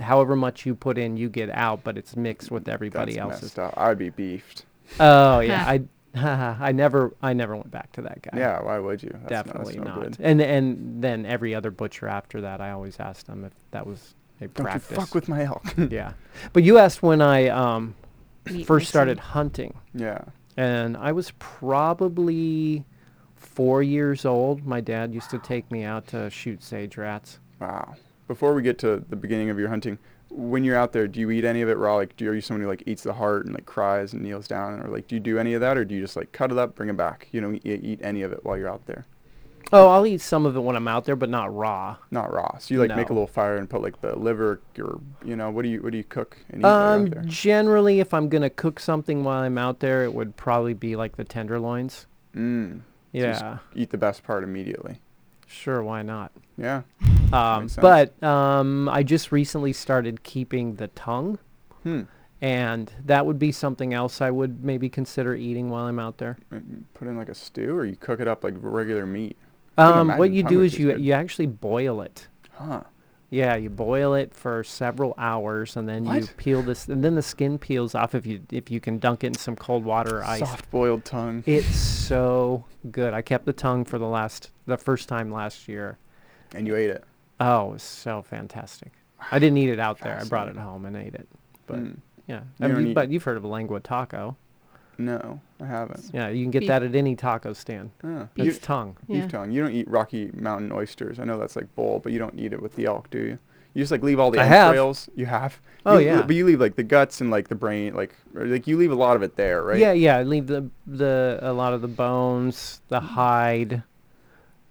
However 0.00 0.36
much 0.36 0.66
you 0.66 0.74
put 0.74 0.98
in, 0.98 1.16
you 1.16 1.28
get 1.28 1.50
out, 1.50 1.84
but 1.84 1.96
it's 1.96 2.16
mixed 2.16 2.50
with 2.50 2.68
everybody 2.68 3.14
That's 3.14 3.22
else's. 3.22 3.42
messed 3.42 3.58
up. 3.58 3.74
I'd 3.76 3.98
be 3.98 4.10
beefed. 4.10 4.64
Oh 5.00 5.40
yeah, 5.40 5.64
I 5.66 5.82
I 6.60 6.72
never 6.72 7.14
I 7.22 7.32
never 7.32 7.56
went 7.56 7.70
back 7.70 7.92
to 7.92 8.02
that 8.02 8.22
guy. 8.22 8.38
Yeah. 8.38 8.62
Why 8.62 8.78
would 8.78 9.02
you? 9.02 9.10
That's 9.12 9.28
definitely 9.28 9.76
no 9.76 9.84
not. 9.84 10.00
good. 10.00 10.16
And 10.20 10.40
and 10.40 11.02
then 11.02 11.26
every 11.26 11.54
other 11.54 11.70
butcher 11.70 12.08
after 12.08 12.40
that, 12.42 12.60
I 12.60 12.70
always 12.70 12.98
asked 12.98 13.26
them 13.26 13.44
if 13.44 13.52
that 13.72 13.86
was 13.86 14.14
a 14.40 14.48
Don't 14.48 14.64
practice. 14.64 14.90
you 14.90 14.96
fuck 14.96 15.14
with 15.14 15.28
my 15.28 15.44
elk. 15.44 15.74
yeah, 15.90 16.12
but 16.52 16.62
you 16.62 16.78
asked 16.78 17.02
when 17.02 17.20
I 17.20 17.48
um 17.48 17.94
first 18.64 18.88
started 18.88 19.18
hunting, 19.18 19.74
yeah. 19.94 20.22
and 20.56 20.96
I 20.96 21.12
was 21.12 21.32
probably 21.38 22.84
four 23.34 23.82
years 23.82 24.24
old. 24.24 24.64
My 24.64 24.80
dad 24.80 25.12
used 25.12 25.30
to 25.30 25.38
take 25.38 25.70
me 25.70 25.84
out 25.84 26.06
to 26.08 26.30
shoot 26.30 26.62
sage 26.62 26.96
rats. 26.96 27.40
Wow. 27.60 27.94
Before 28.26 28.54
we 28.54 28.62
get 28.62 28.78
to 28.78 29.04
the 29.08 29.16
beginning 29.16 29.50
of 29.50 29.58
your 29.58 29.68
hunting, 29.68 29.98
when 30.30 30.64
you're 30.64 30.76
out 30.76 30.92
there, 30.92 31.06
do 31.06 31.20
you 31.20 31.30
eat 31.30 31.44
any 31.44 31.62
of 31.62 31.68
it 31.68 31.78
raw? 31.78 31.94
Like, 31.96 32.16
do 32.16 32.24
you, 32.24 32.30
are 32.30 32.34
you 32.34 32.40
someone 32.40 32.62
who 32.62 32.68
like 32.68 32.82
eats 32.86 33.02
the 33.04 33.12
heart 33.14 33.46
and 33.46 33.54
like 33.54 33.66
cries 33.66 34.12
and 34.12 34.22
kneels 34.22 34.48
down, 34.48 34.80
or 34.80 34.88
like 34.88 35.06
do 35.06 35.14
you 35.14 35.20
do 35.20 35.38
any 35.38 35.54
of 35.54 35.60
that, 35.60 35.78
or 35.78 35.84
do 35.84 35.94
you 35.94 36.00
just 36.00 36.16
like 36.16 36.32
cut 36.32 36.50
it 36.50 36.58
up, 36.58 36.74
bring 36.74 36.88
it 36.88 36.96
back? 36.96 37.28
You 37.32 37.40
don't 37.40 37.54
eat, 37.64 37.84
eat 37.84 38.00
any 38.02 38.22
of 38.22 38.32
it 38.32 38.40
while 38.44 38.56
you're 38.58 38.68
out 38.68 38.86
there. 38.86 39.06
Oh, 39.72 39.88
I'll 39.88 40.06
eat 40.06 40.20
some 40.20 40.46
of 40.46 40.54
it 40.56 40.60
when 40.60 40.76
I'm 40.76 40.86
out 40.86 41.04
there, 41.06 41.16
but 41.16 41.28
not 41.28 41.52
raw. 41.52 41.96
Not 42.12 42.32
raw. 42.32 42.56
So 42.58 42.72
you 42.74 42.80
like 42.80 42.94
make 42.96 43.10
a 43.10 43.12
little 43.12 43.26
fire 43.26 43.56
and 43.56 43.68
put 43.68 43.82
like 43.82 44.00
the 44.00 44.14
liver 44.16 44.60
or 44.78 45.00
you 45.24 45.34
know 45.34 45.50
what 45.50 45.62
do 45.62 45.68
you 45.68 45.82
what 45.82 45.90
do 45.90 45.98
you 45.98 46.04
cook 46.04 46.38
and 46.50 46.60
eat 46.60 46.64
while 46.64 46.72
out 46.72 46.94
Um, 47.00 47.06
there? 47.06 47.22
generally, 47.26 47.98
if 48.00 48.14
I'm 48.14 48.28
gonna 48.28 48.50
cook 48.50 48.78
something 48.78 49.24
while 49.24 49.42
I'm 49.42 49.58
out 49.58 49.80
there, 49.80 50.04
it 50.04 50.14
would 50.14 50.36
probably 50.36 50.74
be 50.74 50.94
like 50.94 51.16
the 51.16 51.24
tenderloins. 51.24 52.06
Mm. 52.34 52.78
So 52.80 52.82
Yeah, 53.12 53.58
Eat 53.74 53.90
the 53.90 53.98
best 53.98 54.22
part 54.22 54.44
immediately. 54.44 55.00
sure, 55.46 55.82
why 55.82 56.02
not? 56.02 56.30
Yeah. 56.58 56.82
Um, 57.32 57.68
but 57.80 58.22
um, 58.22 58.88
I 58.88 59.02
just 59.02 59.32
recently 59.32 59.72
started 59.72 60.22
keeping 60.22 60.76
the 60.76 60.88
tongue, 60.88 61.38
Hmm. 61.82 62.02
and 62.40 62.92
that 63.04 63.26
would 63.26 63.38
be 63.38 63.52
something 63.52 63.92
else 63.94 64.20
I 64.20 64.30
would 64.30 64.64
maybe 64.64 64.88
consider 64.88 65.34
eating 65.34 65.70
while 65.70 65.86
I'm 65.86 65.98
out 65.98 66.18
there. 66.18 66.36
Put 66.94 67.08
in 67.08 67.16
like 67.16 67.28
a 67.28 67.34
stew, 67.34 67.76
or 67.76 67.84
you 67.84 67.96
cook 67.96 68.20
it 68.20 68.28
up 68.28 68.44
like 68.44 68.54
regular 68.58 69.06
meat. 69.06 69.36
Um, 69.78 70.16
what 70.16 70.30
you 70.30 70.42
do 70.42 70.62
is 70.62 70.78
you 70.78 70.92
good. 70.92 71.00
you 71.00 71.12
actually 71.12 71.46
boil 71.46 72.00
it. 72.00 72.28
Huh. 72.52 72.82
Yeah, 73.28 73.56
you 73.56 73.70
boil 73.70 74.14
it 74.14 74.32
for 74.32 74.62
several 74.62 75.12
hours, 75.18 75.76
and 75.76 75.88
then 75.88 76.04
you 76.06 76.26
peel 76.36 76.62
this, 76.62 76.86
and 76.88 77.02
then 77.02 77.16
the 77.16 77.22
skin 77.22 77.58
peels 77.58 77.94
off 77.94 78.14
if 78.14 78.24
you 78.24 78.40
if 78.52 78.70
you 78.70 78.78
can 78.80 78.98
dunk 78.98 79.24
it 79.24 79.28
in 79.28 79.34
some 79.34 79.56
cold 79.56 79.84
water 79.84 80.18
or 80.18 80.24
ice. 80.24 80.38
Soft 80.38 80.70
boiled 80.70 81.04
tongue. 81.04 81.42
It's 81.44 81.74
so 81.76 82.64
good. 82.90 83.12
I 83.14 83.22
kept 83.22 83.44
the 83.44 83.52
tongue 83.52 83.84
for 83.84 83.98
the 83.98 84.06
last 84.06 84.52
the 84.66 84.76
first 84.78 85.08
time 85.08 85.32
last 85.32 85.66
year. 85.68 85.98
and 86.54 86.66
you 86.68 86.76
ate 86.76 86.88
it. 86.90 87.02
Oh, 87.40 87.68
it 87.70 87.72
was 87.74 87.82
so 87.82 88.22
fantastic. 88.22 88.92
I 89.30 89.38
didn't 89.38 89.58
eat 89.58 89.68
it 89.70 89.78
out 89.80 89.98
there. 90.00 90.18
I 90.20 90.24
brought 90.24 90.48
it 90.48 90.56
home 90.56 90.84
and 90.86 90.96
ate 90.96 91.14
it. 91.14 91.28
But 91.66 91.76
Mm. 91.78 91.96
yeah, 92.26 92.40
You 92.58 92.64
I 92.64 92.68
don't 92.68 92.78
mean, 92.78 92.86
eat- 92.88 92.94
but 92.94 93.10
you've 93.10 93.24
heard 93.24 93.36
of 93.36 93.44
a 93.44 93.48
lengua 93.48 93.80
taco. 93.80 94.36
No, 94.98 95.40
I 95.60 95.66
haven't. 95.66 96.10
Yeah, 96.14 96.28
you 96.28 96.42
can 96.44 96.50
get 96.50 96.60
Beef. 96.60 96.68
that 96.68 96.82
at 96.82 96.94
any 96.94 97.14
taco 97.16 97.52
stand. 97.52 97.90
Ah, 98.02 98.28
Beef. 98.34 98.44
you- 98.46 98.50
It's 98.50 98.58
tongue. 98.60 98.96
beef 99.06 99.16
Yeah. 99.24 99.28
tongue. 99.28 99.50
You 99.50 99.62
don't 99.62 99.72
eat 99.72 99.88
Rocky 99.90 100.30
Mountain 100.34 100.72
oysters. 100.72 101.18
I 101.20 101.24
know 101.24 101.38
that's 101.38 101.54
like 101.56 101.74
bowl, 101.74 102.00
but 102.02 102.12
you 102.12 102.18
don't 102.18 102.38
eat 102.38 102.52
it 102.54 102.62
with 102.62 102.76
the 102.76 102.86
elk, 102.86 103.10
do 103.10 103.18
you? 103.18 103.38
You 103.74 103.82
just 103.82 103.92
like 103.92 104.02
leave 104.02 104.18
all 104.18 104.30
the 104.30 104.40
I 104.40 104.44
have. 104.44 104.68
entrails. 104.68 105.10
You 105.14 105.26
have. 105.26 105.60
Oh, 105.84 105.98
You- 105.98 106.06
yeah. 106.06 106.22
But 106.22 106.34
you 106.34 106.46
leave 106.46 106.60
like 106.62 106.76
the 106.76 106.82
guts 106.82 107.20
and 107.20 107.30
like 107.30 107.48
the 107.48 107.54
brain, 107.54 107.92
like 107.94 108.14
or, 108.34 108.46
like 108.46 108.66
you 108.66 108.78
leave 108.78 108.90
a 108.90 108.94
lot 108.94 109.16
of 109.16 109.22
it 109.22 109.36
there, 109.36 109.62
right? 109.62 109.78
Yeah, 109.78 109.92
yeah. 109.92 110.22
Leave 110.22 110.46
the 110.46 110.70
the 110.86 111.38
a 111.42 111.52
lot 111.52 111.74
of 111.74 111.82
the 111.82 111.88
bones, 111.88 112.80
the 112.88 113.00
Mm. 113.00 113.04
hide, 113.08 113.82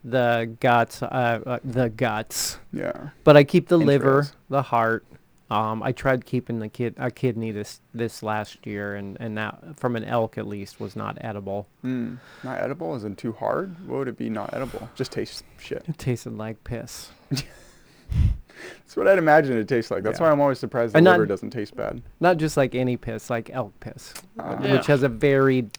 the 0.06 0.56
guts, 0.60 1.02
uh, 1.02 1.06
uh, 1.46 1.60
the 1.64 1.90
guts. 1.90 2.60
Yeah. 2.72 3.10
But 3.24 3.36
I 3.36 3.44
keep 3.44 3.68
the 3.68 3.78
liver, 3.78 4.28
the 4.50 4.62
heart. 4.62 5.06
Um, 5.50 5.84
I 5.84 5.92
tried 5.92 6.26
keeping 6.26 6.58
the 6.60 6.70
kid 6.70 6.96
a 6.98 7.12
kidney 7.12 7.52
this 7.52 7.80
this 7.94 8.24
last 8.24 8.66
year, 8.66 8.96
and 8.96 9.16
and 9.20 9.38
that 9.38 9.78
from 9.78 9.96
an 9.96 10.04
elk 10.04 10.38
at 10.38 10.48
least 10.48 10.80
was 10.80 10.96
not 10.96 11.18
edible. 11.22 11.68
Mm. 11.84 12.18
Not 12.44 12.60
edible? 12.62 12.96
Is 12.96 13.04
it 13.04 13.16
too 13.18 13.32
hard? 13.34 13.76
What 13.88 13.98
would 14.00 14.08
it 14.08 14.18
be 14.18 14.30
not 14.30 14.54
edible? 14.54 14.90
Just 14.96 15.12
tastes 15.12 15.44
shit. 15.60 15.84
It 15.88 15.98
tasted 16.00 16.36
like 16.38 16.64
piss. 16.64 17.10
That's 17.30 18.96
what 18.96 19.08
I'd 19.08 19.18
imagine 19.18 19.58
it 19.58 19.68
tastes 19.68 19.92
like. 19.92 20.04
That's 20.04 20.20
Yeah. 20.20 20.28
why 20.28 20.32
I'm 20.32 20.40
always 20.40 20.60
surprised 20.60 20.94
the 20.94 20.98
And 21.00 21.06
not- 21.06 21.14
liver 21.14 21.26
doesn't 21.26 21.50
taste 21.50 21.76
bad. 21.76 22.02
Not 22.20 22.38
just 22.38 22.56
like 22.58 22.74
any 22.74 22.96
piss, 22.98 23.30
like 23.30 23.50
elk 23.52 23.78
piss, 23.80 24.14
Ah. 24.40 24.58
Yeah. 24.62 24.74
which 24.74 24.86
has 24.88 25.04
a 25.04 25.10
very 25.10 25.70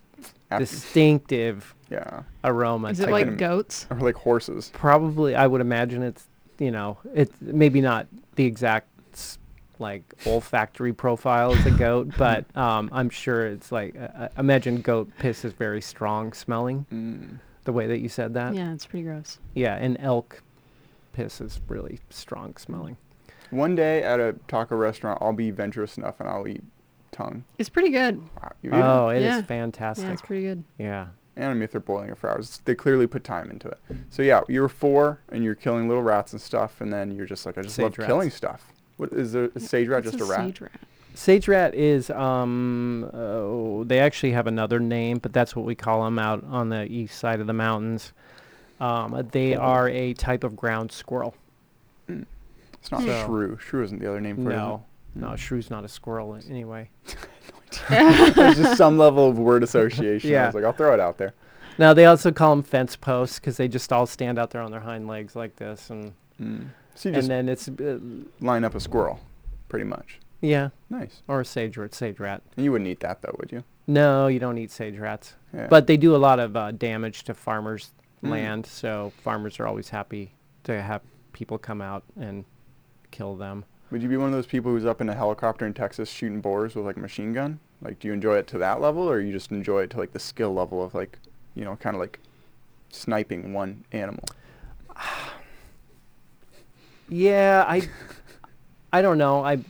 distinctive 0.59 1.75
yeah. 1.91 2.23
aroma. 2.45 2.89
Is 2.89 3.01
it 3.01 3.11
like 3.11 3.27
can- 3.27 3.37
goats? 3.37 3.87
Or 3.91 3.99
like 3.99 4.17
horses. 4.17 4.71
Probably, 4.75 5.35
I 5.35 5.47
would 5.47 5.61
imagine 5.61 6.03
it's 6.03 6.27
you 6.59 6.71
know 6.71 6.99
it's 7.15 7.35
maybe 7.41 7.81
not 7.81 8.07
the 8.37 8.45
exact 8.45 8.89
like 9.79 10.15
olfactory 10.27 10.93
profile 10.93 11.53
as 11.53 11.67
a 11.67 11.71
goat, 11.71 12.09
but 12.19 12.45
um, 12.57 12.89
I'm 12.93 13.11
sure 13.11 13.47
it's 13.47 13.71
like 13.73 13.97
uh, 13.99 14.29
imagine 14.39 14.81
goat 14.81 15.11
piss 15.19 15.45
is 15.45 15.53
very 15.53 15.81
strong 15.83 16.33
smelling. 16.33 16.87
Mm. 16.93 17.39
The 17.65 17.73
way 17.73 17.87
that 17.89 17.99
you 17.99 18.09
said 18.09 18.35
that, 18.35 18.55
Yeah, 18.55 18.73
it's 18.73 18.87
pretty 18.87 19.05
gross. 19.05 19.39
yeah, 19.55 19.75
and 19.75 19.97
elk 20.01 20.43
piss 21.13 21.41
is 21.41 21.61
really 21.69 21.99
strong 22.11 22.57
smelling. 22.57 22.97
One 23.51 23.75
day 23.75 24.03
at 24.03 24.21
a 24.21 24.37
taco 24.49 24.77
restaurant, 24.77 25.19
I'll 25.21 25.33
be 25.33 25.51
venturous 25.51 25.99
enough 25.99 26.21
and 26.21 26.29
I'll 26.29 26.47
eat 26.47 26.63
tongue. 27.17 27.45
It's 27.59 27.69
pretty 27.69 27.91
good. 27.91 28.19
Wow, 28.41 28.53
you 28.63 28.71
eat 28.71 28.77
it? 28.77 28.83
Oh, 28.83 29.09
it 29.09 29.19
is 29.19 29.25
Yeah. 29.25 29.43
fantastic. 29.43 30.07
Yeah, 30.07 30.13
it's 30.13 30.23
pretty 30.23 30.43
good. 30.43 30.65
Yeah. 30.79 31.07
And 31.37 31.47
I 31.47 31.55
mean, 31.55 31.63
if 31.63 31.73
they're 31.73 31.81
boiling 31.81 32.09
it 32.11 32.19
for 32.19 32.31
hours, 32.31 32.61
they 32.65 32.75
clearly 32.75 33.07
put 33.07 33.23
time 33.25 33.51
into 33.51 33.69
it. 33.69 33.79
So 34.11 34.23
yeah, 34.23 34.41
you 34.49 34.61
were 34.63 34.69
four 34.69 35.21
and 35.31 35.45
you're 35.45 35.55
killing 35.55 35.89
little 35.89 36.03
rats 36.03 36.33
and 36.33 36.41
stuff, 36.41 36.81
and 36.81 36.93
then 36.93 37.11
you're 37.15 37.27
just 37.27 37.45
like, 37.47 37.59
I 37.59 37.63
just 37.63 37.79
love 37.79 37.93
Sage 37.93 37.99
rats. 37.99 38.07
killing 38.09 38.31
stuff. 38.31 38.73
What 38.97 39.13
is 39.13 39.33
there? 39.33 39.51
Is 39.55 39.69
sage 39.69 39.89
rat 39.89 40.05
What's 40.05 40.17
just 40.17 40.29
a 40.29 40.33
rat? 40.33 40.41
Sage 40.47 40.61
rat? 40.63 40.73
Sage 41.15 41.49
rat 41.49 41.75
is 41.75 42.09
um 42.11 43.11
oh, 43.13 43.85
they 43.85 43.99
actually 44.01 44.33
have 44.33 44.47
another 44.47 44.79
name, 44.81 45.19
but 45.19 45.33
that's 45.35 45.55
what 45.57 45.65
we 45.67 45.75
call 45.75 46.05
them 46.05 46.19
out 46.19 46.43
on 46.45 46.69
the 46.71 46.85
east 46.91 47.19
side 47.19 47.41
of 47.41 47.47
the 47.47 47.53
mountains. 47.53 48.13
Um, 48.81 49.27
they 49.33 49.55
are 49.55 49.89
a 49.89 50.13
type 50.15 50.45
of 50.45 50.57
ground 50.57 50.93
squirrel. 50.93 51.35
It's 52.09 52.91
not 52.91 53.03
So- 53.03 53.25
shrew. 53.27 53.59
Shrew 53.59 53.83
isn't 53.85 54.01
the 54.01 54.09
other 54.09 54.21
name 54.21 54.37
for 54.37 54.51
it. 54.51 54.55
is 54.55 54.59
No, 54.59 54.65
it? 54.67 54.69
no, 54.69 54.85
Mm. 55.17 55.37
shrew's 55.39 55.71
not 55.71 55.85
a 55.85 55.89
squirrel 55.89 56.39
anyway. 56.49 56.91
There's 57.89 58.35
just 58.57 58.77
some 58.77 58.99
level 58.99 59.29
of 59.29 59.39
word 59.39 59.63
association. 59.63 60.31
Yeah. 60.31 60.45
I 60.45 60.47
was 60.47 60.55
like, 60.55 60.65
I'll 60.65 60.73
throw 60.73 60.93
it 60.95 61.01
out 61.01 61.19
there. 61.19 61.35
Now 61.79 61.93
they 61.95 62.07
also 62.07 62.33
call 62.33 62.51
them 62.51 62.63
fence 62.63 62.97
posts 62.97 63.39
because 63.39 63.57
they 63.57 63.69
just 63.69 63.93
all 63.93 64.07
stand 64.07 64.39
out 64.39 64.51
there 64.51 64.63
on 64.63 64.71
their 64.71 64.81
hind 64.81 65.07
legs 65.09 65.37
like 65.37 65.57
this, 65.57 65.91
and 65.91 66.13
Mm. 66.41 66.67
So 66.95 67.09
and 67.09 67.17
just 67.17 67.29
then 67.29 67.49
it's 67.49 67.67
uh, 67.69 67.99
line 68.41 68.63
up 68.65 68.75
a 68.75 68.81
squirrel, 68.81 69.21
pretty 69.71 69.85
much. 69.87 70.19
yeah, 70.43 70.69
Nice. 70.91 71.23
or 71.29 71.41
a 71.41 71.45
sage 71.47 71.77
rat, 71.79 71.95
sage 71.95 72.21
rat. 72.21 72.43
You 72.57 72.73
wouldn't 72.73 72.89
eat 72.89 73.01
that 73.01 73.23
though, 73.23 73.35
would 73.39 73.51
you? 73.53 73.65
No, 73.87 74.27
you 74.27 74.39
don't 74.39 74.59
eat 74.59 74.71
sage 74.71 74.99
rats, 74.99 75.35
Yeah. 75.55 75.67
but 75.69 75.87
they 75.87 75.97
do 75.97 76.15
a 76.15 76.19
lot 76.19 76.39
of 76.39 76.55
uh, 76.57 76.73
damage 76.73 77.25
to 77.25 77.35
farmers' 77.35 77.93
Mm. 78.23 78.31
land, 78.31 78.67
so 78.67 79.13
farmers 79.23 79.59
are 79.61 79.67
always 79.67 79.91
happy 79.91 80.33
to 80.65 80.81
have 80.83 81.01
people 81.33 81.57
come 81.59 81.81
out 81.83 82.03
and 82.19 82.45
kill 83.11 83.35
them. 83.37 83.65
Would 83.91 84.03
you 84.03 84.09
be 84.09 84.17
one 84.17 84.27
of 84.27 84.33
those 84.33 84.47
people 84.47 84.73
who's 84.73 84.85
up 84.85 85.01
in 85.01 85.09
a 85.09 85.15
helicopter 85.15 85.65
in 85.65 85.73
Texas 85.73 86.11
shooting 86.11 86.41
boars 86.41 86.75
with 86.75 86.85
like 86.85 86.97
a 86.97 87.01
machine 87.01 87.33
gun? 87.33 87.61
Like, 87.81 88.01
do 88.01 88.09
you 88.09 88.15
enjoy 88.15 88.37
it 88.37 88.47
to 88.49 88.59
that 88.59 88.81
level, 88.81 89.09
or 89.09 89.21
you 89.21 89.33
just 89.33 89.51
enjoy 89.53 89.83
it 89.83 89.91
to 89.91 89.99
like 89.99 90.13
the 90.13 90.19
skill 90.19 90.53
level 90.53 90.83
of 90.83 90.95
like, 90.95 91.19
you 91.55 91.65
know, 91.65 91.77
kind 91.77 91.95
of 91.95 92.01
like 92.01 92.19
sniping 92.91 93.53
one 93.53 93.85
animal? 93.93 94.25
Yeah, 97.09 97.65
I, 97.69 97.89
I 98.93 99.01
don't 99.01 99.17
know. 99.17 99.45
I, 99.45 99.61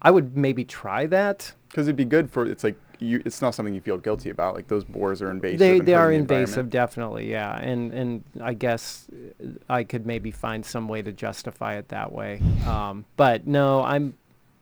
I 0.00 0.10
would 0.10 0.34
maybe 0.34 0.64
try 0.64 1.04
that. 1.08 1.52
Because 1.68 1.86
it'd 1.86 1.96
be 1.96 2.06
good 2.06 2.30
for 2.30 2.46
it's 2.46 2.64
like 2.64 2.76
you. 3.04 3.22
It's 3.24 3.40
not 3.42 3.54
something 3.54 3.74
you 3.74 3.80
feel 3.80 3.98
guilty 3.98 4.30
about. 4.30 4.54
Like 4.54 4.68
those 4.68 4.84
boars 4.84 5.22
are 5.22 5.30
invasive. 5.30 5.58
they 5.58 5.80
they 5.80 5.94
are 5.94 6.08
the 6.08 6.16
invasive, 6.16 6.70
definitely. 6.70 7.30
Yeah, 7.30 7.56
and 7.56 7.92
and 7.92 8.24
I 8.42 8.54
guess 8.54 9.06
uh, 9.12 9.48
I 9.68 9.84
could 9.84 10.06
maybe 10.06 10.30
find 10.30 10.64
some 10.64 10.88
way 10.88 11.02
to 11.02 11.12
justify 11.12 11.76
it 11.76 11.88
that 11.88 12.12
way. 12.12 12.40
Um, 12.66 13.04
but 13.16 13.46
no, 13.46 13.82
I'm. 13.82 14.14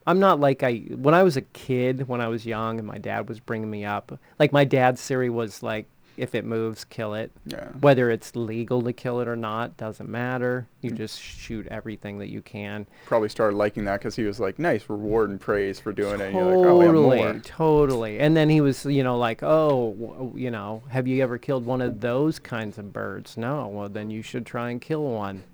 I'm 0.05 0.19
not 0.19 0.41
like 0.41 0.65
I 0.65 0.79
when 0.97 1.15
I 1.15 1.23
was 1.23 1.37
a 1.37 1.43
kid, 1.43 2.09
when 2.09 2.21
I 2.21 2.27
was 2.27 2.45
young, 2.45 2.79
and 2.81 2.89
my 2.89 2.99
dad 2.99 3.29
was 3.29 3.39
bringing 3.39 3.71
me 3.71 3.85
up. 3.85 4.19
Like 4.39 4.53
my 4.53 4.65
dad's 4.65 5.01
theory 5.01 5.31
was 5.31 5.63
like, 5.63 5.87
if 6.17 6.35
it 6.35 6.45
moves, 6.45 6.85
kill 6.85 7.15
it. 7.15 7.31
Yeah. 7.47 7.69
Whether 7.81 8.11
it's 8.11 8.37
legal 8.37 8.83
to 8.83 8.93
kill 8.93 9.21
it 9.21 9.29
or 9.29 9.37
not 9.37 9.77
doesn't 9.77 10.09
matter. 10.09 10.67
You 10.83 10.91
Mm. 10.91 10.97
just 10.97 11.21
shoot 11.21 11.67
everything 11.69 12.19
that 12.19 12.29
you 12.29 12.43
can. 12.43 12.87
Probably 13.07 13.29
started 13.29 13.57
liking 13.57 13.85
that 13.87 14.01
because 14.01 14.15
he 14.17 14.25
was 14.25 14.39
like, 14.41 14.59
nice 14.59 14.89
reward 14.91 15.31
and 15.31 15.41
praise 15.41 15.81
for 15.81 15.93
doing 15.93 16.21
it. 16.21 16.35
And 16.35 16.35
you're 16.35 16.45
like, 16.45 16.67
oh, 16.67 16.81
Totally, 16.83 17.41
totally. 17.41 18.19
And 18.21 18.37
then 18.37 18.49
he 18.51 18.61
was, 18.61 18.85
you 18.85 19.03
know, 19.03 19.17
like, 19.17 19.43
oh, 19.43 19.95
w- 19.99 20.33
you 20.37 20.51
know, 20.51 20.83
have 20.89 21.07
you 21.07 21.23
ever 21.23 21.39
killed 21.39 21.65
one 21.65 21.81
of 21.81 22.01
those 22.01 22.39
kinds 22.39 22.79
of 22.79 22.93
birds? 22.93 23.37
No. 23.37 23.69
Well, 23.69 23.89
then 23.89 24.11
you 24.11 24.23
should 24.23 24.45
try 24.45 24.71
and 24.71 24.81
kill 24.81 25.05
one. 25.05 25.45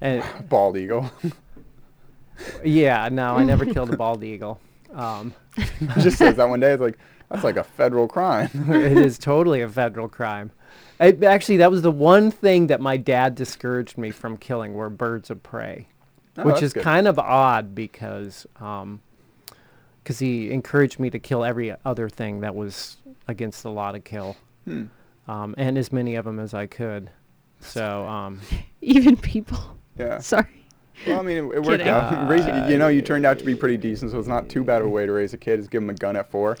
And 0.00 0.22
Bald 0.48 0.76
eagle. 0.76 1.10
yeah, 2.64 3.08
no, 3.10 3.36
I 3.36 3.44
never 3.44 3.64
killed 3.66 3.92
a 3.92 3.96
bald 3.96 4.22
eagle. 4.22 4.60
Um, 4.92 5.34
just 5.98 6.18
says 6.18 6.36
that 6.36 6.48
one 6.48 6.60
day. 6.60 6.72
It's 6.72 6.80
like 6.80 6.98
that's 7.30 7.44
like 7.44 7.56
a 7.56 7.64
federal 7.64 8.08
crime. 8.08 8.50
it 8.70 8.96
is 8.98 9.18
totally 9.18 9.60
a 9.62 9.68
federal 9.68 10.08
crime. 10.08 10.50
It, 11.00 11.22
actually, 11.22 11.58
that 11.58 11.70
was 11.70 11.82
the 11.82 11.90
one 11.90 12.30
thing 12.30 12.66
that 12.68 12.80
my 12.80 12.96
dad 12.96 13.34
discouraged 13.34 13.96
me 13.98 14.10
from 14.10 14.36
killing 14.36 14.74
were 14.74 14.90
birds 14.90 15.30
of 15.30 15.42
prey. 15.42 15.88
Oh, 16.36 16.44
which 16.44 16.62
is 16.62 16.72
good. 16.72 16.84
kind 16.84 17.08
of 17.08 17.18
odd 17.18 17.74
because 17.74 18.46
um 18.60 19.00
'cause 20.04 20.20
he 20.20 20.50
encouraged 20.52 20.98
me 21.00 21.10
to 21.10 21.18
kill 21.18 21.44
every 21.44 21.74
other 21.84 22.08
thing 22.08 22.40
that 22.40 22.54
was 22.54 22.96
against 23.26 23.62
the 23.62 23.70
law 23.70 23.92
to 23.92 24.00
kill, 24.00 24.36
Hmm. 24.64 24.84
um, 25.26 25.54
and 25.58 25.76
as 25.76 25.92
many 25.92 26.14
of 26.14 26.24
them 26.24 26.38
as 26.38 26.54
I 26.54 26.66
could. 26.66 27.10
So 27.60 28.06
um, 28.06 28.40
Even 28.80 29.16
people. 29.16 29.58
Yeah. 29.98 30.18
Sorry. 30.20 30.46
Well, 31.06 31.20
I 31.20 31.22
mean, 31.22 31.36
it, 31.38 31.56
it 31.56 31.62
worked 31.62 31.82
out. 31.84 32.30
Uh, 32.30 32.66
you 32.68 32.78
know, 32.78 32.88
you 32.88 33.02
turned 33.02 33.26
out 33.26 33.38
to 33.40 33.44
be 33.44 33.54
pretty 33.54 33.76
decent, 33.76 34.10
so 34.12 34.18
it's 34.18 34.28
not 34.28 34.48
too 34.48 34.64
bad 34.64 34.80
of 34.80 34.86
a 34.86 34.90
way 34.90 35.06
to 35.06 35.12
raise 35.12 35.34
a 35.34 35.38
kid. 35.38 35.58
Is 35.60 35.68
give 35.68 35.82
him 35.82 35.90
a 35.90 35.94
gun 35.94 36.16
at 36.16 36.30
four. 36.30 36.56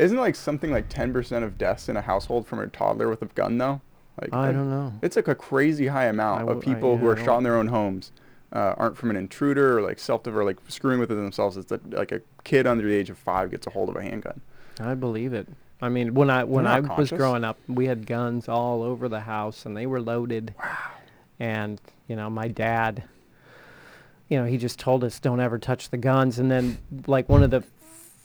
Isn't 0.00 0.16
like 0.16 0.34
something 0.34 0.70
like 0.70 0.88
10% 0.88 1.42
of 1.42 1.58
deaths 1.58 1.88
in 1.88 1.96
a 1.96 2.00
household 2.00 2.46
from 2.46 2.58
a 2.58 2.66
toddler 2.68 3.08
with 3.08 3.20
a 3.20 3.26
gun 3.26 3.58
though? 3.58 3.82
Like 4.20 4.32
I 4.32 4.50
don't 4.50 4.70
know. 4.70 4.92
It's 5.02 5.16
like 5.16 5.28
a 5.28 5.34
crazy 5.34 5.88
high 5.88 6.06
amount 6.06 6.48
I 6.48 6.52
of 6.52 6.60
people 6.60 6.96
who 6.96 7.06
yeah, 7.06 7.12
are 7.12 7.24
shot 7.24 7.38
in 7.38 7.44
their 7.44 7.56
own 7.56 7.68
homes, 7.68 8.12
uh, 8.52 8.74
aren't 8.76 8.96
from 8.96 9.10
an 9.10 9.16
intruder 9.16 9.78
or 9.78 9.82
like 9.82 9.98
self 9.98 10.26
or 10.26 10.44
like 10.44 10.58
screwing 10.68 11.00
with 11.00 11.12
it 11.12 11.16
themselves. 11.16 11.56
It's 11.56 11.68
that 11.68 11.90
like 11.90 12.12
a 12.12 12.22
kid 12.44 12.66
under 12.66 12.86
the 12.86 12.94
age 12.94 13.10
of 13.10 13.18
five 13.18 13.50
gets 13.50 13.66
a 13.66 13.70
hold 13.70 13.88
of 13.88 13.96
a 13.96 14.02
handgun. 14.02 14.40
I 14.78 14.94
believe 14.94 15.32
it. 15.32 15.48
I 15.82 15.88
mean, 15.88 16.14
when 16.14 16.30
I 16.30 16.44
when 16.44 16.66
I 16.66 16.80
not 16.80 16.98
was 16.98 17.10
growing 17.10 17.44
up, 17.44 17.58
we 17.68 17.86
had 17.86 18.06
guns 18.06 18.48
all 18.48 18.82
over 18.82 19.08
the 19.08 19.20
house, 19.20 19.66
and 19.66 19.76
they 19.76 19.86
were 19.86 20.00
loaded. 20.00 20.54
Wow. 20.58 20.76
And 21.38 21.80
you 22.06 22.16
know, 22.16 22.28
my 22.28 22.48
dad, 22.48 23.04
you 24.28 24.38
know, 24.38 24.44
he 24.44 24.58
just 24.58 24.78
told 24.78 25.04
us 25.04 25.20
don't 25.20 25.40
ever 25.40 25.58
touch 25.58 25.90
the 25.90 25.96
guns. 25.96 26.38
And 26.38 26.50
then, 26.50 26.78
like 27.06 27.28
one 27.28 27.42
of 27.42 27.50
the 27.50 27.62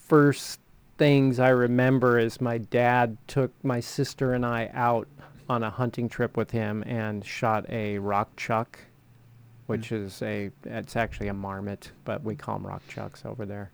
first 0.07 0.59
things 0.97 1.39
I 1.39 1.49
remember 1.49 2.17
is 2.19 2.39
my 2.39 2.57
dad 2.57 3.17
took 3.27 3.51
my 3.63 3.79
sister 3.79 4.33
and 4.33 4.45
I 4.45 4.69
out 4.73 5.07
on 5.47 5.63
a 5.63 5.69
hunting 5.69 6.09
trip 6.09 6.37
with 6.37 6.51
him 6.51 6.83
and 6.83 7.23
shot 7.25 7.69
a 7.69 7.99
rock 7.99 8.35
chuck, 8.35 8.79
which 9.67 9.91
is 9.91 10.21
a 10.21 10.51
it's 10.63 10.95
actually 10.95 11.27
a 11.27 11.33
marmot, 11.33 11.91
but 12.03 12.23
we 12.23 12.35
call 12.35 12.57
them 12.57 12.67
rock 12.67 12.81
chucks 12.87 13.23
over 13.25 13.45
there. 13.45 13.71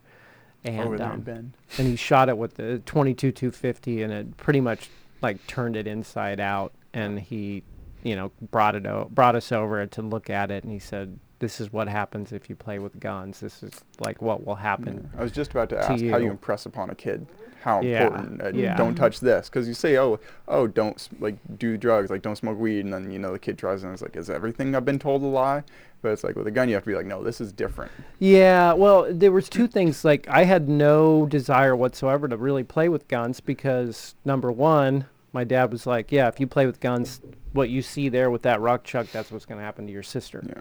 And 0.64 0.80
over 0.80 0.96
there 0.96 1.12
um, 1.12 1.20
Bend. 1.22 1.56
and 1.78 1.88
he 1.88 1.96
shot 1.96 2.28
it 2.28 2.38
with 2.38 2.54
the 2.54 2.78
22 2.86 3.32
250 3.32 4.02
and 4.02 4.12
it 4.12 4.36
pretty 4.36 4.60
much 4.60 4.90
like 5.20 5.44
turned 5.48 5.74
it 5.74 5.88
inside 5.88 6.38
out 6.38 6.72
and 6.94 7.18
he 7.18 7.64
you 8.02 8.16
know, 8.16 8.32
brought 8.50 8.74
it 8.74 8.86
o- 8.86 9.08
brought 9.10 9.36
us 9.36 9.52
over 9.52 9.86
to 9.86 10.02
look 10.02 10.28
at 10.28 10.50
it, 10.50 10.64
and 10.64 10.72
he 10.72 10.78
said, 10.78 11.18
"This 11.42 11.60
is 11.60 11.70
what 11.72 11.88
happens 11.88 12.32
if 12.32 12.48
you 12.48 12.56
play 12.56 12.78
with 12.78 12.98
guns. 12.98 13.40
This 13.40 13.62
is 13.62 13.72
like 14.00 14.22
what 14.22 14.46
will 14.46 14.54
happen." 14.54 15.10
Yeah. 15.12 15.20
I 15.20 15.22
was 15.22 15.32
just 15.32 15.50
about 15.50 15.68
to 15.68 15.76
to 15.76 15.80
ask 15.82 15.90
how 15.90 16.16
you 16.16 16.24
you. 16.24 16.30
impress 16.30 16.64
upon 16.64 16.88
a 16.88 16.94
kid 16.94 17.26
how 17.62 17.80
Yeah, 17.80 18.06
important 18.06 18.42
uh, 18.42 18.50
yeah. 18.54 18.76
don't 18.76 18.94
touch 18.96 19.20
this 19.20 19.48
because 19.48 19.68
you 19.68 19.74
say 19.74 19.96
oh 19.96 20.18
oh 20.48 20.66
don't 20.66 21.08
like 21.20 21.36
do 21.58 21.76
drugs 21.76 22.10
like 22.10 22.22
don't 22.22 22.34
smoke 22.36 22.58
weed 22.58 22.80
and 22.84 22.92
then 22.92 23.10
you 23.12 23.18
know 23.20 23.32
the 23.32 23.38
kid 23.38 23.56
tries 23.56 23.84
and 23.84 23.92
it's 23.92 24.02
like 24.02 24.16
is 24.16 24.28
everything 24.28 24.74
I've 24.74 24.84
been 24.84 24.98
told 24.98 25.22
a 25.22 25.26
lie 25.26 25.62
but 26.02 26.08
it's 26.10 26.24
like 26.24 26.34
with 26.34 26.48
a 26.48 26.50
gun 26.50 26.68
you 26.68 26.74
have 26.74 26.82
to 26.82 26.90
be 26.90 26.96
like 26.96 27.06
no 27.06 27.22
this 27.22 27.40
is 27.40 27.52
different 27.52 27.92
Yeah, 28.18 28.72
well, 28.72 29.06
there 29.12 29.30
was 29.30 29.48
two 29.48 29.68
things. 29.68 30.04
Like 30.04 30.26
I 30.28 30.42
had 30.44 30.68
no 30.68 31.26
desire 31.26 31.76
whatsoever 31.76 32.26
to 32.28 32.36
really 32.36 32.64
play 32.64 32.88
with 32.88 33.06
guns 33.06 33.38
because 33.40 34.16
number 34.24 34.50
one, 34.50 35.06
my 35.32 35.44
dad 35.44 35.70
was 35.72 35.86
like, 35.86 36.10
"Yeah, 36.12 36.26
if 36.28 36.40
you 36.40 36.46
play 36.48 36.66
with 36.66 36.80
guns, 36.80 37.20
what 37.52 37.68
you 37.70 37.82
see 37.82 38.08
there 38.08 38.30
with 38.30 38.42
that 38.42 38.60
rock 38.60 38.82
chuck, 38.84 39.06
that's 39.12 39.30
what's 39.30 39.46
going 39.46 39.58
to 39.60 39.64
happen 39.64 39.86
to 39.86 39.92
your 39.92 40.02
sister." 40.02 40.42
yeah 40.46 40.60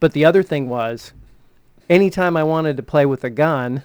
But 0.00 0.12
the 0.12 0.24
other 0.24 0.42
thing 0.42 0.68
was, 0.68 1.12
anytime 1.88 2.36
I 2.36 2.42
wanted 2.42 2.76
to 2.78 2.82
play 2.82 3.06
with 3.06 3.22
a 3.24 3.30
gun, 3.30 3.84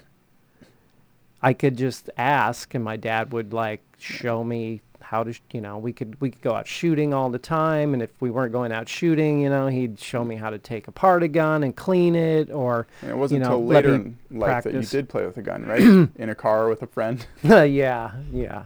I 1.41 1.53
could 1.53 1.77
just 1.77 2.09
ask, 2.17 2.73
and 2.73 2.83
my 2.83 2.95
dad 2.97 3.31
would 3.33 3.53
like 3.53 3.81
show 3.99 4.43
me 4.43 4.81
how 5.01 5.23
to, 5.23 5.33
sh- 5.33 5.41
you 5.51 5.61
know, 5.61 5.77
we 5.77 5.93
could 5.93 6.19
we 6.19 6.31
could 6.31 6.41
go 6.41 6.55
out 6.55 6.65
shooting 6.67 7.13
all 7.13 7.29
the 7.29 7.37
time, 7.37 7.93
and 7.93 8.01
if 8.01 8.09
we 8.21 8.31
weren't 8.31 8.51
going 8.51 8.71
out 8.71 8.89
shooting, 8.89 9.41
you 9.41 9.49
know, 9.49 9.67
he'd 9.67 9.99
show 9.99 10.23
me 10.23 10.35
how 10.35 10.49
to 10.49 10.57
take 10.57 10.87
apart 10.87 11.21
a 11.21 11.27
gun 11.27 11.63
and 11.63 11.75
clean 11.75 12.15
it, 12.15 12.49
or 12.49 12.87
and 13.03 13.11
it 13.11 13.17
wasn't 13.17 13.41
you 13.41 13.47
know, 13.47 13.55
until 13.57 13.65
let 13.67 13.85
later 13.85 13.97
me 13.99 14.13
in 14.31 14.39
life 14.39 14.63
that 14.63 14.73
you 14.73 14.81
did 14.81 15.07
play 15.09 15.25
with 15.25 15.37
a 15.37 15.43
gun 15.43 15.65
right? 15.65 15.81
In 16.15 16.29
a 16.29 16.35
car 16.35 16.69
with 16.69 16.81
a 16.81 16.87
friend? 16.87 17.23
Yeah, 17.43 18.13
yeah. 18.31 18.63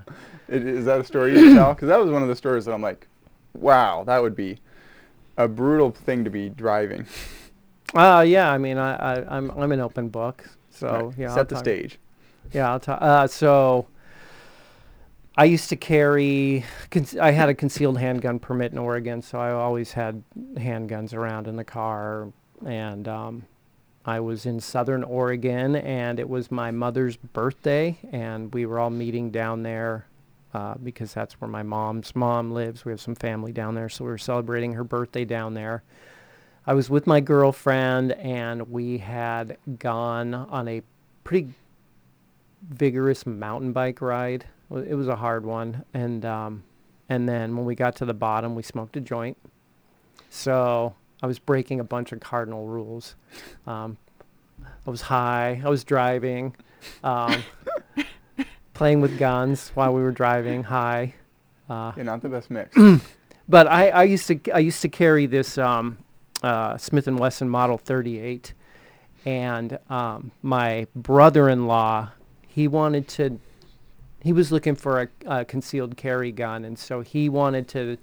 I- 0.48 0.54
is 0.54 0.86
that 0.86 1.02
a 1.02 1.04
story 1.04 1.38
you 1.38 1.54
tell? 1.56 1.74
Because 1.74 1.90
that 1.90 2.00
was 2.00 2.10
one 2.12 2.22
of 2.22 2.30
the 2.30 2.36
stories 2.36 2.66
that 2.66 2.74
I'm 2.74 2.82
like 2.82 3.08
wow 3.54 4.04
that 4.06 4.22
would 4.22 4.36
be 4.36 4.60
a 5.36 5.48
brutal 5.48 5.90
thing 5.92 6.24
to 6.24 6.30
be 6.30 6.48
driving 6.50 7.06
Uh, 7.94 8.24
yeah. 8.28 8.52
I 8.52 8.58
mean, 8.58 8.78
I, 8.78 8.96
I 8.96 9.38
I'm 9.38 9.50
I'm 9.52 9.72
an 9.72 9.80
open 9.80 10.10
book, 10.10 10.48
so 10.70 10.88
Right. 11.08 11.18
yeah. 11.18 11.30
I'll 11.30 11.36
set 11.36 11.50
the 11.50 11.56
talk- 11.56 11.64
stage 11.64 12.00
Yeah, 12.54 12.72
I'll 12.72 12.80
talk. 12.80 13.00
Uh, 13.02 13.28
so 13.28 13.88
I 15.38 15.46
used 15.46 15.70
to 15.70 15.76
carry. 15.76 16.66
Con- 16.92 17.20
I 17.22 17.32
had 17.32 17.50
a 17.50 17.54
concealed 17.54 17.98
handgun 17.98 18.40
permit 18.40 18.72
in 18.72 18.78
Oregon, 18.78 19.22
so 19.22 19.40
I 19.40 19.52
always 19.52 19.92
had 19.94 20.22
handguns 20.56 21.14
around 21.14 21.48
in 21.48 21.56
the 21.56 21.64
car. 21.64 22.28
And 22.66 23.08
um, 23.08 23.46
I 24.06 24.20
was 24.20 24.46
in 24.46 24.60
Southern 24.60 25.04
Oregon, 25.04 25.78
and 25.78 26.20
it 26.20 26.28
was 26.28 26.52
my 26.52 26.72
mother's 26.72 27.16
birthday, 27.16 27.98
and 28.12 28.54
we 28.54 28.66
were 28.66 28.80
all 28.80 28.90
meeting 28.90 29.32
down 29.32 29.64
there 29.64 30.06
uh, 30.54 30.74
because 30.84 31.14
that's 31.14 31.40
where 31.40 31.48
my 31.50 31.64
mom's 31.64 32.14
mom 32.18 32.52
lives. 32.52 32.84
We 32.84 32.92
have 32.92 33.00
some 33.00 33.16
family 33.16 33.54
down 33.54 33.76
there, 33.76 33.88
so 33.88 34.04
we 34.04 34.12
were 34.12 34.18
celebrating 34.18 34.74
her 34.74 34.84
birthday 34.84 35.24
down 35.24 35.54
there. 35.54 35.84
I 36.70 36.74
was 36.74 36.88
with 36.88 37.08
my 37.08 37.20
girlfriend, 37.20 38.12
and 38.12 38.70
we 38.70 39.00
had 39.00 39.58
gone 39.80 40.36
on 40.36 40.68
a 40.68 40.84
pretty 41.24 41.50
vigorous 42.62 43.26
mountain 43.26 43.72
bike 43.72 44.02
ride. 44.02 44.46
It 44.70 44.94
was 44.94 45.08
a 45.08 45.16
hard 45.16 45.48
one, 45.48 45.84
and 45.96 46.24
um, 46.26 46.64
and 47.10 47.28
then 47.28 47.58
when 47.58 47.66
we 47.66 47.74
got 47.74 47.96
to 47.96 48.06
the 48.06 48.14
bottom, 48.14 48.54
we 48.54 48.62
smoked 48.62 48.96
a 48.98 49.02
joint. 49.02 49.36
So 50.30 50.94
I 51.24 51.26
was 51.26 51.40
breaking 51.40 51.80
a 51.80 51.84
bunch 51.84 52.12
of 52.12 52.20
cardinal 52.20 52.68
rules. 52.68 53.16
Um, 53.66 53.98
I 54.64 54.92
was 54.92 55.02
high. 55.02 55.64
I 55.66 55.70
was 55.70 55.84
driving, 55.84 56.56
um, 57.04 57.42
playing 58.76 59.02
with 59.02 59.18
guns 59.18 59.72
while 59.74 59.92
we 59.92 60.04
were 60.04 60.12
driving. 60.12 60.62
High. 60.62 61.16
Uh, 61.68 61.94
yeah 61.98 62.04
not 62.04 62.22
the 62.22 62.30
best 62.30 62.52
mix 62.52 62.76
but 63.50 63.68
I, 63.68 63.90
I 63.90 64.04
used 64.04 64.28
to 64.28 64.40
I 64.52 64.60
used 64.60 64.84
to 64.84 64.90
carry 64.90 65.26
this 65.26 65.58
um, 65.58 65.98
uh, 66.44 66.78
Smith 66.78 67.08
and 67.08 67.20
Wesson 67.20 67.50
Model 67.50 67.78
38, 67.78 68.54
and 69.26 69.78
um, 69.90 70.32
my 70.42 70.88
brother-in-law 70.96 72.10
he 72.60 72.68
wanted 72.68 73.08
to 73.08 73.40
he 74.22 74.34
was 74.34 74.52
looking 74.52 74.76
for 74.76 75.02
a, 75.02 75.08
a 75.26 75.46
concealed 75.46 75.96
carry 75.96 76.32
gun, 76.32 76.66
and 76.66 76.78
so 76.78 77.00
he 77.00 77.30
wanted 77.30 77.70
to 77.70 77.98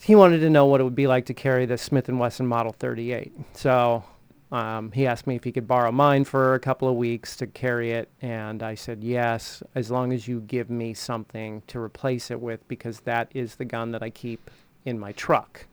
he 0.00 0.14
wanted 0.14 0.38
to 0.38 0.48
know 0.48 0.64
what 0.66 0.80
it 0.80 0.84
would 0.84 0.94
be 0.94 1.06
like 1.06 1.26
to 1.26 1.34
carry 1.34 1.66
the 1.66 1.76
Smith 1.76 2.08
and 2.08 2.18
Wesson 2.18 2.46
Model 2.46 2.72
38. 2.72 3.32
So 3.54 4.04
um, 4.52 4.92
he 4.92 5.06
asked 5.06 5.26
me 5.26 5.34
if 5.34 5.44
he 5.44 5.52
could 5.52 5.66
borrow 5.66 5.92
mine 5.92 6.24
for 6.24 6.54
a 6.54 6.60
couple 6.60 6.88
of 6.88 6.96
weeks 6.96 7.36
to 7.36 7.46
carry 7.46 7.92
it, 7.92 8.08
and 8.22 8.62
I 8.62 8.74
said 8.74 9.02
yes, 9.02 9.62
as 9.74 9.90
long 9.90 10.12
as 10.12 10.26
you 10.26 10.40
give 10.40 10.70
me 10.70 10.94
something 10.94 11.62
to 11.66 11.78
replace 11.78 12.30
it 12.30 12.40
with, 12.40 12.66
because 12.68 13.00
that 13.00 13.30
is 13.34 13.56
the 13.56 13.64
gun 13.64 13.90
that 13.92 14.02
I 14.02 14.10
keep 14.10 14.50
in 14.84 14.98
my 14.98 15.12
truck. 15.12 15.66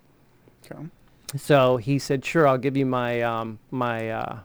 okay. 0.66 0.90
So 1.38 1.78
he 1.78 2.00
said, 2.00 2.26
"Sure, 2.26 2.48
I'll 2.48 2.58
give 2.58 2.76
you 2.76 2.86
my 2.86 3.22
um, 3.22 3.60
my 3.70 4.10
uh, 4.10 4.40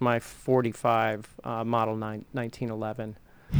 my 0.00 0.18
45 0.18 1.28
uh, 1.44 1.64
model 1.64 1.96
nine, 1.96 2.24
1911, 2.32 3.16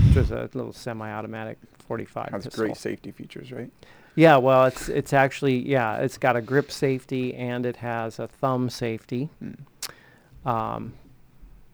which 0.07 0.17
was 0.17 0.31
a 0.31 0.49
little 0.55 0.73
semi-automatic 0.73 1.59
45 1.87 2.29
has 2.31 2.45
pistol. 2.45 2.65
great 2.65 2.77
safety 2.77 3.11
features 3.11 3.53
right 3.53 3.71
Yeah, 4.15 4.39
well, 4.39 4.65
it's 4.65 4.89
it's 4.89 5.13
actually 5.13 5.59
yeah, 5.69 5.99
it's 5.99 6.19
got 6.19 6.37
a 6.37 6.41
grip 6.41 6.71
safety 6.71 7.35
and 7.35 7.67
it 7.67 7.77
has 7.77 8.19
a 8.19 8.27
thumb 8.27 8.71
safety. 8.71 9.29
Hmm. 9.39 10.49
Um, 10.49 10.95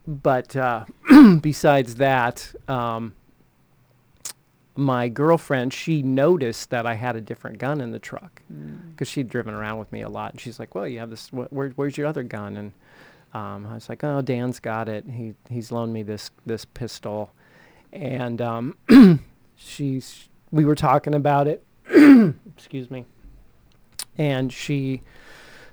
but 0.06 0.56
uh, 0.56 0.84
besides 1.40 1.96
that, 1.96 2.52
um, 2.68 3.14
my 4.76 5.08
girlfriend 5.08 5.72
she 5.72 6.02
noticed 6.02 6.70
that 6.70 6.86
I 6.86 6.94
had 6.94 7.16
a 7.16 7.20
different 7.20 7.58
gun 7.58 7.80
in 7.80 7.90
the 7.90 7.98
truck 7.98 8.42
because 8.90 9.08
she'd 9.08 9.28
driven 9.28 9.54
around 9.54 9.78
with 9.78 9.90
me 9.92 10.02
a 10.02 10.08
lot, 10.08 10.32
and 10.32 10.40
she's 10.40 10.58
like, 10.58 10.74
"Well, 10.74 10.86
you 10.86 10.98
have 10.98 11.10
this. 11.10 11.28
Wh- 11.28 11.52
where, 11.52 11.70
where's 11.70 11.96
your 11.96 12.06
other 12.06 12.22
gun?" 12.22 12.56
And 12.56 12.72
um, 13.32 13.66
I 13.66 13.74
was 13.74 13.88
like, 13.88 14.04
"Oh, 14.04 14.20
Dan's 14.22 14.60
got 14.60 14.88
it. 14.88 15.04
He 15.10 15.34
he's 15.48 15.72
loaned 15.72 15.92
me 15.92 16.02
this 16.02 16.30
this 16.44 16.64
pistol." 16.64 17.32
And 17.92 18.40
um, 18.42 18.76
she's 19.56 20.28
we 20.50 20.64
were 20.64 20.74
talking 20.74 21.14
about 21.14 21.48
it. 21.48 21.64
excuse 22.56 22.90
me. 22.90 23.04
And 24.18 24.52
she 24.52 25.02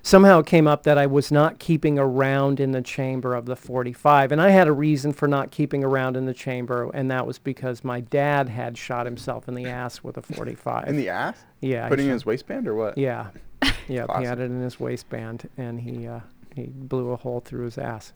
somehow 0.04 0.38
it 0.38 0.46
came 0.46 0.68
up 0.68 0.84
that 0.84 0.98
I 0.98 1.06
was 1.06 1.32
not 1.32 1.58
keeping 1.58 1.98
a 1.98 2.06
round 2.06 2.60
in 2.60 2.70
the 2.70 2.82
chamber 2.82 3.34
of 3.34 3.46
the 3.46 3.56
45. 3.56 4.30
And 4.30 4.40
I 4.40 4.50
had 4.50 4.68
a 4.68 4.72
reason 4.72 5.12
for 5.12 5.26
not 5.26 5.50
keeping 5.50 5.82
a 5.82 5.88
round 5.88 6.16
in 6.16 6.26
the 6.26 6.34
chamber, 6.34 6.90
and 6.94 7.10
that 7.10 7.26
was 7.26 7.38
because 7.38 7.82
my 7.82 8.00
dad 8.00 8.48
had 8.48 8.78
shot 8.78 9.06
himself 9.06 9.48
in 9.48 9.54
the 9.54 9.66
ass 9.66 10.04
with 10.04 10.16
a 10.16 10.22
45. 10.34 10.86
in 10.86 10.96
the 10.96 11.08
ass 11.08 11.38
yeah. 11.60 11.88
putting 11.88 12.06
in 12.06 12.12
his 12.12 12.24
waistband 12.24 12.68
or 12.68 12.74
what 12.74 12.96
yeah. 12.96 13.30
Yeah, 13.88 14.06
he 14.18 14.24
had 14.24 14.38
it 14.38 14.44
in 14.44 14.60
his 14.60 14.78
waistband 14.78 15.48
and 15.56 15.80
he 15.80 16.06
uh, 16.06 16.20
he 16.54 16.66
blew 16.66 17.10
a 17.10 17.16
hole 17.16 17.40
through 17.40 17.64
his 17.64 17.76
ass. 17.76 18.12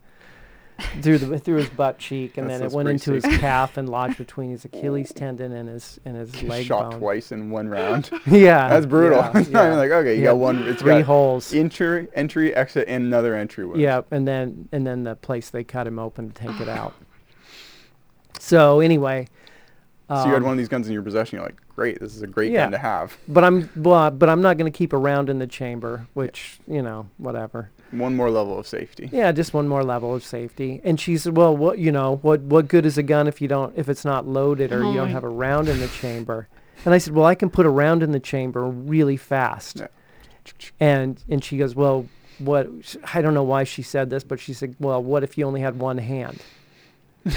Through 1.02 1.18
the 1.18 1.38
through 1.40 1.56
his 1.56 1.68
butt 1.70 1.98
cheek 1.98 2.38
and 2.38 2.46
That's- 2.48 2.60
then 2.60 2.70
it 2.70 2.74
went 2.74 2.88
into 2.88 3.12
his 3.12 3.24
calf 3.40 3.76
and 3.76 3.88
lodged 3.88 4.16
between 4.16 4.50
his 4.50 4.64
Achilles 4.64 5.12
tendon 5.12 5.50
and 5.52 5.68
his 5.68 5.98
and 6.04 6.16
his 6.16 6.40
leg 6.44 6.66
shot 6.66 6.92
bone. 6.92 7.00
twice 7.00 7.32
in 7.32 7.50
one 7.50 7.68
round 7.68 8.10
Yeah. 8.26 8.68
that's 8.68 8.86
brutal 8.86 9.18
yeah, 9.18 9.32
not 9.50 9.66
even 9.66 9.76
like 9.76 9.90
okay 9.90 10.14
you 10.14 10.20
Yeah, 10.22 10.28
got 10.30 10.36
one 10.38 10.58
it's 10.68 10.80
three 10.80 11.00
holes. 11.00 11.52
entry 11.52 12.06
entry 12.14 12.54
exit 12.54 12.86
and 12.86 13.04
another 13.04 13.34
entry 13.34 13.66
wound. 13.66 13.80
Yeah, 13.80 14.02
and 14.12 14.26
then 14.26 14.68
and 14.70 14.86
then 14.86 15.02
the 15.02 15.16
place 15.16 15.50
they 15.50 15.64
cut 15.64 15.86
him 15.86 15.98
open 15.98 16.30
to 16.30 16.34
take 16.46 16.60
it 16.60 16.68
out. 16.80 16.94
So 18.38 18.78
anyway, 18.80 19.26
so 20.08 20.24
you 20.26 20.30
had 20.30 20.36
um, 20.36 20.42
one 20.44 20.52
of 20.52 20.58
these 20.58 20.68
guns 20.68 20.86
in 20.86 20.92
your 20.92 21.02
possession 21.02 21.36
you're 21.38 21.44
like 21.46 21.56
great 21.74 22.00
this 22.00 22.14
is 22.14 22.22
a 22.22 22.26
great 22.26 22.52
Yeah. 22.52 22.64
gun 22.64 22.72
to 22.72 22.78
have 22.78 23.16
but 23.26 23.42
I'm 23.44 23.68
well, 23.76 24.10
but 24.10 24.28
I'm 24.28 24.40
not 24.42 24.58
going 24.58 24.70
to 24.70 24.76
keep 24.76 24.92
a 24.92 24.96
round 24.98 25.28
in 25.28 25.38
the 25.40 25.46
chamber, 25.46 26.06
which 26.14 26.60
you 26.68 26.82
know, 26.82 27.08
whatever. 27.18 27.70
One 27.90 28.14
more 28.14 28.30
level 28.30 28.58
of 28.58 28.66
safety 28.66 29.08
Yeah, 29.12 29.32
just 29.32 29.54
one 29.54 29.66
more 29.66 29.82
level 29.82 30.14
of 30.14 30.22
safety. 30.22 30.80
And 30.84 31.00
she 31.00 31.16
said, 31.16 31.36
"Well, 31.36 31.56
what 31.56 31.78
you 31.78 31.90
know, 31.90 32.18
what 32.22 32.40
what 32.42 32.68
good 32.68 32.84
is 32.84 32.98
a 32.98 33.02
gun 33.02 33.26
if 33.26 33.40
you 33.40 33.48
don't 33.48 33.72
if 33.76 33.88
it's 33.88 34.04
not 34.04 34.26
loaded 34.26 34.72
or 34.72 34.84
Oh 34.84 34.90
you 34.90 34.96
don't 34.96 35.08
oh, 35.08 35.12
have 35.12 35.24
a 35.24 35.28
round 35.28 35.68
in 35.68 35.80
the 35.80 35.88
chamber?" 35.88 36.48
And 36.84 36.94
I 36.94 36.98
said, 36.98 37.14
"Well, 37.14 37.24
I 37.26 37.34
can 37.34 37.50
put 37.50 37.66
a 37.66 37.70
round 37.70 38.02
in 38.02 38.12
the 38.12 38.20
chamber 38.20 38.64
really 38.66 39.16
fast." 39.16 39.78
Yeah. 39.80 39.86
And 40.80 41.22
and 41.28 41.42
she 41.42 41.56
goes, 41.58 41.74
"Well, 41.74 42.06
what 42.38 42.68
I 43.14 43.20
don't 43.22 43.34
know 43.34 43.42
why 43.42 43.64
she 43.64 43.82
said 43.82 44.10
this, 44.10 44.24
but 44.24 44.38
she 44.40 44.52
said, 44.52 44.76
"Well, 44.78 45.02
what 45.02 45.22
if 45.22 45.36
you 45.38 45.46
only 45.46 45.60
had 45.60 45.78
one 45.78 45.98
hand?" 45.98 46.42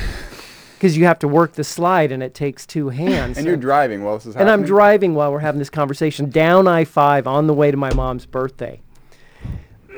Cuz 0.79 0.97
you 0.97 1.05
have 1.05 1.19
to 1.19 1.27
work 1.27 1.53
the 1.53 1.63
slide 1.63 2.11
and 2.11 2.23
it 2.23 2.33
takes 2.33 2.65
two 2.65 2.89
hands. 2.89 3.37
and 3.37 3.45
you're 3.45 3.55
driving 3.55 4.03
while 4.03 4.15
this 4.15 4.25
is 4.25 4.33
happening. 4.33 4.53
and 4.53 4.61
I'm 4.61 4.67
driving 4.67 5.13
while 5.13 5.31
we're 5.31 5.39
having 5.39 5.59
this 5.59 5.69
conversation 5.69 6.29
down 6.29 6.67
I 6.67 6.85
5 6.85 7.27
on 7.27 7.45
the 7.47 7.53
way 7.53 7.69
to 7.69 7.77
my 7.77 7.93
mom's 7.93 8.25
birthday. 8.25 8.81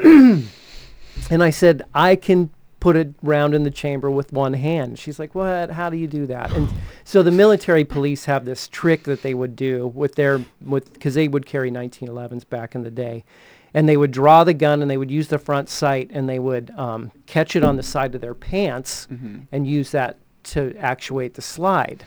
and 0.03 1.43
I 1.43 1.49
said, 1.49 1.83
I 1.93 2.15
can 2.15 2.49
put 2.79 2.95
it 2.97 3.13
round 3.21 3.53
in 3.53 3.63
the 3.63 3.71
chamber 3.71 4.11
with 4.11 4.33
one 4.33 4.53
hand. 4.53 4.99
She's 4.99 5.17
like, 5.19 5.33
What? 5.35 5.71
How 5.71 5.89
do 5.89 5.95
you 5.97 6.07
do 6.07 6.25
that? 6.27 6.51
And 6.51 6.67
so 7.05 7.23
the 7.23 7.31
military 7.31 7.85
police 7.85 8.25
have 8.25 8.43
this 8.45 8.67
trick 8.67 9.03
that 9.03 9.21
they 9.21 9.33
would 9.33 9.55
do 9.55 9.87
with 9.87 10.15
their, 10.15 10.43
with, 10.61 10.91
because 10.93 11.13
they 11.13 11.27
would 11.29 11.45
carry 11.45 11.71
1911s 11.71 12.47
back 12.49 12.75
in 12.75 12.83
the 12.83 12.91
day. 12.91 13.23
And 13.73 13.87
they 13.89 13.97
would 13.97 14.11
draw 14.11 14.43
the 14.43 14.53
gun 14.53 14.81
and 14.81 14.91
they 14.91 14.97
would 14.97 15.09
use 15.09 15.29
the 15.29 15.39
front 15.39 15.69
sight 15.69 16.11
and 16.13 16.27
they 16.29 16.39
would 16.39 16.71
um, 16.77 17.11
catch 17.25 17.55
it 17.55 17.63
on 17.63 17.75
the 17.77 17.83
side 17.83 18.13
of 18.15 18.21
their 18.21 18.35
pants 18.35 19.07
Mhm. 19.11 19.47
and 19.51 19.65
use 19.65 19.91
that 19.91 20.17
to 20.43 20.75
actuate 20.77 21.33
the 21.35 21.41
slide. 21.41 22.03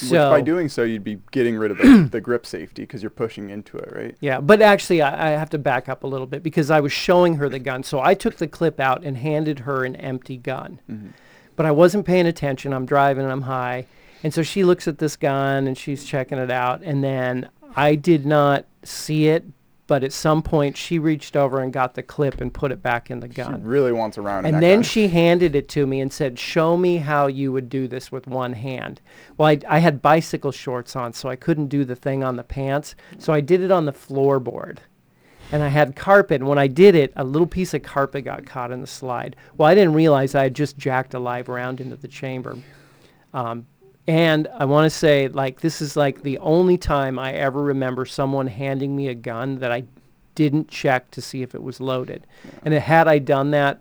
Which 0.00 0.10
So 0.10 0.30
by 0.30 0.40
doing 0.40 0.68
so, 0.68 0.82
you'd 0.82 1.04
be 1.04 1.20
getting 1.30 1.56
rid 1.56 1.70
of 1.70 1.78
the, 1.78 2.08
the 2.10 2.20
grip 2.20 2.46
safety 2.46 2.82
because 2.82 3.02
you're 3.02 3.10
pushing 3.10 3.50
into 3.50 3.76
it, 3.76 3.92
right? 3.94 4.16
Yeah, 4.20 4.40
but 4.40 4.60
actually, 4.60 5.02
I, 5.02 5.28
I 5.28 5.38
have 5.38 5.50
to 5.50 5.58
back 5.58 5.88
up 5.88 6.02
a 6.02 6.06
little 6.06 6.26
bit 6.26 6.42
because 6.42 6.70
I 6.70 6.80
was 6.80 6.92
showing 6.92 7.36
her 7.36 7.48
the 7.48 7.60
gun. 7.60 7.84
So 7.84 8.00
I 8.00 8.14
took 8.14 8.36
the 8.38 8.48
clip 8.48 8.80
out 8.80 9.04
and 9.04 9.16
handed 9.16 9.60
her 9.60 9.84
an 9.84 9.94
empty 9.96 10.36
gun. 10.36 10.80
Mm-hmm. 10.90 11.10
But 11.54 11.66
I 11.66 11.70
wasn't 11.70 12.06
paying 12.06 12.26
attention. 12.26 12.72
I'm 12.72 12.86
driving 12.86 13.22
and 13.22 13.32
I'm 13.32 13.42
high. 13.42 13.86
And 14.24 14.34
so 14.34 14.42
she 14.42 14.64
looks 14.64 14.88
at 14.88 14.98
this 14.98 15.14
gun 15.14 15.68
and 15.68 15.78
she's 15.78 16.04
checking 16.04 16.38
it 16.38 16.50
out. 16.50 16.82
And 16.82 17.04
then 17.04 17.48
I 17.76 17.94
did 17.94 18.26
not 18.26 18.64
see 18.82 19.28
it, 19.28 19.44
but 19.86 20.02
at 20.02 20.12
some 20.12 20.42
point 20.42 20.76
she 20.76 20.98
reached 20.98 21.36
over 21.36 21.60
and 21.60 21.72
got 21.72 21.94
the 21.94 22.02
clip 22.02 22.40
and 22.40 22.52
put 22.54 22.72
it 22.72 22.82
back 22.82 23.10
in 23.10 23.20
the 23.20 23.28
gun. 23.28 23.60
She 23.60 23.66
really 23.66 23.92
wants 23.92 24.16
a 24.16 24.22
round. 24.22 24.46
And 24.46 24.62
then 24.62 24.78
gun. 24.78 24.82
she 24.82 25.08
handed 25.08 25.54
it 25.54 25.68
to 25.70 25.86
me 25.86 26.00
and 26.00 26.12
said, 26.12 26.38
"Show 26.38 26.76
me 26.76 26.98
how 26.98 27.26
you 27.26 27.52
would 27.52 27.68
do 27.68 27.86
this 27.86 28.10
with 28.10 28.26
one 28.26 28.54
hand." 28.54 29.00
Well, 29.36 29.48
I, 29.48 29.58
I 29.68 29.78
had 29.80 30.00
bicycle 30.00 30.52
shorts 30.52 30.96
on, 30.96 31.12
so 31.12 31.28
I 31.28 31.36
couldn't 31.36 31.68
do 31.68 31.84
the 31.84 31.96
thing 31.96 32.24
on 32.24 32.36
the 32.36 32.44
pants. 32.44 32.94
So 33.18 33.32
I 33.32 33.40
did 33.40 33.60
it 33.60 33.70
on 33.70 33.84
the 33.84 33.92
floorboard, 33.92 34.78
and 35.52 35.62
I 35.62 35.68
had 35.68 35.96
carpet. 35.96 36.40
And 36.40 36.48
when 36.48 36.58
I 36.58 36.66
did 36.66 36.94
it, 36.94 37.12
a 37.16 37.24
little 37.24 37.46
piece 37.46 37.74
of 37.74 37.82
carpet 37.82 38.24
got 38.24 38.46
caught 38.46 38.70
in 38.70 38.80
the 38.80 38.86
slide. 38.86 39.36
Well, 39.56 39.68
I 39.68 39.74
didn't 39.74 39.94
realize 39.94 40.34
I 40.34 40.44
had 40.44 40.54
just 40.54 40.78
jacked 40.78 41.14
a 41.14 41.18
live 41.18 41.48
round 41.48 41.80
into 41.80 41.96
the 41.96 42.08
chamber. 42.08 42.56
Um, 43.34 43.66
and 44.06 44.48
I 44.54 44.64
want 44.66 44.84
to 44.90 44.90
say, 44.96 45.28
like, 45.28 45.60
this 45.60 45.80
is 45.80 45.96
like 45.96 46.22
the 46.22 46.38
only 46.38 46.76
time 46.76 47.18
I 47.18 47.32
ever 47.32 47.62
remember 47.62 48.04
someone 48.04 48.46
handing 48.46 48.94
me 48.94 49.08
a 49.08 49.14
gun 49.14 49.58
that 49.60 49.72
I 49.72 49.84
didn't 50.34 50.68
check 50.68 51.10
to 51.12 51.22
see 51.22 51.42
if 51.42 51.54
it 51.54 51.62
was 51.62 51.80
loaded. 51.80 52.26
And 52.64 52.74
had 52.74 53.08
I 53.08 53.18
done 53.18 53.50
that, 53.52 53.80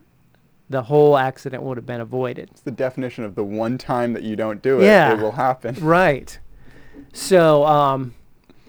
the 0.70 0.84
whole 0.84 1.18
accident 1.18 1.64
would 1.64 1.78
have 1.78 1.86
been 1.86 2.00
avoided. 2.02 2.50
It's 2.52 2.62
the 2.62 2.72
definition 2.72 3.24
of 3.26 3.36
the 3.36 3.44
one 3.44 3.78
time 3.78 4.14
that 4.14 4.24
you 4.24 4.36
don't 4.36 4.62
do 4.62 4.80
it, 4.80 4.86
Yeah. 4.86 5.14
it 5.14 5.20
will 5.22 5.34
happen. 5.34 5.76
Right. 5.82 6.38
So, 7.12 7.66
um, 7.66 8.14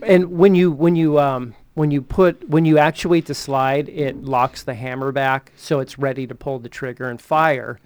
and 0.03 0.37
when 0.39 0.55
you 0.55 0.71
when 0.73 0.97
you 0.97 1.19
um, 1.19 1.55
when 1.75 1.91
you 1.91 2.03
put 2.03 2.49
when 2.49 2.65
you 2.65 2.79
actuate 2.79 3.27
the 3.27 3.35
slide, 3.35 3.89
it 3.89 4.23
locks 4.23 4.63
the 4.63 4.75
hammer 4.75 5.13
back, 5.13 5.53
so 5.57 5.81
it's 5.81 5.99
ready 5.99 6.27
to 6.27 6.35
pull 6.35 6.59
the 6.59 6.69
trigger 6.69 7.09
and 7.09 7.21
fire. 7.21 7.79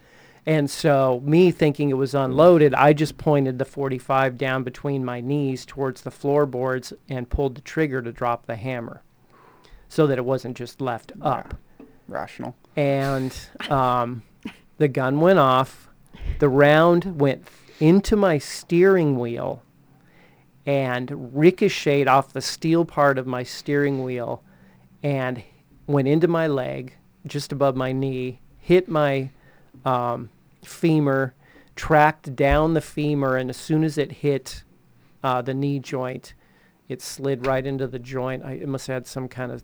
And 0.48 0.70
so, 0.70 1.20
me 1.26 1.50
thinking 1.50 1.90
it 1.90 1.98
was 1.98 2.14
unloaded, 2.14 2.72
I 2.72 2.94
just 2.94 3.18
pointed 3.18 3.58
the 3.58 3.66
45 3.66 4.38
down 4.38 4.64
between 4.64 5.04
my 5.04 5.20
knees 5.20 5.66
towards 5.66 6.00
the 6.00 6.10
floorboards 6.10 6.94
and 7.06 7.28
pulled 7.28 7.54
the 7.54 7.60
trigger 7.60 8.00
to 8.00 8.10
drop 8.12 8.46
the 8.46 8.56
hammer, 8.56 9.02
so 9.90 10.06
that 10.06 10.16
it 10.16 10.24
wasn't 10.24 10.56
just 10.56 10.80
left 10.80 11.12
up. 11.20 11.52
Rational. 12.08 12.56
and 12.76 13.36
um, 13.68 14.22
the 14.78 14.88
gun 14.88 15.20
went 15.20 15.38
off. 15.38 15.90
The 16.38 16.48
round 16.48 17.20
went 17.20 17.46
into 17.78 18.16
my 18.16 18.38
steering 18.38 19.18
wheel 19.18 19.62
and 20.64 21.36
ricocheted 21.36 22.08
off 22.08 22.32
the 22.32 22.40
steel 22.40 22.86
part 22.86 23.18
of 23.18 23.26
my 23.26 23.42
steering 23.42 24.02
wheel 24.02 24.42
and 25.02 25.42
went 25.86 26.08
into 26.08 26.26
my 26.26 26.46
leg 26.46 26.94
just 27.26 27.52
above 27.52 27.76
my 27.76 27.92
knee, 27.92 28.40
hit 28.56 28.88
my 28.88 29.28
um, 29.84 30.30
femur, 30.64 31.34
tracked 31.76 32.34
down 32.36 32.74
the 32.74 32.80
femur, 32.80 33.36
and 33.36 33.50
as 33.50 33.56
soon 33.56 33.84
as 33.84 33.98
it 33.98 34.12
hit 34.12 34.62
uh, 35.22 35.42
the 35.42 35.54
knee 35.54 35.78
joint, 35.78 36.34
it 36.88 37.02
slid 37.02 37.46
right 37.46 37.66
into 37.66 37.86
the 37.86 37.98
joint. 37.98 38.42
I, 38.44 38.52
it 38.52 38.68
must 38.68 38.86
have 38.86 38.94
had 38.94 39.06
some 39.06 39.28
kind 39.28 39.52
of 39.52 39.62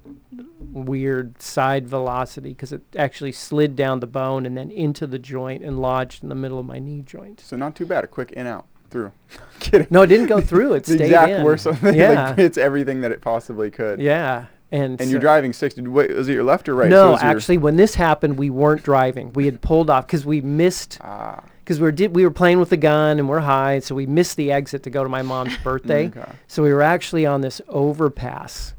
weird 0.60 1.40
side 1.40 1.86
velocity 1.88 2.50
because 2.50 2.72
it 2.72 2.82
actually 2.96 3.32
slid 3.32 3.76
down 3.76 4.00
the 4.00 4.06
bone 4.06 4.46
and 4.46 4.56
then 4.56 4.70
into 4.70 5.06
the 5.06 5.18
joint 5.18 5.62
and 5.64 5.80
lodged 5.80 6.22
in 6.22 6.28
the 6.28 6.34
middle 6.34 6.58
of 6.58 6.66
my 6.66 6.78
knee 6.78 7.02
joint. 7.02 7.40
So 7.40 7.56
not 7.56 7.74
too 7.76 7.86
bad. 7.86 8.04
A 8.04 8.06
quick 8.06 8.32
in 8.32 8.46
out 8.46 8.66
through. 8.90 9.12
Kidding. 9.60 9.86
No, 9.90 10.02
it 10.02 10.08
didn't 10.08 10.26
go 10.26 10.40
through. 10.40 10.74
It 10.74 10.84
the 10.84 10.94
stayed 10.94 11.06
exact 11.06 11.32
in. 11.32 11.44
worst. 11.44 11.66
Like, 11.82 11.94
Yeah, 11.94 12.34
it's 12.36 12.58
everything 12.58 13.00
that 13.00 13.10
it 13.12 13.20
possibly 13.20 13.70
could. 13.70 14.00
yeah. 14.00 14.46
And, 14.72 15.00
And 15.00 15.10
you're 15.10 15.20
driving 15.20 15.52
60. 15.52 15.82
Wait, 15.82 16.10
was 16.14 16.28
it 16.28 16.32
your 16.32 16.42
left 16.42 16.68
or 16.68 16.74
right? 16.74 16.88
No, 16.90 17.12
So 17.12 17.16
is 17.16 17.22
actually, 17.22 17.58
when 17.58 17.76
this 17.76 17.94
happened, 17.94 18.36
we 18.38 18.50
weren't 18.50 18.82
driving. 18.82 19.32
We 19.34 19.44
had 19.44 19.60
pulled 19.60 19.88
off 19.90 20.06
because 20.06 20.24
we 20.26 20.40
missed 20.40 20.98
Ah. 21.00 21.42
because 21.60 21.78
we 21.78 21.84
were 21.84 21.92
did, 21.92 22.14
we 22.14 22.24
were 22.24 22.30
playing 22.32 22.58
with 22.58 22.70
the 22.70 22.76
gun 22.76 23.18
and 23.18 23.28
we're 23.28 23.40
high, 23.40 23.78
so 23.78 23.94
we 23.94 24.06
missed 24.06 24.36
the 24.36 24.50
exit 24.50 24.82
to 24.82 24.90
go 24.90 25.02
to 25.04 25.08
my 25.08 25.22
mom's 25.22 25.56
birthday. 25.58 26.06
Okay. 26.16 26.30
So 26.48 26.62
we 26.62 26.72
were 26.72 26.82
actually 26.82 27.24
on 27.24 27.40
this 27.40 27.60
overpass 27.68 28.74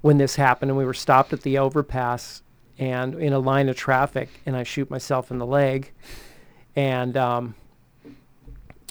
when 0.00 0.18
this 0.18 0.36
happened, 0.36 0.70
and 0.70 0.78
we 0.78 0.84
were 0.84 0.94
stopped 0.94 1.32
at 1.32 1.42
the 1.42 1.58
overpass 1.58 2.42
and 2.78 3.14
in 3.14 3.32
a 3.32 3.38
line 3.38 3.68
of 3.68 3.76
traffic, 3.76 4.28
and 4.46 4.56
I 4.56 4.62
shoot 4.64 4.90
myself 4.90 5.30
in 5.30 5.38
the 5.38 5.46
leg, 5.46 5.92
and 6.74 7.16
um, 7.16 7.54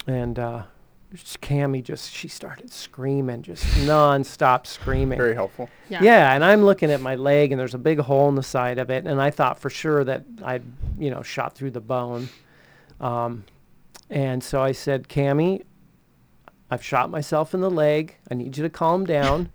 and 0.08 0.39
uh, 0.39 0.64
just 1.16 1.41
Cammy 1.41 1.84
just 1.84 2.11
she 2.11 2.28
started 2.28 2.72
screaming, 2.72 3.41
just 3.41 3.63
nonstop 3.86 4.68
screaming. 4.68 5.18
Very 5.18 5.36
helpful. 5.36 5.70
Yeah. 5.89 6.01
Yeah, 6.01 6.34
and 6.34 6.43
I'm 6.43 6.63
looking 6.63 6.91
at 6.91 7.01
my 7.01 7.16
leg, 7.16 7.51
and 7.51 7.59
there's 7.59 7.74
a 7.74 7.80
big 7.80 7.99
hole 7.99 8.30
in 8.30 8.36
the 8.36 8.43
side 8.43 8.78
of 8.78 8.89
it, 8.89 9.05
and 9.05 9.22
I 9.22 9.32
thought 9.32 9.59
for 9.59 9.70
sure 9.70 10.03
that 10.03 10.24
I'd, 10.43 10.63
you 10.97 11.09
know, 11.09 11.22
shot 11.22 11.55
through 11.55 11.72
the 11.72 11.82
bone. 11.82 12.30
Um, 12.99 13.45
and 14.09 14.43
so 14.43 14.61
I 14.61 14.72
said, 14.72 15.07
Cammy, 15.07 15.63
I've 16.70 16.84
shot 16.84 17.09
myself 17.09 17.53
in 17.53 17.61
the 17.61 17.72
leg. 17.72 18.16
I 18.30 18.36
need 18.36 18.57
you 18.57 18.63
to 18.63 18.70
calm 18.70 19.05
down. 19.05 19.49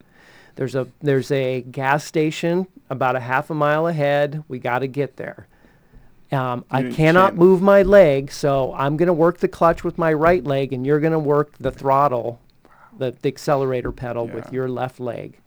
There's 0.56 0.74
a 0.74 0.88
there's 1.00 1.30
a 1.30 1.62
gas 1.62 2.04
station 2.04 2.66
about 2.90 3.16
a 3.16 3.20
half 3.20 3.50
a 3.50 3.54
mile 3.54 3.86
ahead. 3.86 4.44
We 4.48 4.58
got 4.58 4.80
to 4.80 4.86
get 4.86 5.16
there. 5.16 5.46
Um, 6.32 6.64
I 6.70 6.84
cannot 6.84 7.30
can't- 7.30 7.38
move 7.38 7.60
my 7.62 7.82
leg, 7.82 8.30
so 8.30 8.72
I'm 8.74 8.96
going 8.96 9.08
to 9.08 9.12
work 9.12 9.38
the 9.38 9.48
clutch 9.48 9.82
with 9.82 9.98
my 9.98 10.12
right 10.12 10.44
leg, 10.44 10.72
and 10.72 10.86
you're 10.86 11.00
going 11.00 11.12
to 11.12 11.18
work 11.18 11.56
the 11.58 11.70
throttle, 11.72 12.40
the, 12.96 13.14
the 13.22 13.28
accelerator 13.28 13.90
pedal 13.92 14.26
with 14.26 14.44
Yeah. 14.46 14.52
your 14.52 14.68
left 14.68 15.00
leg 15.00 15.38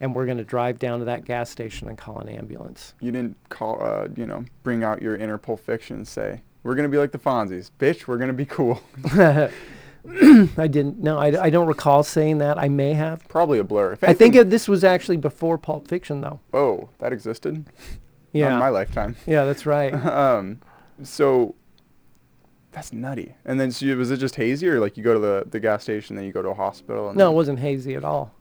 and 0.00 0.12
we're 0.14 0.26
going 0.26 0.36
to 0.38 0.44
drive 0.44 0.78
down 0.78 0.98
to 0.98 1.04
that 1.04 1.24
gas 1.24 1.48
station 1.48 1.88
and 1.88 1.96
call 1.96 2.18
an 2.18 2.28
ambulance. 2.28 2.94
You 3.00 3.12
didn't 3.12 3.36
call, 3.48 3.80
uh, 3.80 4.08
you 4.16 4.26
know, 4.26 4.44
bring 4.64 4.82
out 4.82 5.00
your 5.00 5.14
inner 5.16 5.38
Pulp 5.38 5.60
Fiction 5.60 5.96
and 5.98 6.06
say, 6.08 6.42
we're 6.64 6.74
going 6.74 6.82
to 6.82 6.90
be 6.90 6.98
like 6.98 7.12
the 7.12 7.18
Fonzies. 7.18 7.70
Bitch, 7.78 8.06
we're 8.08 8.18
going 8.18 8.28
to 8.28 8.34
be 8.34 8.44
cool. 8.44 8.82
I 9.14 10.66
didn't. 10.66 10.98
No, 10.98 11.16
I, 11.18 11.44
I 11.44 11.48
don't 11.50 11.66
recall 11.68 12.02
saying 12.02 12.38
that. 12.38 12.58
I 12.58 12.68
may 12.68 12.92
have. 12.92 13.26
Probably 13.28 13.58
a 13.60 13.64
blur. 13.64 13.92
If 13.92 14.04
I 14.04 14.08
think 14.08 14.34
anything- 14.34 14.40
it, 14.48 14.50
this 14.50 14.68
was 14.68 14.84
actually 14.84 15.16
before 15.16 15.56
Pulp 15.58 15.88
Fiction, 15.88 16.20
though. 16.20 16.40
Oh, 16.52 16.90
that 16.98 17.12
existed? 17.12 17.64
Yeah. 18.34 18.54
in 18.54 18.58
my 18.58 18.68
lifetime. 18.68 19.16
yeah, 19.26 19.44
that's 19.44 19.64
right. 19.64 19.94
um, 20.06 20.60
so 21.02 21.54
that's 22.72 22.92
nutty. 22.92 23.34
And 23.44 23.58
then 23.58 23.70
so 23.70 23.86
you, 23.86 23.96
was 23.96 24.10
it 24.10 24.18
just 24.18 24.34
hazy, 24.36 24.68
or 24.68 24.80
like 24.80 24.96
you 24.96 25.04
go 25.04 25.14
to 25.14 25.20
the, 25.20 25.44
the 25.48 25.60
gas 25.60 25.84
station, 25.84 26.16
then 26.16 26.24
you 26.24 26.32
go 26.32 26.42
to 26.42 26.48
a 26.48 26.54
hospital? 26.54 27.08
And 27.08 27.16
no, 27.16 27.30
it 27.30 27.34
wasn't 27.34 27.60
hazy 27.60 27.94
at 27.94 28.04
all. 28.04 28.32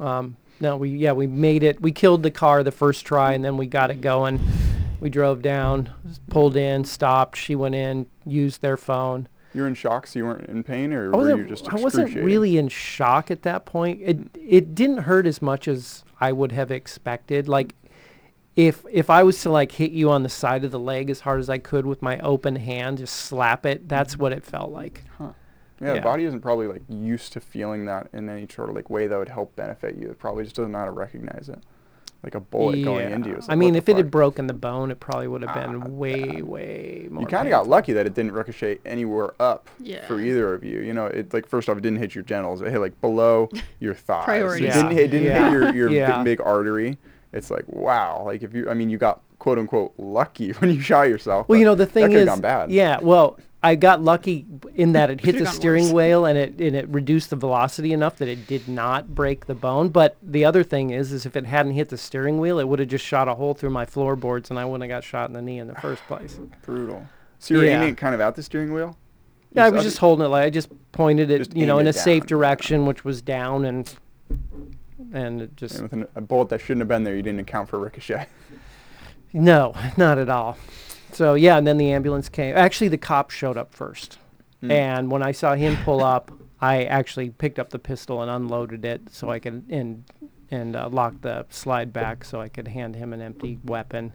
Um, 0.00 0.36
no, 0.60 0.76
we 0.76 0.90
yeah 0.90 1.12
we 1.12 1.26
made 1.26 1.62
it. 1.62 1.80
We 1.80 1.92
killed 1.92 2.22
the 2.22 2.30
car 2.30 2.62
the 2.62 2.72
first 2.72 3.04
try, 3.04 3.32
and 3.32 3.44
then 3.44 3.56
we 3.56 3.66
got 3.66 3.90
it 3.90 4.00
going. 4.00 4.40
We 5.00 5.10
drove 5.10 5.42
down, 5.42 5.90
pulled 6.28 6.56
in, 6.56 6.84
stopped. 6.84 7.36
She 7.36 7.54
went 7.54 7.76
in, 7.76 8.06
used 8.26 8.60
their 8.62 8.76
phone. 8.76 9.28
you 9.54 9.62
were 9.62 9.68
in 9.68 9.74
shock, 9.74 10.08
so 10.08 10.18
you 10.18 10.24
weren't 10.24 10.48
in 10.48 10.64
pain, 10.64 10.92
or 10.92 11.12
were 11.12 11.36
you 11.36 11.44
just 11.46 11.72
I 11.72 11.76
wasn't 11.76 12.14
really 12.16 12.58
in 12.58 12.68
shock 12.68 13.30
at 13.30 13.42
that 13.42 13.64
point. 13.64 14.00
It 14.02 14.18
it 14.34 14.74
didn't 14.74 14.98
hurt 14.98 15.26
as 15.26 15.40
much 15.40 15.68
as 15.68 16.02
I 16.20 16.32
would 16.32 16.50
have 16.50 16.72
expected. 16.72 17.46
Like 17.46 17.76
if 18.58 18.84
if 18.90 19.08
I 19.08 19.22
was 19.22 19.40
to 19.42 19.50
like 19.50 19.70
hit 19.70 19.92
you 19.92 20.10
on 20.10 20.24
the 20.24 20.28
side 20.28 20.64
of 20.64 20.72
the 20.72 20.80
leg 20.80 21.10
as 21.10 21.20
hard 21.20 21.38
as 21.38 21.48
I 21.48 21.58
could 21.58 21.86
with 21.86 22.02
my 22.02 22.18
open 22.18 22.56
hand, 22.56 22.98
just 22.98 23.14
slap 23.14 23.64
it, 23.64 23.88
that's 23.88 24.18
what 24.18 24.32
it 24.32 24.44
felt 24.44 24.72
like. 24.72 25.04
Yeah, 25.20 25.30
Yeah. 25.80 25.92
the 25.94 26.00
body 26.00 26.24
isn't 26.24 26.40
probably 26.40 26.66
like 26.66 26.82
used 26.88 27.32
to 27.34 27.40
feeling 27.40 27.84
that 27.86 28.08
in 28.12 28.28
any 28.28 28.48
sort 28.52 28.68
of 28.68 28.74
like 28.74 28.90
way 28.90 29.06
that 29.06 29.16
would 29.16 29.28
help 29.28 29.54
benefit 29.54 29.94
you. 29.96 30.10
It 30.10 30.18
probably 30.18 30.42
just 30.42 30.56
doesn't 30.56 30.72
know 30.72 30.78
how 30.78 30.86
to 30.86 30.90
recognize 30.90 31.48
it. 31.48 31.60
Like 32.24 32.34
a 32.34 32.40
bullet 32.40 32.82
going 32.82 33.12
into 33.12 33.28
you. 33.28 33.36
Yeah. 33.36 33.46
I 33.48 33.54
mean, 33.54 33.76
if 33.76 33.84
the 33.84 33.92
it 33.92 33.98
had 33.98 34.10
broken 34.10 34.48
the 34.48 34.54
bone, 34.54 34.90
it 34.90 34.98
probably 34.98 35.28
would 35.28 35.42
have 35.42 35.54
been 35.54 35.80
Ah, 35.84 35.86
way, 35.86 36.42
way 36.42 37.06
more. 37.12 37.20
you 37.20 37.28
kind 37.28 37.46
of 37.46 37.50
got 37.50 37.68
lucky 37.68 37.92
that 37.92 38.06
it 38.06 38.14
didn't 38.14 38.32
ricochet 38.32 38.80
anywhere 38.84 39.34
up 39.40 39.68
Yeah. 39.78 40.04
for 40.08 40.18
either 40.18 40.52
of 40.52 40.64
you. 40.64 40.80
You 40.80 40.94
know, 40.94 41.06
it 41.06 41.32
like 41.32 41.46
first 41.46 41.68
off, 41.68 41.78
it 41.78 41.82
didn't 41.82 42.00
hit 42.00 42.16
your 42.16 42.24
genitals. 42.24 42.60
It 42.60 42.72
hit 42.72 42.80
like 42.80 43.00
below 43.00 43.48
your 43.78 43.94
thighs. 43.94 44.24
Priority. 44.24 44.66
It 44.66 44.72
didn't, 44.72 44.90
hit, 44.90 45.00
it 45.04 45.08
didn't 45.12 45.26
Yeah. 45.28 45.44
hit 45.44 45.52
your, 45.52 45.74
your 45.76 45.90
Yeah. 45.92 46.16
big, 46.24 46.38
big 46.38 46.44
artery. 46.44 46.98
It's 47.32 47.50
like 47.50 47.64
wow. 47.68 48.22
Like 48.24 48.42
if 48.42 48.54
you, 48.54 48.68
I 48.70 48.74
mean, 48.74 48.90
you 48.90 48.98
got 48.98 49.20
quote 49.38 49.58
unquote 49.58 49.92
lucky 49.98 50.50
when 50.58 50.70
you 50.70 50.80
shot 50.80 51.08
yourself. 51.08 51.48
Well, 51.48 51.58
you 51.58 51.64
know, 51.64 51.74
the 51.74 51.86
thing 51.86 52.12
is, 52.12 52.26
gone 52.26 52.40
bad. 52.40 52.70
yeah. 52.70 52.98
Well, 53.00 53.38
I 53.62 53.74
got 53.74 54.00
lucky 54.02 54.46
in 54.76 54.92
that 54.92 55.10
it 55.14 55.20
hit 55.20 55.36
the 55.38 55.46
steering 55.46 55.84
worse. 55.86 55.92
wheel 55.92 56.24
and 56.26 56.38
it 56.38 56.60
and 56.60 56.76
it 56.76 56.88
reduced 56.88 57.30
the 57.30 57.36
velocity 57.36 57.92
enough 57.92 58.16
that 58.18 58.28
it 58.28 58.46
did 58.46 58.68
not 58.68 59.14
break 59.14 59.46
the 59.46 59.54
bone. 59.54 59.88
But 59.88 60.16
the 60.22 60.44
other 60.44 60.62
thing 60.62 60.90
is, 60.90 61.12
is 61.12 61.26
if 61.26 61.36
it 61.36 61.44
hadn't 61.46 61.72
hit 61.72 61.88
the 61.88 61.98
steering 61.98 62.38
wheel, 62.38 62.58
it 62.60 62.68
would 62.68 62.78
have 62.78 62.88
just 62.88 63.04
shot 63.04 63.28
a 63.28 63.34
hole 63.34 63.54
through 63.54 63.70
my 63.70 63.84
floorboards, 63.84 64.50
and 64.50 64.58
I 64.58 64.64
wouldn't 64.64 64.88
have 64.90 64.96
got 64.96 65.04
shot 65.04 65.28
in 65.28 65.34
the 65.34 65.42
knee 65.42 65.58
in 65.58 65.66
the 65.66 65.74
first 65.74 66.02
place. 66.06 66.38
brutal. 66.62 67.06
So 67.40 67.54
you 67.54 67.60
were 67.60 67.66
Yeah. 67.66 67.76
aiming 67.80 67.90
it 67.90 67.96
kind 67.96 68.14
of 68.14 68.20
at 68.20 68.34
the 68.36 68.42
steering 68.42 68.72
wheel. 68.72 68.96
Yeah, 69.54 69.64
I 69.66 69.70
was 69.70 69.82
just 69.82 69.98
holding 69.98 70.24
it 70.24 70.28
like 70.28 70.44
I 70.44 70.50
just 70.50 70.68
pointed 70.92 71.30
it, 71.30 71.38
Just 71.38 71.56
you 71.56 71.66
know, 71.66 71.78
in 71.78 71.86
a 71.86 71.90
it 71.90 71.94
safe 71.94 72.26
direction, 72.26 72.84
which 72.86 73.04
was 73.04 73.22
down, 73.22 73.64
and 73.64 73.92
and 75.12 75.42
it 75.42 75.56
just 75.56 75.74
And 75.76 75.82
with 75.84 75.92
an, 75.92 76.06
a 76.14 76.20
bullet 76.20 76.48
that 76.50 76.60
shouldn't 76.60 76.80
have 76.80 76.88
been 76.88 77.04
there, 77.04 77.14
you 77.16 77.22
didn't 77.22 77.40
account 77.40 77.68
for 77.68 77.78
ricochet. 77.78 78.26
no, 79.32 79.74
not 79.96 80.18
at 80.18 80.28
all. 80.28 80.56
So 81.12 81.34
yeah, 81.34 81.56
and 81.58 81.66
then 81.66 81.78
the 81.78 81.92
ambulance 81.92 82.28
came. 82.28 82.56
Actually, 82.56 82.88
the 82.88 82.98
cop 82.98 83.30
showed 83.30 83.56
up 83.56 83.74
first, 83.74 84.18
Hmm. 84.60 84.70
and 84.72 85.10
when 85.10 85.22
I 85.22 85.32
saw 85.32 85.54
him 85.54 85.76
pull 85.84 86.02
up, 86.02 86.32
I 86.60 86.84
actually 86.84 87.30
picked 87.30 87.58
up 87.58 87.70
the 87.70 87.78
pistol 87.78 88.20
and 88.22 88.30
unloaded 88.30 88.84
it 88.84 89.02
so 89.12 89.30
I 89.30 89.38
could 89.38 89.64
and 89.70 90.04
and 90.50 90.74
uh, 90.74 90.88
locked 90.88 91.22
the 91.22 91.46
slide 91.50 91.92
back 91.92 92.24
so 92.24 92.40
I 92.40 92.48
could 92.48 92.68
hand 92.68 92.96
him 92.96 93.12
an 93.12 93.20
empty 93.20 93.58
weapon. 93.64 94.12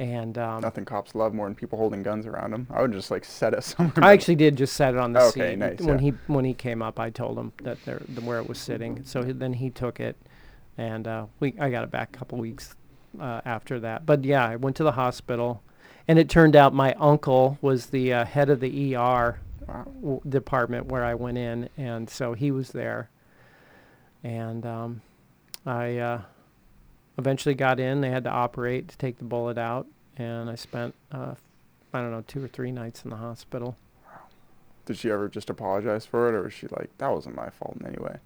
And 0.00 0.38
um, 0.38 0.60
Nothing 0.60 0.84
cops 0.84 1.16
love 1.16 1.34
more 1.34 1.46
than 1.46 1.56
people 1.56 1.76
holding 1.76 2.04
guns 2.04 2.24
around 2.24 2.52
them. 2.52 2.68
I 2.70 2.82
would 2.82 2.92
just 2.92 3.10
like 3.10 3.24
set 3.24 3.52
it 3.52 3.64
somewhere. 3.64 4.04
I 4.04 4.12
actually 4.12 4.36
did 4.36 4.56
just 4.56 4.74
set 4.74 4.94
it 4.94 5.00
on 5.00 5.12
the 5.12 5.20
Okay, 5.22 5.50
seat. 5.52 5.56
nice, 5.58 5.80
when 5.80 5.98
yeah. 5.98 6.12
he 6.12 6.14
when 6.28 6.44
he 6.44 6.54
came 6.54 6.82
up, 6.82 7.00
I 7.00 7.10
told 7.10 7.36
him 7.36 7.52
that 7.64 7.84
there 7.84 8.00
the, 8.08 8.20
where 8.20 8.38
it 8.38 8.48
was 8.48 8.58
sitting. 8.58 9.04
So 9.04 9.22
he, 9.24 9.32
then 9.32 9.54
he 9.54 9.70
took 9.70 9.98
it, 9.98 10.16
and 10.76 11.08
uh, 11.08 11.26
we 11.40 11.54
I 11.58 11.68
got 11.70 11.82
it 11.82 11.90
back 11.90 12.14
a 12.14 12.18
couple 12.18 12.38
weeks 12.38 12.76
uh, 13.20 13.40
after 13.44 13.80
that. 13.80 14.06
But 14.06 14.24
yeah, 14.24 14.46
I 14.46 14.54
went 14.54 14.76
to 14.76 14.84
the 14.84 14.92
hospital, 14.92 15.62
and 16.06 16.16
it 16.16 16.28
turned 16.28 16.54
out 16.54 16.72
my 16.72 16.94
uncle 16.94 17.58
was 17.60 17.86
the 17.86 18.12
uh, 18.12 18.24
head 18.24 18.50
of 18.50 18.60
the 18.60 18.94
ER 18.94 19.40
Wow. 19.66 19.84
w- 20.00 20.20
department 20.28 20.86
where 20.86 21.04
I 21.04 21.14
went 21.14 21.36
in, 21.38 21.68
and 21.76 22.08
so 22.08 22.32
he 22.34 22.50
was 22.52 22.70
there, 22.70 23.10
and 24.22 24.64
um, 24.64 25.02
I 25.66 25.98
uh, 25.98 26.22
eventually 27.18 27.54
got 27.54 27.78
in. 27.78 28.00
They 28.00 28.10
had 28.10 28.24
to 28.24 28.30
operate 28.30 28.88
to 28.88 28.96
take 28.96 29.18
the 29.18 29.24
bullet 29.24 29.58
out, 29.58 29.86
and 30.16 30.48
I 30.48 30.54
spent 30.54 30.94
uh, 31.12 31.34
I 31.92 32.00
don't 32.00 32.10
know 32.10 32.24
two 32.26 32.42
or 32.42 32.48
three 32.48 32.72
nights 32.72 33.02
in 33.04 33.10
the 33.10 33.16
hospital. 33.16 33.76
Did 34.86 34.96
she 34.96 35.10
ever 35.10 35.28
just 35.28 35.50
apologize 35.50 36.06
for 36.06 36.28
it, 36.28 36.34
or 36.34 36.44
was 36.44 36.54
she 36.54 36.66
like, 36.68 36.90
"That 36.98 37.08
wasn't 37.08 37.36
my 37.36 37.50
fault 37.50 37.76
in 37.80 37.86
any 37.86 37.98
way"? 37.98 38.16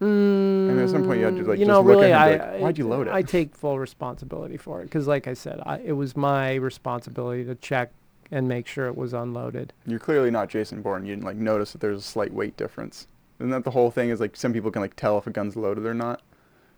Mm, 0.00 0.68
mean, 0.68 0.78
at 0.78 0.90
some 0.90 1.06
point 1.06 1.20
you 1.20 1.24
had 1.24 1.36
to, 1.36 1.42
like, 1.42 1.58
you 1.58 1.64
just 1.64 1.68
know, 1.68 1.80
look 1.80 2.02
at 2.02 2.10
him 2.10 2.16
I, 2.16 2.52
like, 2.52 2.60
"Why'd 2.60 2.78
you 2.78 2.88
load 2.88 3.08
it?" 3.08 3.14
I 3.14 3.22
take 3.22 3.54
full 3.54 3.78
responsibility 3.78 4.56
for 4.56 4.80
it 4.80 4.84
because, 4.84 5.06
like 5.06 5.26
I 5.26 5.34
said, 5.34 5.60
I, 5.64 5.78
it 5.78 5.92
was 5.92 6.16
my 6.16 6.54
responsibility 6.54 7.44
to 7.44 7.54
check 7.56 7.92
and 8.30 8.48
make 8.48 8.66
sure 8.66 8.86
it 8.86 8.96
was 8.96 9.12
unloaded. 9.12 9.72
You're 9.86 9.98
clearly 9.98 10.30
not 10.30 10.48
Jason 10.48 10.82
Bourne. 10.82 11.06
You 11.06 11.14
didn't 11.14 11.24
like 11.24 11.36
notice 11.36 11.72
that 11.72 11.80
there's 11.80 11.98
a 11.98 12.02
slight 12.02 12.32
weight 12.32 12.56
difference. 12.56 13.06
Isn't 13.38 13.50
that 13.50 13.64
the 13.64 13.70
whole 13.70 13.90
thing? 13.90 14.10
Is 14.10 14.20
like 14.20 14.36
some 14.36 14.52
people 14.52 14.70
can 14.70 14.82
like 14.82 14.96
tell 14.96 15.16
if 15.18 15.26
a 15.26 15.30
gun's 15.30 15.56
loaded 15.56 15.86
or 15.86 15.94
not. 15.94 16.22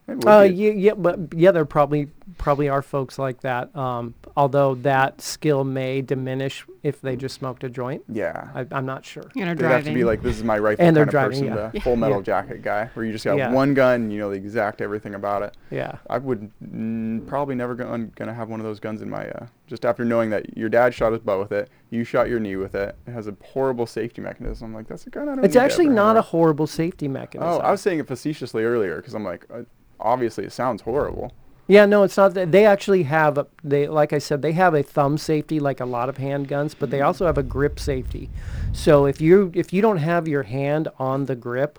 It 0.08 0.16
would 0.16 0.26
Uh, 0.26 0.40
yeah, 0.40 0.70
yeah, 0.70 0.94
but 0.94 1.18
yeah, 1.34 1.52
there 1.52 1.64
probably 1.64 2.08
probably 2.38 2.68
are 2.68 2.82
folks 2.82 3.18
like 3.18 3.40
that. 3.40 3.74
Um, 3.76 4.14
although 4.36 4.74
that 4.76 5.20
skill 5.20 5.64
may 5.64 6.00
diminish 6.02 6.64
if 6.82 7.00
they 7.00 7.16
just 7.16 7.34
smoked 7.34 7.64
a 7.64 7.68
joint. 7.68 8.02
yeah. 8.08 8.48
I, 8.54 8.66
I'm 8.70 8.86
not 8.86 9.04
sure. 9.04 9.24
You 9.34 9.44
know, 9.44 9.54
They'd 9.54 9.64
have 9.66 9.84
to 9.84 9.92
be 9.92 10.04
like, 10.04 10.22
this 10.22 10.36
is 10.36 10.44
my 10.44 10.58
rifle 10.60 10.84
And 10.84 10.94
they're 10.94 11.04
kind 11.06 11.08
of 11.26 11.32
driving, 11.32 11.48
person, 11.48 11.64
yeah. 11.64 11.70
the 11.72 11.80
full 11.80 11.96
metal 11.96 12.18
Yeah. 12.18 12.22
jacket 12.22 12.62
guy, 12.62 12.88
where 12.94 13.04
you 13.04 13.12
just 13.12 13.24
got 13.24 13.36
Yeah. 13.36 13.50
one 13.50 13.74
gun, 13.74 14.02
and 14.02 14.12
you 14.12 14.18
know 14.20 14.30
the 14.30 14.36
exact 14.36 14.80
everything 14.80 15.14
about 15.14 15.42
it. 15.42 15.56
Yeah. 15.70 15.96
I 16.08 16.18
would 16.18 16.50
mm, 16.64 17.26
probably 17.26 17.54
never 17.56 17.74
go, 17.74 18.08
gonna 18.14 18.34
have 18.34 18.48
one 18.48 18.60
of 18.60 18.64
those 18.66 18.78
guns 18.80 19.02
in 19.02 19.10
my. 19.10 19.28
Uh, 19.28 19.46
just 19.66 19.84
after 19.84 20.04
knowing 20.04 20.30
that 20.30 20.56
your 20.56 20.68
dad 20.68 20.94
shot 20.94 21.12
his 21.12 21.20
butt 21.20 21.38
with 21.40 21.52
it, 21.52 21.68
you 21.90 22.04
shot 22.04 22.28
your 22.28 22.38
knee 22.40 22.56
with 22.56 22.74
it. 22.74 22.96
It 23.06 23.10
has 23.10 23.26
a 23.26 23.36
horrible 23.52 23.86
safety 23.86 24.22
mechanism. 24.22 24.68
I'm 24.68 24.74
like, 24.74 24.86
that's 24.86 25.06
a 25.06 25.10
gun 25.10 25.28
I 25.28 25.34
don't. 25.34 25.44
It's 25.44 25.54
need 25.54 25.60
actually 25.60 25.86
ever 25.86 25.94
not 25.94 26.16
a 26.16 26.22
horrible 26.22 26.66
safety 26.66 27.08
mechanism. 27.08 27.52
Oh, 27.52 27.58
I 27.58 27.70
was 27.72 27.80
saying 27.80 27.98
it 27.98 28.06
facetiously 28.06 28.64
earlier 28.64 28.96
because 28.96 29.14
I'm 29.14 29.24
like, 29.24 29.44
uh, 29.52 29.62
obviously 30.00 30.44
it 30.44 30.52
sounds 30.52 30.82
horrible. 30.82 31.32
Yeah, 31.70 31.84
no, 31.84 32.02
it's 32.02 32.16
not. 32.16 32.32
That. 32.32 32.50
They 32.50 32.64
actually 32.64 33.02
have 33.02 33.36
a, 33.36 33.46
they 33.62 33.88
like 33.88 34.14
I 34.14 34.18
said, 34.18 34.40
they 34.40 34.52
have 34.52 34.72
a 34.74 34.82
thumb 34.82 35.18
safety 35.18 35.60
like 35.60 35.80
a 35.80 35.84
lot 35.84 36.08
of 36.08 36.16
handguns, 36.16 36.74
but 36.78 36.90
they 36.90 37.02
also 37.02 37.26
have 37.26 37.36
a 37.36 37.42
grip 37.42 37.78
safety. 37.78 38.30
So 38.72 39.04
if 39.04 39.20
you 39.20 39.52
if 39.54 39.70
you 39.72 39.82
don't 39.82 39.98
have 39.98 40.26
your 40.26 40.44
hand 40.44 40.88
on 40.98 41.26
the 41.26 41.36
grip, 41.36 41.78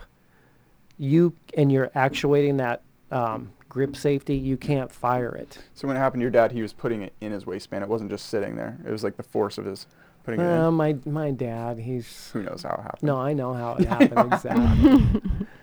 you 0.97 1.33
and 1.57 1.71
you're 1.71 1.89
actuating 1.95 2.57
that 2.57 2.81
um, 3.11 3.51
grip 3.67 3.95
safety, 3.95 4.35
you 4.35 4.57
can't 4.57 4.91
fire 4.91 5.33
it. 5.35 5.57
So 5.73 5.87
when 5.87 5.97
it 5.97 5.99
happened 6.01 6.21
to 6.21 6.23
your 6.23 6.31
dad, 6.31 6.51
he 6.51 6.61
was 6.61 6.71
putting 6.73 7.01
it 7.01 7.13
in 7.19 7.31
his 7.31 7.47
waistband. 7.47 7.83
It 7.83 7.89
wasn't 7.89 8.11
just 8.11 8.27
sitting 8.27 8.55
there. 8.57 8.77
It 8.85 8.91
was 8.91 9.03
like 9.03 9.17
the 9.17 9.23
force 9.23 9.57
of 9.57 9.65
his 9.65 9.87
putting 10.23 10.39
it 10.39 10.43
Uh, 10.43 10.67
in. 10.67 10.73
my 10.75 10.97
my 11.07 11.31
dad, 11.31 11.79
he's 11.79 12.29
Who 12.33 12.43
knows 12.43 12.61
how 12.61 12.75
it 12.75 12.81
happened? 12.83 13.03
no, 13.07 13.17
I 13.17 13.33
know 13.33 13.53
how 13.55 13.73
it 13.73 13.85
happened 13.87 14.33
exactly. 14.33 15.21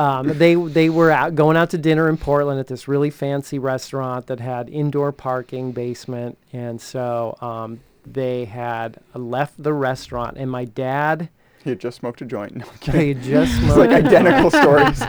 Um, 0.00 0.38
they 0.38 0.54
they 0.54 0.88
were 0.88 1.10
out 1.10 1.34
going 1.34 1.58
out 1.58 1.68
to 1.70 1.78
dinner 1.78 2.08
in 2.08 2.16
Portland 2.16 2.58
at 2.58 2.66
this 2.68 2.88
really 2.88 3.10
fancy 3.10 3.58
restaurant 3.58 4.28
that 4.28 4.40
had 4.40 4.70
indoor 4.70 5.12
parking, 5.12 5.72
basement, 5.72 6.38
and 6.54 6.80
so 6.80 7.36
um, 7.42 7.80
they 8.06 8.46
had 8.46 8.98
left 9.14 9.62
the 9.62 9.74
restaurant. 9.74 10.38
And 10.38 10.50
my 10.50 10.64
dad, 10.64 11.28
He 11.64 11.68
had 11.70 11.80
just 11.80 11.98
smoked 11.98 12.22
a 12.22 12.24
joint. 12.24 12.56
No, 12.86 12.92
they 12.92 13.12
just 13.34 13.60
It's 13.62 13.76
like 13.76 13.90
identical 13.90 14.50
stories. 14.62 15.02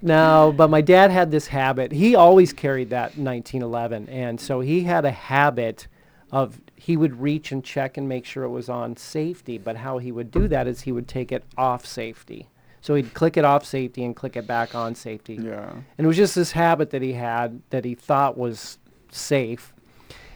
no, 0.00 0.54
but 0.56 0.70
my 0.70 0.80
dad 0.80 1.10
had 1.10 1.32
this 1.32 1.48
habit. 1.48 1.90
He 1.90 2.14
always 2.14 2.52
carried 2.52 2.90
that 2.90 3.18
1911, 3.18 4.08
and 4.08 4.40
so 4.40 4.60
he 4.60 4.84
had 4.84 5.04
a 5.04 5.10
habit 5.10 5.88
of 6.30 6.60
he 6.76 6.96
would 6.96 7.20
reach 7.20 7.50
and 7.50 7.64
check 7.64 7.96
and 7.96 8.08
make 8.08 8.24
sure 8.24 8.44
it 8.44 8.50
was 8.50 8.68
on 8.68 8.96
safety. 8.96 9.58
But 9.58 9.78
how 9.78 9.98
he 9.98 10.12
would 10.12 10.30
do 10.30 10.46
that 10.46 10.68
is 10.68 10.82
he 10.82 10.92
would 10.92 11.08
take 11.08 11.32
it 11.32 11.42
off 11.58 11.84
safety. 11.84 12.48
So 12.86 12.94
he'd 12.94 13.14
click 13.14 13.36
it 13.36 13.44
off 13.44 13.64
safety 13.66 14.04
and 14.04 14.14
click 14.14 14.36
it 14.36 14.46
back 14.46 14.76
on 14.76 14.94
safety. 14.94 15.34
yeah. 15.34 15.70
And 15.70 16.04
it 16.04 16.06
was 16.06 16.16
just 16.16 16.36
this 16.36 16.52
habit 16.52 16.90
that 16.90 17.02
he 17.02 17.14
had 17.14 17.60
that 17.70 17.84
he 17.84 17.96
thought 17.96 18.38
was 18.38 18.78
safe. 19.10 19.72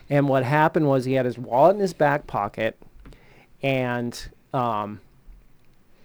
And 0.08 0.28
what 0.28 0.42
happened 0.42 0.88
was 0.88 1.04
he 1.04 1.12
had 1.12 1.26
his 1.26 1.38
wallet 1.38 1.76
in 1.76 1.80
his 1.80 1.92
back 1.92 2.26
pocket, 2.26 2.76
and 3.62 4.20
um, 4.52 5.00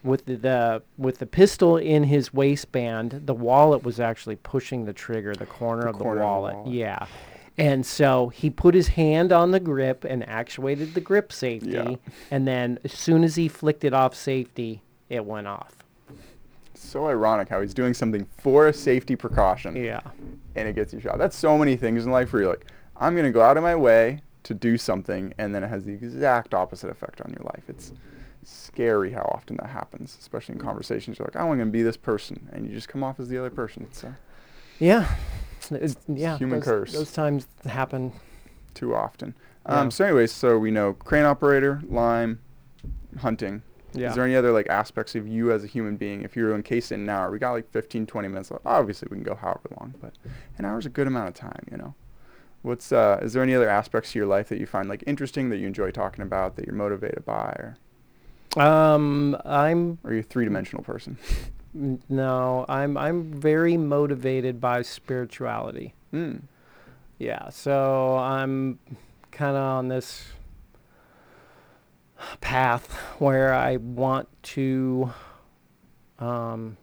with 0.04 0.26
the, 0.28 0.36
the 0.36 0.84
with 1.00 1.18
the 1.18 1.26
pistol 1.26 1.78
in 1.78 2.04
his 2.04 2.32
waistband, 2.32 3.22
the 3.26 3.34
wallet 3.34 3.84
was 3.84 4.00
actually 4.00 4.36
pushing 4.36 4.86
the 4.86 4.94
trigger, 4.94 5.34
the 5.34 5.48
corner 5.48 5.84
The 5.84 5.90
of 5.90 5.98
the 5.98 6.04
corner 6.04 6.22
of 6.22 6.26
the 6.26 6.28
wallet. 6.28 6.56
wallet. 6.58 6.74
Yeah. 6.74 7.08
And 7.58 7.84
so 7.86 8.30
he 8.30 8.52
put 8.52 8.76
his 8.76 8.90
hand 8.90 9.32
on 9.32 9.50
the 9.52 9.60
grip 9.62 10.04
and 10.04 10.28
actuated 10.30 10.94
the 10.94 11.02
grip 11.02 11.32
safety. 11.34 11.72
Yeah. 11.72 11.96
And 12.30 12.48
then 12.48 12.78
as 12.84 12.92
soon 12.94 13.24
as 13.24 13.36
he 13.36 13.48
flicked 13.48 13.84
it 13.84 13.94
off 13.94 14.14
safety, 14.14 14.84
it 15.10 15.26
went 15.26 15.48
off. 15.48 15.74
So 16.86 17.08
ironic 17.08 17.50
how 17.50 17.62
he's 17.62 17.74
doing 17.74 17.94
something 17.94 18.26
for 18.38 18.68
a 18.68 18.74
safety 18.74 19.16
precaution 19.16 19.76
Yeah. 19.76 20.02
and 20.56 20.68
it 20.68 20.76
gets 20.76 20.94
you 20.94 21.00
shot. 21.00 21.18
That's 21.18 21.36
so 21.36 21.58
many 21.58 21.76
things 21.76 22.06
in 22.06 22.12
life 22.12 22.32
where 22.32 22.44
you're 22.44 22.52
like, 22.52 22.66
I'm 22.98 23.14
going 23.16 23.26
to 23.26 23.32
go 23.32 23.42
out 23.42 23.58
of 23.58 23.64
my 23.64 23.76
way 23.76 24.22
to 24.44 24.54
do 24.54 24.78
something 24.78 25.34
and 25.38 25.54
then 25.54 25.64
it 25.64 25.68
has 25.68 25.84
the 25.86 25.94
exact 25.94 26.54
opposite 26.54 26.90
effect 26.90 27.22
on 27.22 27.32
your 27.32 27.44
life. 27.46 27.64
It's 27.68 27.92
scary 28.44 29.12
how 29.12 29.30
often 29.34 29.58
that 29.58 29.70
happens, 29.70 30.16
especially 30.20 30.54
in 30.56 30.62
conversations. 30.62 31.18
You're 31.18 31.26
like, 31.28 31.36
I'm 31.36 31.48
going 31.48 31.60
to 31.60 31.66
be 31.66 31.82
this 31.84 31.98
person 31.98 32.48
and 32.54 32.66
you 32.68 32.72
just 32.74 32.88
come 32.88 33.04
off 33.04 33.20
as 33.20 33.28
the 33.28 33.38
other 33.38 33.50
person. 33.50 33.84
It's 33.90 34.04
uh, 34.04 34.14
Yeah. 34.80 35.08
It's, 35.72 35.98
yeah. 36.08 36.38
human 36.38 36.60
those, 36.60 36.66
curse. 36.66 36.94
Those 36.94 37.12
times 37.12 37.48
happen. 37.66 38.12
too 38.76 38.94
often. 38.96 39.34
Yeah. 39.68 39.80
Um, 39.80 39.90
so 39.92 40.06
anyways, 40.06 40.32
so 40.32 40.60
we 40.60 40.70
know 40.70 40.94
crane 40.94 41.26
operator, 41.26 41.82
Lyme, 41.90 42.40
hunting. 43.20 43.64
Yeah. 43.96 44.10
Is 44.10 44.16
there 44.16 44.24
any 44.24 44.36
other 44.36 44.52
like 44.52 44.68
aspects 44.68 45.16
of 45.16 45.28
you 45.28 45.52
as 45.52 45.64
a 45.64 45.68
human 45.68 45.96
being? 45.98 46.22
If 46.24 46.36
you're 46.36 46.54
encased 46.56 46.92
in 46.92 47.02
an 47.02 47.10
hour, 47.10 47.32
we 47.32 47.40
got 47.40 47.52
like 47.52 47.70
15, 47.72 48.06
20 48.06 48.28
minutes 48.28 48.52
left. 48.52 48.66
Obviously, 48.66 49.08
we 49.10 49.18
can 49.18 49.24
go 49.24 49.36
however 49.36 49.70
long, 49.80 49.94
but 50.02 50.14
an 50.58 50.66
hour's 50.66 50.86
a 50.86 50.90
good 50.90 51.08
amount 51.08 51.30
of 51.30 51.34
time, 51.34 51.66
you 51.72 51.78
know. 51.78 51.94
What's 52.62 52.92
uh? 52.92 53.20
Is 53.22 53.34
there 53.34 53.44
any 53.44 53.54
other 53.54 53.70
aspects 53.70 54.12
to 54.14 54.20
your 54.20 54.28
life 54.28 54.50
that 54.50 54.60
you 54.60 54.66
find 54.66 54.90
like 54.90 55.04
interesting 55.06 55.50
that 55.50 55.58
you 55.58 55.68
enjoy 55.68 55.92
talking 55.92 56.24
about 56.24 56.56
that 56.56 56.66
you're 56.66 56.76
motivated 56.76 57.24
by, 57.26 57.76
or 58.56 58.62
Um, 58.62 59.38
I'm 59.46 60.00
are 60.04 60.14
you 60.14 60.20
a 60.22 60.24
three-dimensional 60.24 60.84
person? 60.84 61.18
no, 62.10 62.66
I'm 62.68 62.98
I'm 62.98 63.32
very 63.34 63.78
motivated 63.78 64.60
by 64.60 64.82
spirituality. 64.82 65.94
Mm. 66.14 66.42
Yeah, 67.20 67.50
so 67.50 68.18
I'm 68.18 68.80
kind 69.32 69.56
of 69.56 69.64
on 69.64 69.88
this 69.90 70.26
path 72.42 72.92
where 73.20 73.54
I 73.54 73.78
want 73.78 74.28
to 74.44 75.14
um, 76.20 76.78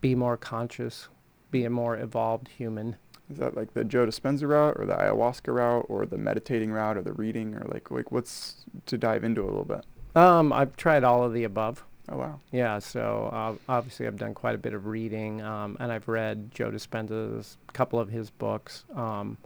be 0.00 0.14
more 0.14 0.36
conscious, 0.36 1.08
be 1.50 1.64
a 1.64 1.70
more 1.70 1.96
evolved 1.96 2.48
human. 2.48 2.96
Is 3.30 3.38
that 3.38 3.56
like 3.56 3.72
the 3.72 3.84
Joe 3.84 4.06
Dispenza 4.06 4.46
route, 4.46 4.76
or 4.78 4.84
the 4.84 4.94
ayahuasca 4.94 5.54
route, 5.54 5.86
or 5.88 6.04
the 6.06 6.18
meditating 6.18 6.70
route, 6.70 6.96
or 6.96 7.02
the 7.02 7.14
reading, 7.14 7.54
or 7.54 7.64
like 7.72 7.90
like 7.90 8.12
what's 8.12 8.66
to 8.86 8.98
dive 8.98 9.24
into 9.24 9.42
a 9.42 9.46
little 9.46 9.64
bit? 9.64 9.84
Um, 10.14 10.52
I've 10.52 10.76
tried 10.76 11.04
all 11.04 11.24
of 11.24 11.32
the 11.32 11.44
above. 11.44 11.84
Oh 12.08 12.18
wow. 12.18 12.40
Yeah, 12.50 12.78
so 12.80 13.30
uh, 13.32 13.54
obviously 13.72 14.06
I've 14.06 14.18
done 14.18 14.34
quite 14.34 14.54
a 14.54 14.58
bit 14.58 14.74
of 14.74 14.86
reading, 14.86 15.40
um, 15.40 15.76
and 15.80 15.92
I've 15.92 16.08
read 16.08 16.50
Joe 16.52 16.70
Dispenza's 16.70 17.56
couple 17.72 17.98
of 17.98 18.10
his 18.10 18.28
books. 18.28 18.84
Um, 18.94 19.38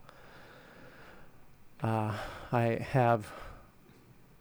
uh, 1.83 2.15
I 2.53 2.79
have, 2.91 3.31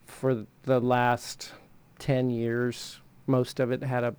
for 0.05 0.45
the 0.63 0.79
last 0.79 1.51
ten 1.99 2.29
years, 2.29 2.99
most 3.27 3.59
of 3.59 3.71
it 3.71 3.83
had 3.83 4.03
a 4.03 4.15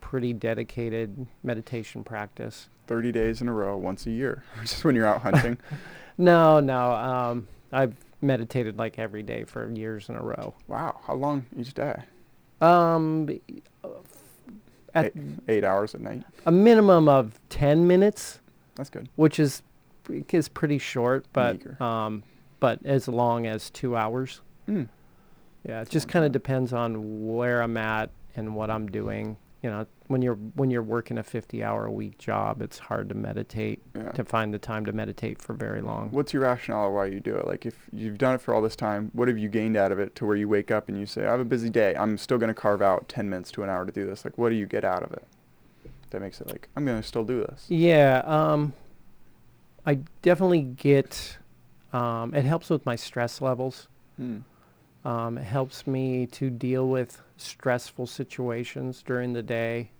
pretty 0.00 0.32
dedicated 0.32 1.26
meditation 1.42 2.04
practice. 2.04 2.68
30 2.86 3.12
days 3.12 3.40
in 3.40 3.48
a 3.48 3.52
row, 3.52 3.76
once 3.78 4.06
a 4.06 4.10
year, 4.10 4.44
just 4.60 4.84
when 4.84 4.94
you're 4.94 5.06
out 5.06 5.22
hunting. 5.22 5.58
No, 6.16 6.60
no, 6.60 6.92
um, 6.92 7.48
I've 7.72 7.96
meditated 8.22 8.78
like 8.78 9.00
every 9.00 9.24
day 9.24 9.42
for 9.42 9.68
years 9.72 10.08
in 10.08 10.14
a 10.14 10.22
row. 10.22 10.54
wow, 10.68 11.00
how 11.04 11.14
long 11.14 11.44
each 11.58 11.74
day? 11.74 11.96
Um, 12.60 13.28
at 14.94 15.06
Eight, 15.06 15.12
eight 15.48 15.64
hours 15.64 15.92
at 15.96 16.00
night. 16.00 16.22
a 16.46 16.52
minimum 16.52 17.08
of 17.08 17.40
ten 17.48 17.88
minutes. 17.88 18.38
That's 18.76 18.90
good. 18.90 19.08
which 19.16 19.40
is 19.40 19.62
is 20.30 20.48
pretty 20.48 20.78
short, 20.78 21.26
but 21.32 21.54
Meager. 21.58 21.82
um, 21.82 22.22
but 22.60 22.78
as 22.84 23.08
long 23.08 23.46
as 23.48 23.68
two 23.70 23.96
hours. 23.96 24.40
Mm. 24.68 24.88
Yeah, 25.66 25.80
it 25.82 25.88
just 25.90 26.08
kind 26.08 26.24
of 26.24 26.32
depends 26.32 26.72
on 26.72 27.26
where 27.34 27.62
I'm 27.62 27.76
at 27.76 28.10
and 28.36 28.54
what 28.54 28.70
I'm 28.70 28.86
doing. 28.88 29.36
you 29.62 29.70
know, 29.70 29.86
when 30.08 30.20
you're 30.20 30.34
when 30.56 30.70
you're 30.70 30.82
working 30.82 31.16
a 31.16 31.22
50-hour 31.22 31.86
a 31.86 31.90
week 31.90 32.18
job, 32.18 32.60
it's 32.60 32.78
hard 32.78 33.08
to 33.08 33.14
meditate 33.14 33.80
Yeah. 33.96 34.10
to 34.12 34.22
find 34.22 34.52
the 34.52 34.58
time 34.58 34.84
to 34.84 34.92
meditate 34.92 35.40
for 35.40 35.54
very 35.54 35.80
long. 35.80 36.10
What's 36.10 36.34
your 36.34 36.42
rationale 36.42 36.92
why 36.92 37.06
you 37.06 37.18
do 37.18 37.34
it? 37.34 37.46
Like, 37.46 37.64
if 37.64 37.88
you've 37.90 38.18
done 38.18 38.34
it 38.34 38.42
for 38.42 38.52
all 38.52 38.60
this 38.60 38.76
time, 38.76 39.10
what 39.14 39.26
have 39.28 39.38
you 39.38 39.48
gained 39.48 39.78
out 39.78 39.90
of 39.90 39.98
it 39.98 40.14
to 40.16 40.26
where 40.26 40.36
you 40.36 40.50
wake 40.50 40.70
up 40.70 40.90
and 40.90 40.98
you 41.00 41.06
say, 41.06 41.24
I 41.26 41.30
have 41.30 41.40
a 41.40 41.46
busy 41.46 41.70
day. 41.70 41.94
I'm 41.96 42.18
still 42.18 42.36
going 42.36 42.48
to 42.48 42.54
carve 42.54 42.82
out 42.82 43.08
10 43.08 43.30
minutes 43.30 43.50
to 43.52 43.62
an 43.62 43.70
hour 43.70 43.86
to 43.86 43.92
do 43.92 44.04
this. 44.04 44.22
Like, 44.26 44.36
what 44.36 44.50
do 44.50 44.54
you 44.56 44.66
get 44.66 44.84
out 44.84 45.02
of 45.02 45.12
it? 45.12 45.24
That 46.10 46.20
makes 46.20 46.42
it 46.42 46.46
like, 46.48 46.68
I'm 46.76 46.84
going 46.84 47.00
to 47.00 47.06
still 47.08 47.24
do 47.24 47.40
this. 47.40 47.64
Yeah, 47.70 48.18
um, 48.26 48.74
I 49.86 50.00
definitely 50.20 50.60
get. 50.60 51.38
Um, 51.94 52.34
it 52.34 52.44
helps 52.44 52.68
with 52.68 52.84
my 52.84 52.96
stress 52.96 53.40
levels. 53.40 53.88
Hmm. 54.18 54.40
Um, 55.04 55.36
it 55.36 55.44
helps 55.44 55.86
me 55.86 56.26
to 56.28 56.48
deal 56.48 56.88
with 56.88 57.20
stressful 57.36 58.06
situations 58.06 59.02
during 59.02 59.32
the 59.34 59.42
day 59.42 59.90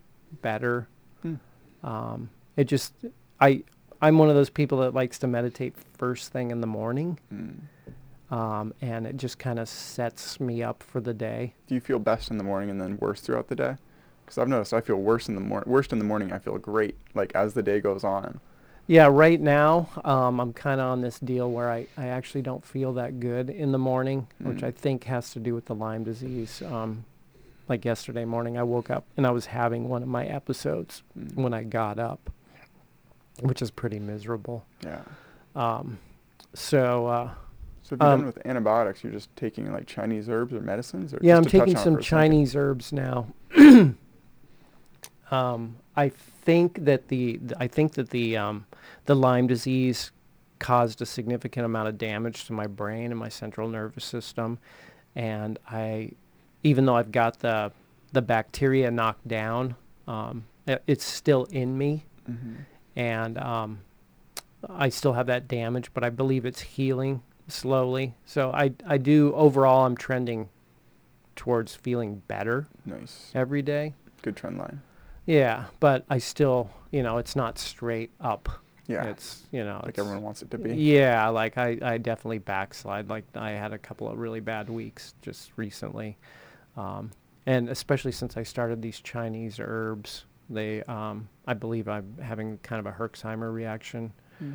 better. 0.40 0.88
Hmm. 1.22 1.34
Um, 1.82 2.30
it 2.56 2.64
just, 2.64 2.94
I, 3.40 3.62
I'm 4.00 4.16
one 4.18 4.30
of 4.30 4.34
those 4.34 4.50
people 4.50 4.78
that 4.78 4.94
likes 4.94 5.18
to 5.18 5.26
meditate 5.26 5.74
first 5.98 6.32
thing 6.32 6.50
in 6.50 6.60
the 6.60 6.66
morning, 6.66 7.18
Hmm. 7.28 8.34
um, 8.34 8.74
and 8.80 9.06
it 9.06 9.16
just 9.18 9.38
kind 9.38 9.58
of 9.58 9.68
sets 9.68 10.40
me 10.40 10.62
up 10.62 10.82
for 10.82 11.00
the 11.00 11.12
day. 11.14 11.52
Do 11.66 11.74
you 11.74 11.80
feel 11.80 11.98
best 11.98 12.30
in 12.30 12.38
the 12.38 12.44
morning 12.44 12.70
and 12.70 12.80
then 12.80 12.96
worse 12.98 13.20
throughout 13.20 13.48
the 13.48 13.56
day? 13.56 13.76
Because 14.24 14.38
I've 14.38 14.48
noticed 14.48 14.72
I 14.72 14.80
feel 14.80 14.96
worse 14.96 15.28
in 15.28 15.34
the 15.34 15.40
morning. 15.42 15.70
Worst 15.70 15.92
in 15.92 15.98
the 15.98 16.04
morning, 16.04 16.32
I 16.32 16.38
feel 16.38 16.56
great. 16.56 16.96
Like 17.14 17.32
as 17.34 17.52
the 17.52 17.62
day 17.62 17.80
goes 17.80 18.04
on. 18.04 18.40
Yeah, 18.86 19.08
right 19.10 19.40
now 19.40 19.88
um, 20.04 20.40
I'm 20.40 20.52
kind 20.52 20.80
of 20.80 20.88
on 20.88 21.00
this 21.00 21.18
deal 21.18 21.50
where 21.50 21.70
I, 21.70 21.86
I 21.96 22.08
actually 22.08 22.42
don't 22.42 22.64
feel 22.64 22.92
that 22.94 23.18
good 23.18 23.48
in 23.48 23.72
the 23.72 23.78
morning, 23.78 24.26
which 24.40 24.58
Mm. 24.58 24.64
I 24.64 24.70
think 24.72 25.04
has 25.04 25.30
to 25.32 25.40
do 25.40 25.54
with 25.54 25.64
the 25.66 25.74
Lyme 25.74 26.04
disease. 26.04 26.60
Um, 26.62 27.04
like 27.66 27.84
yesterday 27.86 28.26
morning, 28.26 28.58
I 28.58 28.62
woke 28.62 28.90
up 28.90 29.06
and 29.16 29.26
I 29.26 29.30
was 29.30 29.46
having 29.46 29.88
one 29.88 30.02
of 30.02 30.08
my 30.08 30.26
episodes 30.26 31.02
Mm. 31.18 31.34
when 31.36 31.54
I 31.54 31.62
got 31.62 31.98
up, 31.98 32.30
which 33.40 33.62
is 33.62 33.70
pretty 33.70 33.98
miserable. 33.98 34.66
Yeah. 34.82 35.00
Um, 35.56 35.98
so 36.52 37.06
uh, 37.06 37.30
So 37.82 37.94
if 37.94 38.00
you're 38.02 38.10
Um, 38.10 38.18
done 38.20 38.26
with 38.26 38.46
antibiotics, 38.46 39.02
you're 39.02 39.12
just 39.14 39.34
taking 39.34 39.72
like 39.72 39.86
Chinese 39.86 40.28
herbs 40.28 40.52
or 40.52 40.60
medicines, 40.60 41.14
or 41.14 41.20
yeah, 41.22 41.36
I'm 41.38 41.42
just 41.44 41.52
to 41.52 41.58
touch 41.60 41.68
taking 41.68 41.82
some? 41.82 42.00
Chinese 42.00 42.54
herbs 42.54 42.92
now. 42.92 43.28
um, 45.30 45.76
I 45.96 46.10
think 46.44 46.84
that 46.84 47.08
the 47.08 47.40
I 47.58 47.66
think 47.66 47.94
that 47.94 48.10
the 48.10 48.36
um, 48.36 48.66
the 49.06 49.14
Lyme 49.14 49.46
disease 49.46 50.12
caused 50.58 51.02
a 51.02 51.06
significant 51.06 51.66
amount 51.66 51.88
of 51.88 51.98
damage 51.98 52.44
to 52.46 52.52
my 52.52 52.66
brain 52.66 53.10
and 53.10 53.18
my 53.18 53.28
central 53.28 53.68
nervous 53.68 54.04
system, 54.04 54.58
and 55.14 55.58
I, 55.68 56.12
even 56.62 56.86
though 56.86 56.96
I've 56.96 57.12
got 57.12 57.38
the 57.40 57.72
the 58.12 58.22
bacteria 58.22 58.90
knocked 58.90 59.26
down, 59.26 59.74
um, 60.06 60.44
it's 60.86 61.04
still 61.04 61.44
in 61.46 61.76
me, 61.76 62.04
Mhm. 62.30 62.56
and 62.96 63.38
um, 63.38 63.80
I 64.70 64.88
still 64.88 65.12
have 65.14 65.26
that 65.26 65.48
damage, 65.48 65.92
but 65.92 66.04
I 66.04 66.10
believe 66.10 66.46
it's 66.46 66.60
healing 66.60 67.22
slowly. 67.48 68.14
So 68.24 68.50
I 68.52 68.72
I 68.86 68.98
do 68.98 69.32
overall 69.34 69.84
I'm 69.86 69.96
trending 69.96 70.48
towards 71.36 71.74
feeling 71.74 72.22
better 72.28 72.68
Nice. 72.86 73.32
every 73.34 73.60
day. 73.62 73.94
Good 74.22 74.36
trend 74.36 74.56
line. 74.58 74.80
Yeah, 75.26 75.64
but 75.80 76.04
I 76.10 76.18
still, 76.18 76.70
you 76.90 77.02
know, 77.02 77.18
it's 77.18 77.34
not 77.34 77.58
straight 77.58 78.10
up. 78.20 78.48
Yeah. 78.86 79.04
It's, 79.04 79.44
you 79.50 79.64
know, 79.64 79.80
like 79.82 79.98
everyone 79.98 80.22
wants 80.22 80.42
it 80.42 80.50
to 80.50 80.58
be. 80.58 80.74
Yeah, 80.74 81.28
like 81.28 81.56
I, 81.56 81.78
I 81.80 81.98
definitely 81.98 82.38
backslide. 82.38 83.08
Like 83.08 83.24
I 83.34 83.52
had 83.52 83.72
a 83.72 83.78
couple 83.78 84.08
of 84.08 84.18
really 84.18 84.40
bad 84.40 84.68
weeks 84.68 85.14
just 85.22 85.52
recently. 85.56 86.18
Um, 86.76 87.10
and 87.46 87.68
especially 87.70 88.12
since 88.12 88.36
I 88.36 88.42
started 88.42 88.82
these 88.82 89.00
Chinese 89.00 89.58
herbs, 89.58 90.26
they, 90.50 90.82
um, 90.82 91.28
I 91.46 91.54
believe 91.54 91.88
I'm 91.88 92.16
having 92.22 92.58
kind 92.58 92.78
of 92.78 92.86
a 92.86 92.96
Herxheimer 92.96 93.52
reaction 93.52 94.12
Hmm. 94.38 94.54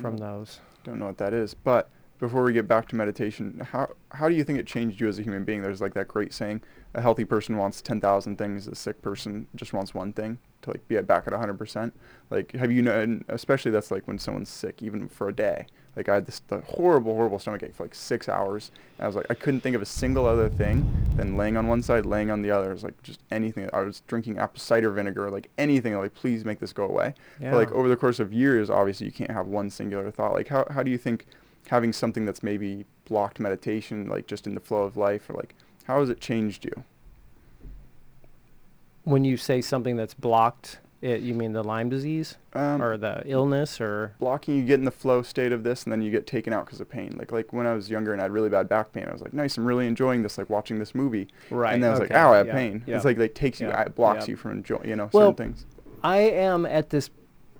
From 0.00 0.16
know. 0.16 0.38
those. 0.38 0.60
Don't 0.84 0.98
know 0.98 1.06
what 1.06 1.18
that 1.18 1.32
is, 1.32 1.54
but 1.54 1.88
before 2.18 2.42
we 2.42 2.52
get 2.52 2.68
back 2.68 2.88
to 2.88 2.96
meditation, 2.96 3.66
how 3.72 3.88
how 4.10 4.28
do 4.28 4.34
you 4.34 4.44
think 4.44 4.58
it 4.58 4.66
changed 4.66 5.00
you 5.00 5.08
as 5.08 5.18
a 5.18 5.22
human 5.22 5.44
being? 5.44 5.62
There's 5.62 5.80
like 5.80 5.94
that 5.94 6.08
great 6.08 6.34
saying: 6.34 6.60
a 6.98 7.00
healthy 7.00 7.24
person 7.24 7.56
wants 7.56 7.80
ten 7.80 8.00
thousand 8.00 8.36
things, 8.36 8.66
a 8.66 8.74
sick 8.74 9.00
person 9.00 9.46
just 9.54 9.72
wants 9.72 9.94
one 9.94 10.12
thing 10.12 10.38
to 10.62 10.70
like 10.70 10.86
be 10.88 10.96
at 10.96 11.06
back 11.06 11.26
at 11.26 11.32
hundred 11.32 11.58
percent. 11.58 11.94
Like, 12.28 12.52
have 12.52 12.70
you 12.70 12.82
known? 12.82 13.24
Especially 13.28 13.70
that's 13.70 13.90
like 13.90 14.06
when 14.06 14.18
someone's 14.18 14.48
sick, 14.48 14.82
even 14.82 15.08
for 15.08 15.28
a 15.28 15.32
day. 15.32 15.66
Like 15.96 16.08
I 16.08 16.14
had 16.14 16.26
this 16.26 16.40
the 16.48 16.60
horrible, 16.60 17.14
horrible 17.14 17.38
stomach 17.38 17.62
ache 17.62 17.74
for 17.74 17.84
like 17.84 17.94
six 17.94 18.28
hours, 18.28 18.70
and 18.98 19.04
I 19.04 19.06
was 19.06 19.16
like, 19.16 19.26
I 19.30 19.34
couldn't 19.34 19.60
think 19.60 19.74
of 19.74 19.82
a 19.82 19.86
single 19.86 20.26
other 20.26 20.48
thing 20.48 20.88
than 21.16 21.36
laying 21.36 21.56
on 21.56 21.66
one 21.66 21.82
side, 21.82 22.04
laying 22.04 22.30
on 22.30 22.42
the 22.42 22.50
other. 22.50 22.70
It 22.70 22.74
was 22.74 22.84
like 22.84 23.02
just 23.02 23.20
anything. 23.30 23.68
I 23.72 23.80
was 23.80 24.02
drinking 24.06 24.38
apple 24.38 24.60
cider 24.60 24.90
vinegar, 24.90 25.30
like 25.30 25.50
anything. 25.56 25.96
Like, 25.96 26.14
please 26.14 26.44
make 26.44 26.60
this 26.60 26.72
go 26.72 26.84
away. 26.84 27.14
Yeah. 27.40 27.52
But 27.52 27.56
like 27.56 27.72
over 27.72 27.88
the 27.88 27.96
course 27.96 28.20
of 28.20 28.32
years, 28.32 28.70
obviously 28.70 29.06
you 29.06 29.12
can't 29.12 29.30
have 29.30 29.46
one 29.46 29.70
singular 29.70 30.10
thought. 30.10 30.34
Like 30.34 30.48
how 30.48 30.66
how 30.70 30.82
do 30.82 30.90
you 30.90 30.98
think 30.98 31.26
having 31.68 31.92
something 31.92 32.24
that's 32.24 32.42
maybe 32.42 32.84
blocked 33.04 33.40
meditation, 33.40 34.08
like 34.08 34.26
just 34.26 34.46
in 34.46 34.54
the 34.54 34.60
flow 34.60 34.82
of 34.82 34.96
life, 34.96 35.28
or 35.28 35.34
like 35.34 35.54
how 35.88 35.98
has 36.00 36.08
it 36.10 36.20
changed 36.20 36.64
you? 36.64 36.84
when 39.04 39.24
you 39.24 39.38
say 39.38 39.62
something 39.62 39.96
that's 39.96 40.12
blocked, 40.12 40.80
it, 41.00 41.22
you 41.22 41.32
mean 41.32 41.54
the 41.54 41.62
Lyme 41.64 41.88
disease 41.88 42.36
Um, 42.52 42.82
or 42.82 42.98
the 42.98 43.22
illness 43.24 43.80
or? 43.80 44.14
blocking 44.18 44.56
you 44.56 44.64
get 44.64 44.78
in 44.78 44.84
the 44.84 44.90
flow 44.90 45.22
state 45.22 45.50
of 45.50 45.62
this, 45.62 45.84
and 45.84 45.92
then 45.92 46.02
you 46.02 46.10
get 46.10 46.26
taken 46.26 46.52
out 46.52 46.66
because 46.66 46.78
of 46.82 46.90
pain. 46.90 47.14
Like 47.16 47.32
like 47.32 47.50
when 47.52 47.66
I 47.66 47.72
was 47.72 47.88
younger 47.88 48.12
and 48.12 48.20
I 48.20 48.24
had 48.24 48.32
really 48.32 48.50
bad 48.50 48.68
back 48.68 48.92
pain, 48.92 49.06
I 49.08 49.12
was 49.12 49.22
like, 49.22 49.32
nice, 49.32 49.56
I'm 49.56 49.64
really 49.64 49.86
enjoying 49.86 50.22
this, 50.22 50.36
like 50.36 50.50
watching 50.50 50.78
this 50.78 50.94
movie. 50.94 51.28
Right. 51.50 51.72
And 51.72 51.82
then 51.82 51.88
I 51.90 51.92
was 51.94 52.00
okay, 52.02 52.12
like, 52.14 52.22
ow, 52.22 52.34
I 52.34 52.36
have 52.36 52.48
yeah, 52.48 52.52
pain. 52.52 52.84
yeah. 52.86 52.96
It's 52.96 53.06
like 53.06 53.16
like 53.16 53.34
takes 53.34 53.60
you, 53.60 53.68
yeah, 53.68 53.80
it 53.82 53.94
blocks 53.94 54.28
you 54.28 54.36
from 54.36 54.50
enjoying, 54.52 54.86
you 54.88 54.96
know, 54.96 55.08
Well, 55.12 55.30
certain 55.30 55.52
things. 55.54 55.64
I 56.02 56.18
am 56.18 56.66
at 56.66 56.90
this 56.90 57.08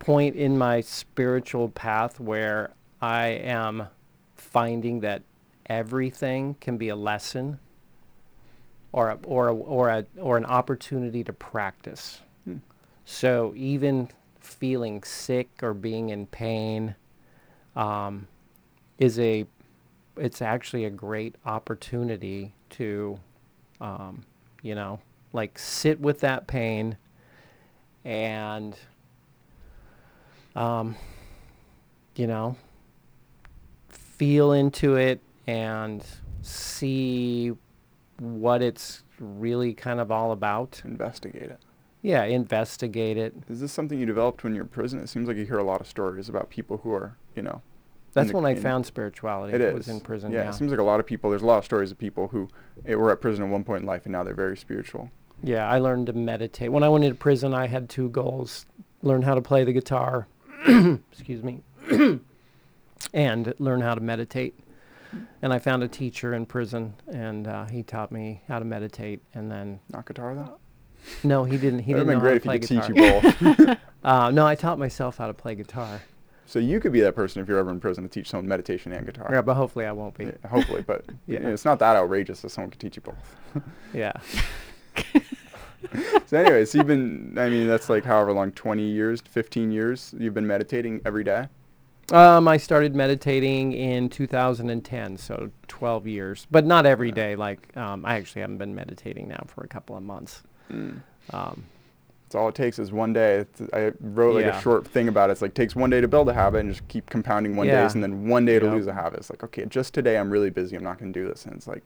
point 0.01 0.37
in 0.37 0.59
my 0.59 0.83
spiritual 0.83 1.71
path 1.71 2.21
where 2.21 2.73
I 3.01 3.29
am 3.29 3.89
finding 4.35 5.01
that 5.01 5.23
everything 5.67 6.57
can 6.61 6.77
be 6.77 6.91
a 6.91 6.97
lesson 6.97 7.59
or 8.93 9.11
a, 9.11 9.19
or 9.25 9.49
a, 9.49 9.55
or 9.55 9.89
a, 9.89 10.07
or 10.19 10.37
an 10.37 10.45
opportunity 10.45 11.23
to 11.25 11.33
practice. 11.33 12.21
Hmm. 12.45 12.57
So 13.05 13.53
even 13.57 14.09
feeling 14.41 15.03
sick 15.03 15.49
or 15.63 15.75
being 15.75 16.11
in 16.11 16.27
pain 16.27 16.95
um, 17.77 18.27
is 18.99 19.19
a 19.19 19.47
it's 20.17 20.43
actually 20.43 20.85
a 20.85 20.91
great 20.91 21.37
opportunity 21.47 22.53
to 22.71 23.19
um, 23.81 24.25
you 24.63 24.75
know 24.75 24.99
like 25.33 25.59
sit 25.59 26.01
with 26.01 26.21
that 26.21 26.47
pain 26.47 26.97
and 28.05 28.77
um, 30.57 30.97
you 32.17 32.27
know 32.27 32.57
feel 33.89 34.53
into 34.53 34.97
it 34.97 35.21
and 35.47 36.05
see 36.43 37.53
what 38.19 38.63
it's 38.63 39.03
really 39.21 39.75
kind 39.75 40.01
of 40.01 40.11
all 40.11 40.33
about 40.33 40.81
Investigate 40.85 41.43
it. 41.51 41.61
yeah 42.03 42.25
investigate 42.25 43.17
it 43.17 43.35
Is 43.49 43.61
this 43.61 43.73
something 43.73 43.99
you 43.99 44.07
developed 44.07 44.45
when 44.45 44.55
you're 44.55 44.65
in 44.65 44.69
prison? 44.69 44.99
It 45.01 45.09
seems 45.09 45.29
like 45.29 45.37
you 45.37 45.45
hear 45.45 45.59
a 45.59 45.65
lot 45.65 45.81
of 45.81 45.87
stories 45.87 46.29
about 46.29 46.51
people 46.51 46.79
who 46.79 46.93
are, 46.93 47.17
you 47.35 47.43
know, 47.43 47.63
that's 48.13 48.33
when 48.33 48.45
i 48.47 48.55
found 48.55 48.85
spirituality 48.87 49.55
It 49.55 49.61
is. 49.61 49.75
was 49.75 49.89
in 49.89 50.01
prison 50.01 50.33
Yeah, 50.33 50.45
yeah 50.45 50.51
it 50.51 50.55
seems 50.55 50.71
like 50.71 50.81
a 50.81 50.85
lot 50.85 50.99
of 50.99 51.07
people. 51.07 51.31
There's 51.31 51.43
a 51.43 51.47
lot 51.47 51.59
of 51.59 51.65
stories 51.65 51.91
of 51.93 51.99
people 51.99 52.29
who 52.29 52.49
eh, 52.87 52.95
were 52.95 53.13
at 53.13 53.21
prison 53.21 53.45
at 53.45 53.51
one 53.51 53.63
point 53.65 53.83
in 53.83 53.87
life, 53.87 54.05
and 54.07 54.13
now 54.13 54.25
they're 54.25 54.35
very 54.35 54.57
spiritual. 54.57 55.11
Yeah, 55.43 55.69
I 55.69 55.79
learned 55.79 56.07
to 56.07 56.13
meditate. 56.15 56.73
When 56.73 56.83
I 56.83 56.89
went 56.89 57.05
into 57.05 57.17
prison, 57.17 57.55
I 57.55 57.69
had 57.69 57.89
two 57.89 58.09
goals: 58.09 58.67
learn 59.03 59.23
how 59.23 59.37
to 59.37 59.41
play 59.43 59.63
the 59.63 59.73
guitar, 59.73 60.27
excuse 61.13 61.45
me, 61.45 61.61
and 63.15 63.55
learn 63.61 63.81
how 63.81 63.95
to 63.95 64.01
meditate. 64.01 64.59
And 65.43 65.53
I 65.53 65.59
found 65.59 65.83
a 65.83 65.89
teacher 65.89 66.35
in 66.35 66.45
prison, 66.47 66.95
and 67.13 67.47
uh, 67.47 67.65
he 67.67 67.83
taught 67.83 68.13
me 68.13 68.43
how 68.49 68.59
to 68.59 68.65
meditate. 68.65 69.23
And 69.35 69.51
then, 69.51 69.81
Not 69.91 70.07
guitar 70.07 70.35
though. 70.35 70.59
no, 71.25 71.45
he 71.45 71.57
didn't. 71.57 71.81
He 71.81 71.93
That 71.93 72.05
would 72.07 72.13
didn't 72.13 72.23
have 72.25 72.33
know 72.35 72.39
been 72.41 72.41
great 72.41 72.45
how 72.45 72.53
if 72.53 72.67
to 72.69 72.75
he 72.75 72.79
play 72.81 72.91
could 72.91 73.23
guitar. 73.23 73.33
teach 73.33 73.41
you 73.43 73.67
both. 73.67 73.79
Uh, 74.05 74.31
no, 74.31 74.47
I 74.47 74.55
taught 74.55 74.79
myself 74.79 75.17
how 75.19 75.27
to 75.27 75.35
play 75.35 75.57
guitar. 75.57 76.01
so 76.47 76.61
you 76.61 76.79
could 76.79 76.93
be 76.93 77.01
that 77.01 77.17
person 77.17 77.43
if 77.43 77.49
you're 77.49 77.59
ever 77.59 77.71
in 77.73 77.81
prison 77.81 78.05
to 78.05 78.09
teach 78.09 78.29
someone 78.31 78.47
meditation 78.47 78.93
and 78.93 79.05
guitar. 79.05 79.29
Yeah, 79.33 79.43
but 79.43 79.55
hopefully 79.55 79.87
I 79.87 79.93
won't 79.93 80.17
be. 80.17 80.27
Yeah, 80.27 80.49
hopefully, 80.49 80.83
but 80.87 81.05
Yeah. 81.27 81.41
you 81.41 81.47
know, 81.47 81.53
it's 81.53 81.65
not 81.65 81.81
that 81.81 81.97
outrageous 81.97 82.41
that 82.43 82.51
someone 82.51 82.71
could 82.71 82.81
teach 82.81 82.95
you 82.97 83.03
both. 83.03 83.65
Yeah. 83.93 84.13
So, 86.27 86.37
anyways, 86.39 86.75
you've 86.75 86.87
been. 86.87 87.35
I 87.39 87.49
mean, 87.49 87.67
that's 87.67 87.89
like 87.89 88.05
however 88.05 88.33
long, 88.33 88.53
20 88.53 88.83
years, 88.83 89.21
15 89.23 89.71
years. 89.71 90.15
You've 90.19 90.35
been 90.35 90.47
meditating 90.47 91.01
every 91.07 91.25
day. 91.25 91.49
Um, 92.11 92.49
I 92.49 92.57
started 92.57 92.95
meditating 92.95 93.73
in 93.73 94.09
2010, 94.09 95.19
so 95.19 95.51
12 95.69 96.07
years, 96.07 96.47
but 96.51 96.65
not 96.65 96.87
every 96.87 97.13
day. 97.13 97.37
Like, 97.37 97.77
um, 97.77 98.05
I 98.07 98.17
actually 98.17 98.41
haven't 98.41 98.59
been 98.59 98.75
meditating 98.75 99.29
now 99.29 99.45
for 99.47 99.63
a 99.63 99.69
couple 99.69 99.97
of 99.97 100.03
months. 100.03 100.43
Mm. 100.73 101.03
Um, 101.33 101.65
It's 102.27 102.35
all 102.35 102.49
it 102.49 102.55
takes 102.55 102.79
is 102.79 102.93
one 102.93 103.13
day. 103.15 103.37
It's, 103.37 103.63
I 103.73 103.93
wrote 104.01 104.35
like 104.35 104.45
Yeah. 104.45 104.59
a 104.59 104.61
short 104.61 104.87
thing 104.87 105.09
about 105.09 105.29
it. 105.31 105.33
It's 105.33 105.43
like 105.43 105.55
takes 105.55 105.75
one 105.75 105.89
day 105.91 106.01
to 106.03 106.09
build 106.09 106.29
a 106.29 106.35
habit 106.35 106.61
and 106.61 106.71
just 106.71 106.87
keep 106.89 107.09
compounding 107.09 107.57
one 107.57 107.67
Yeah. 107.67 107.83
days, 107.83 107.95
and 107.95 108.03
then 108.03 108.29
one 108.29 108.45
day 108.45 108.59
to 108.59 108.71
lose 108.71 108.87
a 108.87 108.93
habit. 108.93 109.21
It's 109.21 109.31
like 109.31 109.43
okay, 109.45 109.65
just 109.65 109.95
today 109.95 110.19
I'm 110.19 110.31
really 110.31 110.51
busy. 110.51 110.77
I'm 110.77 110.85
not 110.85 110.99
gonna 110.99 111.13
do 111.13 111.27
this, 111.27 111.47
and 111.47 111.55
it's 111.55 111.67
like 111.67 111.83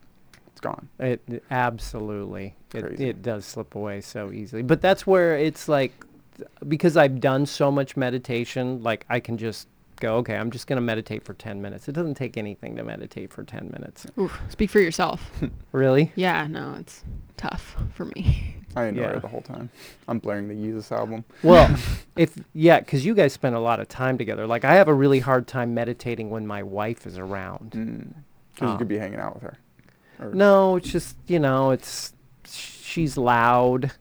it's 0.47 0.59
gone. 0.59 0.89
It 0.99 1.21
it- 1.29 1.43
absolutely 1.49 2.55
it 2.73 2.99
it 2.99 3.21
does 3.21 3.45
slip 3.45 3.73
away 3.75 4.01
so 4.01 4.31
easily. 4.33 4.63
But 4.63 4.81
that's 4.81 5.07
where 5.07 5.37
it's 5.37 5.69
like 5.69 5.93
because 6.67 6.97
I've 6.97 7.21
done 7.21 7.45
so 7.45 7.71
much 7.71 7.95
meditation, 7.95 8.83
like 8.83 9.05
I 9.09 9.21
can 9.21 9.37
just 9.37 9.69
go, 10.03 10.15
okay, 10.17 10.35
I'm 10.35 10.51
just 10.51 10.67
going 10.67 10.77
to 10.77 10.81
meditate 10.81 11.23
for 11.23 11.33
10 11.33 11.61
minutes. 11.61 11.87
It 11.87 11.93
doesn't 11.93 12.15
take 12.15 12.37
anything 12.37 12.75
to 12.75 12.83
meditate 12.83 13.31
for 13.31 13.43
10 13.43 13.69
minutes. 13.71 14.05
Oof, 14.19 14.37
speak 14.49 14.69
for 14.69 14.79
yourself. 14.79 15.31
Really? 15.71 16.11
yeah, 16.15 16.45
no, 16.47 16.75
it's 16.79 17.03
tough 17.35 17.75
for 17.95 18.05
me. 18.05 18.57
I 18.75 18.85
enjoy 18.85 19.01
Yeah. 19.01 19.11
it 19.17 19.21
the 19.21 19.27
whole 19.27 19.41
time. 19.41 19.69
I'm 20.07 20.19
blaring 20.19 20.47
the 20.47 20.53
Yeezus 20.53 20.91
album. 20.91 21.25
Well, 21.41 21.75
if 22.15 22.37
yeah, 22.53 22.79
cuz 22.81 23.03
you 23.05 23.13
guys 23.15 23.33
spend 23.33 23.55
a 23.55 23.59
lot 23.59 23.79
of 23.79 23.87
time 23.87 24.17
together. 24.19 24.45
Like 24.47 24.63
I 24.65 24.75
have 24.75 24.87
a 24.87 24.93
really 24.93 25.19
hard 25.19 25.47
time 25.47 25.73
meditating 25.73 26.29
when 26.29 26.45
my 26.45 26.61
wife 26.63 27.07
is 27.07 27.17
around. 27.17 27.71
Mm. 27.71 28.13
Because 28.53 28.67
you 28.69 28.75
Oh. 28.75 28.77
could 28.77 28.87
be 28.87 28.97
hanging 28.99 29.19
out 29.19 29.33
with 29.35 29.43
her. 29.43 29.57
Or- 30.19 30.33
No, 30.33 30.75
it's 30.75 30.89
just, 30.91 31.15
you 31.27 31.39
know, 31.39 31.71
it's 31.71 32.13
she's 32.45 33.17
loud. 33.17 33.91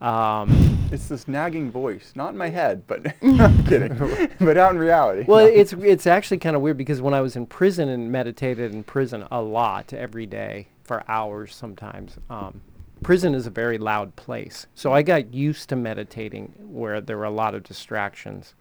Um 0.00 0.78
It's 0.92 1.08
this 1.08 1.28
nagging 1.28 1.70
voice, 1.70 2.12
not 2.16 2.30
in 2.30 2.36
my 2.38 2.48
head, 2.48 2.84
but 2.86 3.06
I'm 3.22 3.64
kidding. 3.64 3.96
but 4.40 4.56
out 4.56 4.72
in 4.72 4.78
reality. 4.78 5.24
Well, 5.26 5.44
No. 5.46 5.52
it's 5.52 5.72
it's 5.74 6.06
actually 6.06 6.38
kind 6.38 6.56
of 6.56 6.62
weird 6.62 6.76
because 6.78 7.00
when 7.02 7.14
I 7.14 7.20
was 7.20 7.36
in 7.36 7.46
prison 7.46 7.88
and 7.88 8.10
meditated 8.10 8.72
in 8.74 8.82
prison 8.84 9.26
a 9.30 9.40
lot 9.42 9.92
every 9.92 10.26
day 10.26 10.68
for 10.84 11.02
hours 11.08 11.54
sometimes, 11.54 12.16
um, 12.30 12.60
prison 13.02 13.34
is 13.34 13.46
a 13.46 13.50
very 13.50 13.78
loud 13.78 14.16
place. 14.16 14.66
So 14.74 14.92
I 14.92 15.02
got 15.02 15.32
used 15.34 15.68
to 15.68 15.76
meditating 15.76 16.52
where 16.58 17.00
there 17.00 17.16
were 17.18 17.24
a 17.24 17.30
lot 17.30 17.54
of 17.54 17.62
distractions. 17.62 18.54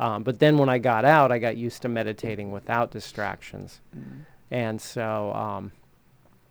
Um, 0.00 0.22
but 0.22 0.38
then 0.38 0.58
when 0.58 0.68
I 0.68 0.78
got 0.78 1.04
out, 1.04 1.32
I 1.32 1.38
got 1.38 1.56
used 1.56 1.82
to 1.82 1.88
meditating 1.88 2.52
without 2.52 2.92
distractions. 2.92 3.80
Mm. 3.96 4.24
And 4.50 4.80
so 4.80 5.32
um, 5.34 5.72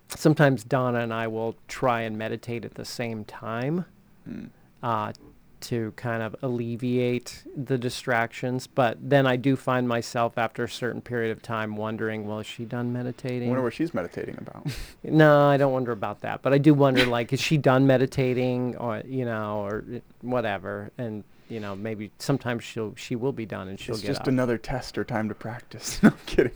sometimes 0.10 0.64
Donna 0.66 1.00
and 1.00 1.14
I 1.14 1.28
will 1.28 1.56
try 1.68 2.02
and 2.02 2.18
meditate 2.18 2.66
at 2.66 2.76
the 2.76 2.86
same 2.86 3.24
time 3.26 3.86
Mm. 4.28 4.50
uh, 4.84 5.14
to 5.60 5.92
kind 5.96 6.22
of 6.22 6.36
alleviate 6.44 7.44
the 7.56 7.78
distractions. 7.78 8.68
But 8.68 8.98
then 9.02 9.26
I 9.26 9.38
do 9.38 9.56
find 9.56 9.88
myself 9.88 10.38
after 10.38 10.64
a 10.64 10.70
certain 10.70 11.02
period 11.02 11.32
of 11.32 11.42
time 11.42 11.76
wondering, 11.76 12.28
well, 12.28 12.40
is 12.40 12.46
she 12.48 12.64
done 12.64 12.94
meditating? 12.94 13.48
I 13.48 13.52
wonder 13.52 13.64
what 13.64 13.74
she's 13.74 13.94
meditating 13.94 14.38
about. 14.38 14.68
no, 15.04 15.48
I 15.48 15.58
don't 15.58 15.74
wonder 15.74 15.92
about 15.92 16.22
that. 16.22 16.42
But 16.42 16.54
I 16.54 16.58
do 16.60 16.74
wonder, 16.74 17.06
like, 17.06 17.34
is 17.34 17.42
she 17.42 17.58
done 17.58 17.88
meditating 17.88 18.76
or, 18.78 19.02
you 19.06 19.26
know, 19.26 19.62
or 19.66 19.84
whatever. 20.22 20.92
And, 20.98 21.24
you 21.50 21.60
know, 21.60 21.76
maybe 21.76 22.12
sometimes 22.20 22.64
she'll, 22.64 22.94
she 22.96 23.16
will 23.16 23.34
be 23.34 23.46
done 23.46 23.68
and 23.68 23.80
she'll 23.80 23.96
it's 23.96 24.04
get 24.04 24.10
It's 24.10 24.18
just 24.20 24.28
up. 24.28 24.28
another 24.28 24.58
test 24.60 24.98
or 24.98 25.04
time 25.04 25.28
to 25.30 25.36
practice. 25.36 26.00
no, 26.04 26.10
I'm 26.10 26.18
kidding. 26.28 26.52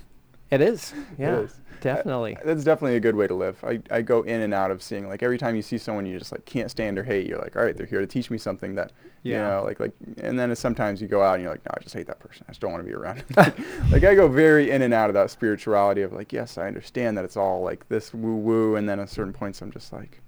It 0.52 0.62
is. 0.62 0.93
Yeah, 1.18 1.39
is. 1.39 1.52
Uh, 1.52 1.56
definitely. 1.80 2.38
That's 2.43 2.64
definitely 2.66 2.97
a 2.97 2.99
good 2.99 3.16
way 3.16 3.26
to 3.26 3.34
live. 3.34 3.64
I, 3.64 3.82
I 3.89 4.02
go 4.02 4.22
in 4.24 4.41
and 4.41 4.54
out 4.54 4.70
of 4.70 4.84
seeing 4.84 5.08
like 5.08 5.24
every 5.24 5.38
time 5.38 5.56
you 5.56 5.62
see 5.62 5.78
someone 5.78 6.06
you 6.06 6.20
just 6.20 6.32
like 6.34 6.45
can't 6.45 6.70
stand 6.70 6.99
or 6.99 7.04
hate, 7.04 7.26
you're 7.26 7.39
like, 7.39 7.56
all 7.56 7.64
right, 7.64 7.76
they're 7.76 7.86
here 7.86 8.02
to 8.02 8.08
teach 8.08 8.30
me 8.30 8.38
something 8.38 8.76
that 8.76 8.91
you 9.24 9.34
Yeah. 9.34 9.47
know, 9.47 9.64
like 9.64 9.80
like 9.80 9.93
and 10.18 10.38
then 10.38 10.54
sometimes 10.56 11.02
you 11.02 11.08
go 11.08 11.22
out 11.24 11.36
and 11.36 11.43
you're 11.43 11.52
like, 11.52 11.64
no, 11.66 11.72
I 11.78 11.82
just 11.82 11.95
hate 11.95 12.08
that 12.08 12.20
person. 12.20 12.45
I 12.49 12.52
just 12.52 12.60
don't 12.62 12.72
want 12.72 12.84
to 12.84 12.88
be 12.88 12.93
around 12.93 13.24
like 13.91 14.04
I 14.04 14.14
go 14.14 14.28
very 14.28 14.70
in 14.72 14.82
and 14.82 14.93
out 14.93 15.10
of 15.10 15.14
that 15.14 15.32
spirituality 15.32 16.02
of 16.02 16.12
like, 16.12 16.34
yes, 16.34 16.58
I 16.58 16.68
understand 16.68 17.18
that 17.18 17.24
it's 17.26 17.38
all 17.38 17.62
like 17.62 17.88
this 17.88 18.14
woo 18.14 18.36
woo 18.36 18.76
and 18.76 18.89
then 18.89 18.99
at 18.99 19.10
certain 19.10 19.34
points 19.34 19.62
I'm 19.62 19.72
just 19.72 19.93
like 19.93 20.20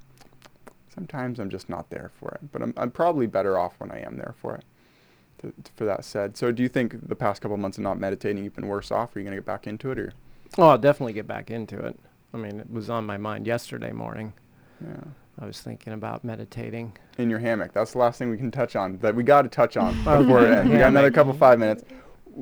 sometimes 0.94 1.40
I'm 1.40 1.50
just 1.50 1.70
not 1.70 1.90
there 1.90 2.12
for 2.20 2.30
it. 2.36 2.52
But 2.52 2.62
I'm 2.62 2.74
I'm 2.78 2.92
probably 2.92 3.28
better 3.28 3.58
off 3.60 3.74
when 3.80 3.92
I 3.92 4.00
am 4.00 4.16
there 4.18 4.36
for 4.42 4.56
it. 4.56 4.64
To, 5.44 5.54
to- 5.64 5.72
for 5.76 5.86
that 5.86 6.04
said. 6.06 6.36
So 6.38 6.52
do 6.52 6.64
you 6.64 6.70
think 6.70 7.08
the 7.08 7.16
past 7.16 7.42
couple 7.42 7.54
of 7.56 7.60
months 7.62 7.78
of 7.78 7.84
not 7.84 8.00
meditating 8.00 8.44
you've 8.44 8.56
been 8.56 8.68
worse 8.68 8.92
off? 8.92 9.16
Are 9.16 9.20
you 9.20 9.26
gonna 9.26 9.38
get 9.38 9.46
back 9.46 9.68
into 9.68 9.92
it 9.92 10.00
or 10.00 10.14
Oh, 10.58 10.70
I'll 10.70 10.78
definitely 10.78 11.14
get 11.14 11.28
back 11.28 11.50
into 11.52 11.78
it. 11.80 12.00
I 12.34 12.38
mean, 12.38 12.60
it 12.60 12.72
was 12.72 12.90
on 12.90 13.06
my 13.06 13.18
mind 13.18 13.46
yesterday 13.48 13.92
morning. 13.92 14.34
yeah. 14.82 14.96
I 15.42 15.46
was 15.48 15.60
thinking 15.62 15.94
about 15.94 16.24
meditating. 16.24 16.96
in 17.18 17.28
your 17.30 17.40
hammock. 17.40 17.74
That's 17.74 17.94
the 17.94 17.98
last 17.98 18.20
thing 18.20 18.30
we 18.30 18.38
can 18.38 18.52
touch 18.52 18.76
on 18.76 18.98
that 19.00 19.16
we 19.16 19.24
got 19.24 19.42
to 19.42 19.50
touch 19.50 19.78
on 19.78 19.96
before 20.04 20.46
it 20.46 20.52
ends. 20.52 20.72
We 20.72 20.78
got 20.78 20.90
another 20.90 21.10
couple 21.12 21.34
five 21.34 21.58
minutes. 21.58 21.84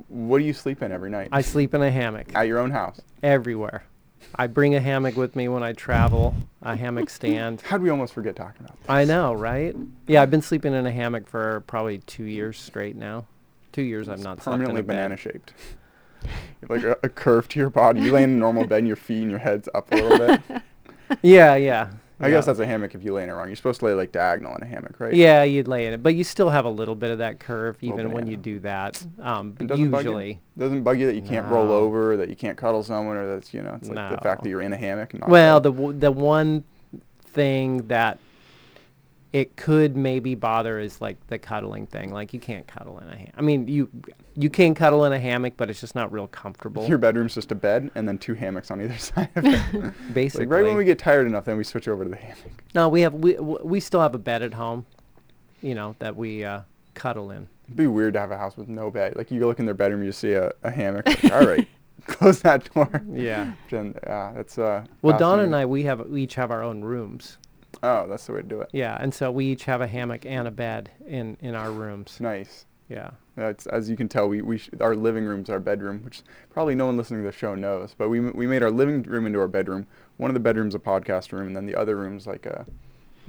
What 0.10 0.40
do 0.40 0.44
you 0.44 0.52
sleep 0.54 0.82
in 0.82 0.92
every 0.92 1.10
night? 1.10 1.30
I 1.32 1.42
sleep 1.42 1.74
in 1.74 1.82
a 1.82 1.90
hammock 1.90 2.36
At 2.36 2.48
your 2.48 2.60
own 2.60 2.72
house. 2.72 3.00
everywhere. 3.24 3.84
I 4.36 4.48
bring 4.48 4.76
a 4.76 4.80
hammock 4.80 5.18
with 5.18 5.36
me 5.36 5.48
when 5.48 5.64
I 5.64 5.74
travel, 5.74 6.36
a 6.62 6.76
hammock 6.76 7.10
stand. 7.10 7.62
How'd 7.66 7.82
we 7.82 7.90
almost 7.90 8.14
forget 8.14 8.36
talking 8.36 8.66
about 8.66 8.80
this? 8.80 8.90
I 8.90 9.04
know, 9.04 9.34
right? 9.34 9.76
Yeah, 10.08 10.22
I've 10.22 10.32
been 10.32 10.42
sleeping 10.42 10.74
in 10.74 10.86
a 10.86 10.92
hammock 10.92 11.28
for 11.28 11.62
probably 11.68 12.00
two 12.00 12.24
years 12.24 12.58
straight 12.58 12.96
now. 12.96 13.26
Two 13.72 13.82
years 13.82 14.10
I've 14.10 14.20
not 14.20 14.42
slept 14.42 14.60
in 14.60 14.66
permanently 14.66 14.82
banana 14.82 15.18
shaped. 15.18 15.54
like 16.70 16.84
a, 16.84 16.98
a 17.04 17.10
curve 17.10 17.48
to 17.50 17.60
your 17.60 17.70
body. 17.70 18.02
You 18.02 18.12
lay 18.12 18.24
in 18.24 18.32
a 18.32 18.34
normal 18.34 18.66
bed 18.66 18.80
and 18.80 18.88
your 18.88 18.96
feet 18.96 19.22
and 19.22 19.32
your 19.32 19.40
head's 19.40 19.68
up 19.74 19.92
a 19.92 19.96
little 19.96 20.28
bit. 20.28 20.42
Yeah, 21.22 21.56
yeah. 21.56 21.92
I 22.22 22.30
guess 22.30 22.46
that's 22.46 22.60
a 22.60 22.66
hammock 22.66 22.96
if 22.96 23.04
you 23.04 23.14
lay 23.14 23.24
in 23.24 23.30
it 23.30 23.34
wrong. 23.34 23.48
You're 23.48 23.56
supposed 23.56 23.80
to 23.80 23.86
lay 23.86 23.94
like 23.94 24.12
diagonal 24.12 24.56
in 24.56 24.64
a 24.64 24.66
hammock, 24.66 25.00
right? 25.00 25.14
Yeah, 25.14 25.44
you'd 25.44 25.68
lay 25.68 25.88
in 25.88 25.94
it, 25.94 26.04
but 26.04 26.16
you 26.16 26.24
still 26.24 26.50
have 26.50 26.66
a 26.66 26.70
little 26.70 26.96
bit 26.96 27.12
of 27.12 27.18
that 27.20 27.40
curve 27.40 27.78
even 27.82 28.12
when 28.12 28.28
you 28.28 28.38
do 28.38 28.60
that. 28.60 29.04
Um, 29.20 29.52
but 29.52 29.68
doesn't 29.68 29.92
bug 29.92 30.04
you? 30.06 30.12
usually, 30.12 30.40
Doesn't 30.58 30.84
bug 30.84 31.00
you 31.00 31.08
that 31.08 31.16
you 31.16 31.22
can't 31.22 31.48
roll 31.48 31.72
over, 31.72 32.18
that 32.18 32.30
you 32.30 32.36
can't 32.36 32.58
cuddle 32.58 32.84
someone, 32.84 33.18
or 33.18 33.28
that's 33.36 33.54
you 33.54 33.62
know, 33.62 33.76
it's 33.76 33.90
like 33.90 34.16
the 34.16 34.22
fact 34.22 34.44
that 34.44 34.50
you're 34.50 34.62
in 34.62 34.74
a 34.74 34.78
hammock. 34.78 35.14
And 35.14 35.22
not 35.22 35.30
well, 35.30 35.60
the 35.60 35.72
w- 35.72 35.98
the 35.98 36.12
one 36.12 36.64
thing 37.34 37.88
that 37.88 38.20
it 39.34 39.56
could 39.56 39.96
maybe 39.96 40.36
bother 40.36 40.78
is 40.80 41.00
like 41.00 41.16
the 41.28 41.40
cuddling 41.40 41.88
thing. 41.88 42.12
Like 42.12 42.34
you 42.34 42.40
can't 42.40 42.68
cuddle 42.68 43.00
in 43.00 43.08
a 43.08 43.16
ham. 43.16 43.32
I 43.38 43.42
mean, 43.42 43.68
you 43.68 43.90
you 44.36 44.50
can 44.50 44.74
cuddle 44.74 45.06
in 45.06 45.14
a 45.14 45.20
hammock, 45.20 45.54
but 45.58 45.70
it's 45.70 45.82
just 45.82 45.96
not 45.96 46.12
real 46.12 46.28
comfortable. 46.28 46.88
your 46.88 46.98
bedroom's 46.98 47.34
just 47.36 47.52
a 47.52 47.56
bed 47.56 47.92
and 47.96 48.08
then 48.08 48.18
two 48.18 48.34
hammocks 48.34 48.72
on 48.72 48.82
either 48.82 48.98
side 48.98 49.30
of 49.36 49.46
it. 49.46 49.94
basically. 50.14 50.46
Like 50.48 50.54
right 50.56 50.64
when 50.66 50.76
we 50.78 50.86
get 50.86 51.00
tired 51.00 51.28
enough, 51.28 51.46
then 51.46 51.58
we 51.58 51.64
switch 51.64 51.88
over 51.88 52.04
to 52.04 52.10
the 52.10 52.16
hammock. 52.16 52.64
no, 52.74 52.88
we 52.90 53.02
have 53.02 53.14
we 53.14 53.36
we 53.36 53.80
still 53.80 54.00
have 54.02 54.16
a 54.16 54.20
bed 54.20 54.42
at 54.42 54.54
home, 54.54 54.86
you 55.62 55.76
know, 55.76 55.96
that 56.00 56.16
we 56.16 56.44
uh, 56.44 56.62
cuddle 56.94 57.32
in. 57.32 57.48
It'd 57.66 57.76
be 57.78 57.88
weird 57.88 58.14
to 58.16 58.20
have 58.20 58.32
a 58.32 58.38
house 58.38 58.58
with 58.58 58.68
no 58.68 58.90
bed. 58.92 59.16
Like 59.16 59.32
you 59.32 59.40
go 59.40 59.48
look 59.48 59.60
in 59.60 59.66
their 59.66 59.74
bedroom, 59.76 60.04
you 60.04 60.12
see 60.12 60.34
a, 60.34 60.52
a 60.64 60.72
hammock. 60.72 61.08
Like, 61.24 61.32
All 61.34 61.46
right, 61.48 61.68
close 62.08 62.42
that 62.42 62.74
door. 62.74 63.02
Yeah. 63.12 63.54
Jen, 63.70 63.96
yeah, 64.04 64.34
that's 64.36 64.58
uh. 64.58 64.86
Well, 65.02 65.18
Donna 65.18 65.44
and. 65.44 65.56
I, 65.56 65.66
we 65.66 65.84
have 65.84 66.02
we 66.08 66.24
each 66.24 66.36
have 66.36 66.52
our 66.52 66.64
own 66.64 66.82
rooms. 66.82 67.38
Oh, 67.84 68.08
that's 68.08 68.26
the 68.28 68.34
way 68.34 68.42
to 68.42 68.48
do 68.48 68.62
it. 68.62 68.70
Yeah, 68.74 68.98
and 69.00 69.14
so 69.14 69.32
we 69.32 69.46
each 69.46 69.64
have 69.66 69.82
a 69.82 69.88
hammock 69.88 70.26
and 70.26 70.48
a 70.48 70.52
bed 70.52 70.92
in 71.08 71.38
in 71.42 71.56
our 71.56 71.72
rooms. 71.72 72.18
Nice. 72.20 72.66
Yeah. 72.92 73.12
That's 73.36 73.66
as 73.68 73.90
you 73.90 73.96
can 73.96 74.10
tell, 74.10 74.28
we, 74.28 74.42
we 74.42 74.58
sh- 74.58 74.70
our 74.82 74.96
living 74.96 75.24
room's 75.24 75.50
our 75.50 75.60
bedroom, 75.60 76.02
which 76.04 76.22
probably 76.50 76.76
no 76.76 76.86
one 76.88 76.98
listening 76.98 77.22
to 77.22 77.26
the 77.32 77.36
show 77.36 77.56
knows. 77.56 77.96
But 77.98 78.10
we 78.10 78.20
we 78.20 78.46
made 78.46 78.62
our 78.62 78.72
living 78.72 79.02
room 79.04 79.26
into 79.26 79.40
our 79.40 79.48
bedroom. 79.48 79.88
One 80.18 80.30
of 80.30 80.34
the 80.34 80.40
bedrooms 80.42 80.76
a 80.76 80.80
podcast 80.80 81.32
room, 81.32 81.48
and 81.48 81.56
then 81.56 81.66
the 81.66 81.76
other 81.76 81.96
room's 81.96 82.28
like 82.28 82.46
a, 82.46 82.66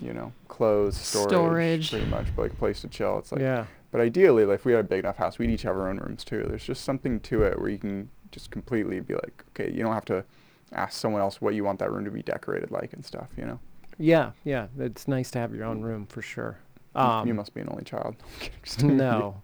you 0.02 0.12
know, 0.12 0.32
clothes 0.48 0.96
storage, 0.98 1.28
Storage. 1.30 1.90
pretty 1.90 2.06
much, 2.06 2.26
but 2.34 2.42
like 2.42 2.52
a 2.52 2.56
place 2.56 2.80
to 2.80 2.88
chill. 2.88 3.18
It's 3.18 3.30
like 3.32 3.40
yeah. 3.40 3.66
But 3.92 4.00
ideally, 4.00 4.44
like 4.44 4.56
if 4.56 4.64
we 4.64 4.72
had 4.72 4.80
a 4.80 4.88
big 4.88 5.00
enough 5.00 5.16
house, 5.18 5.38
we'd 5.38 5.50
each 5.50 5.62
have 5.62 5.76
our 5.76 5.88
own 5.88 5.98
rooms 5.98 6.24
too. 6.24 6.44
There's 6.48 6.64
just 6.64 6.82
something 6.84 7.20
to 7.20 7.42
it 7.44 7.60
where 7.60 7.68
you 7.70 7.78
can 7.78 8.08
just 8.32 8.50
completely 8.50 8.98
be 9.00 9.14
like, 9.14 9.44
okay, 9.50 9.70
you 9.70 9.82
don't 9.82 9.92
have 9.92 10.06
to 10.06 10.24
ask 10.72 10.98
someone 10.98 11.20
else 11.20 11.40
what 11.40 11.54
you 11.54 11.62
want 11.62 11.78
that 11.78 11.92
room 11.92 12.04
to 12.06 12.10
be 12.10 12.22
decorated 12.22 12.70
like 12.70 12.92
and 12.94 13.04
stuff. 13.04 13.28
You 13.36 13.44
know, 13.44 13.60
Yeah, 13.98 14.32
yeah. 14.42 14.66
It's 14.78 15.06
nice 15.06 15.30
to 15.32 15.38
have 15.38 15.54
your 15.54 15.64
own 15.66 15.82
room 15.82 16.06
for 16.06 16.22
sure. 16.22 16.58
Um, 16.94 17.26
you 17.26 17.34
must 17.34 17.54
be 17.54 17.60
an 17.60 17.68
only 17.70 17.84
child. 17.84 18.16
I'm 18.32 18.38
kidding, 18.40 18.58
just 18.62 18.78
kidding. 18.80 18.96
no. 18.98 19.42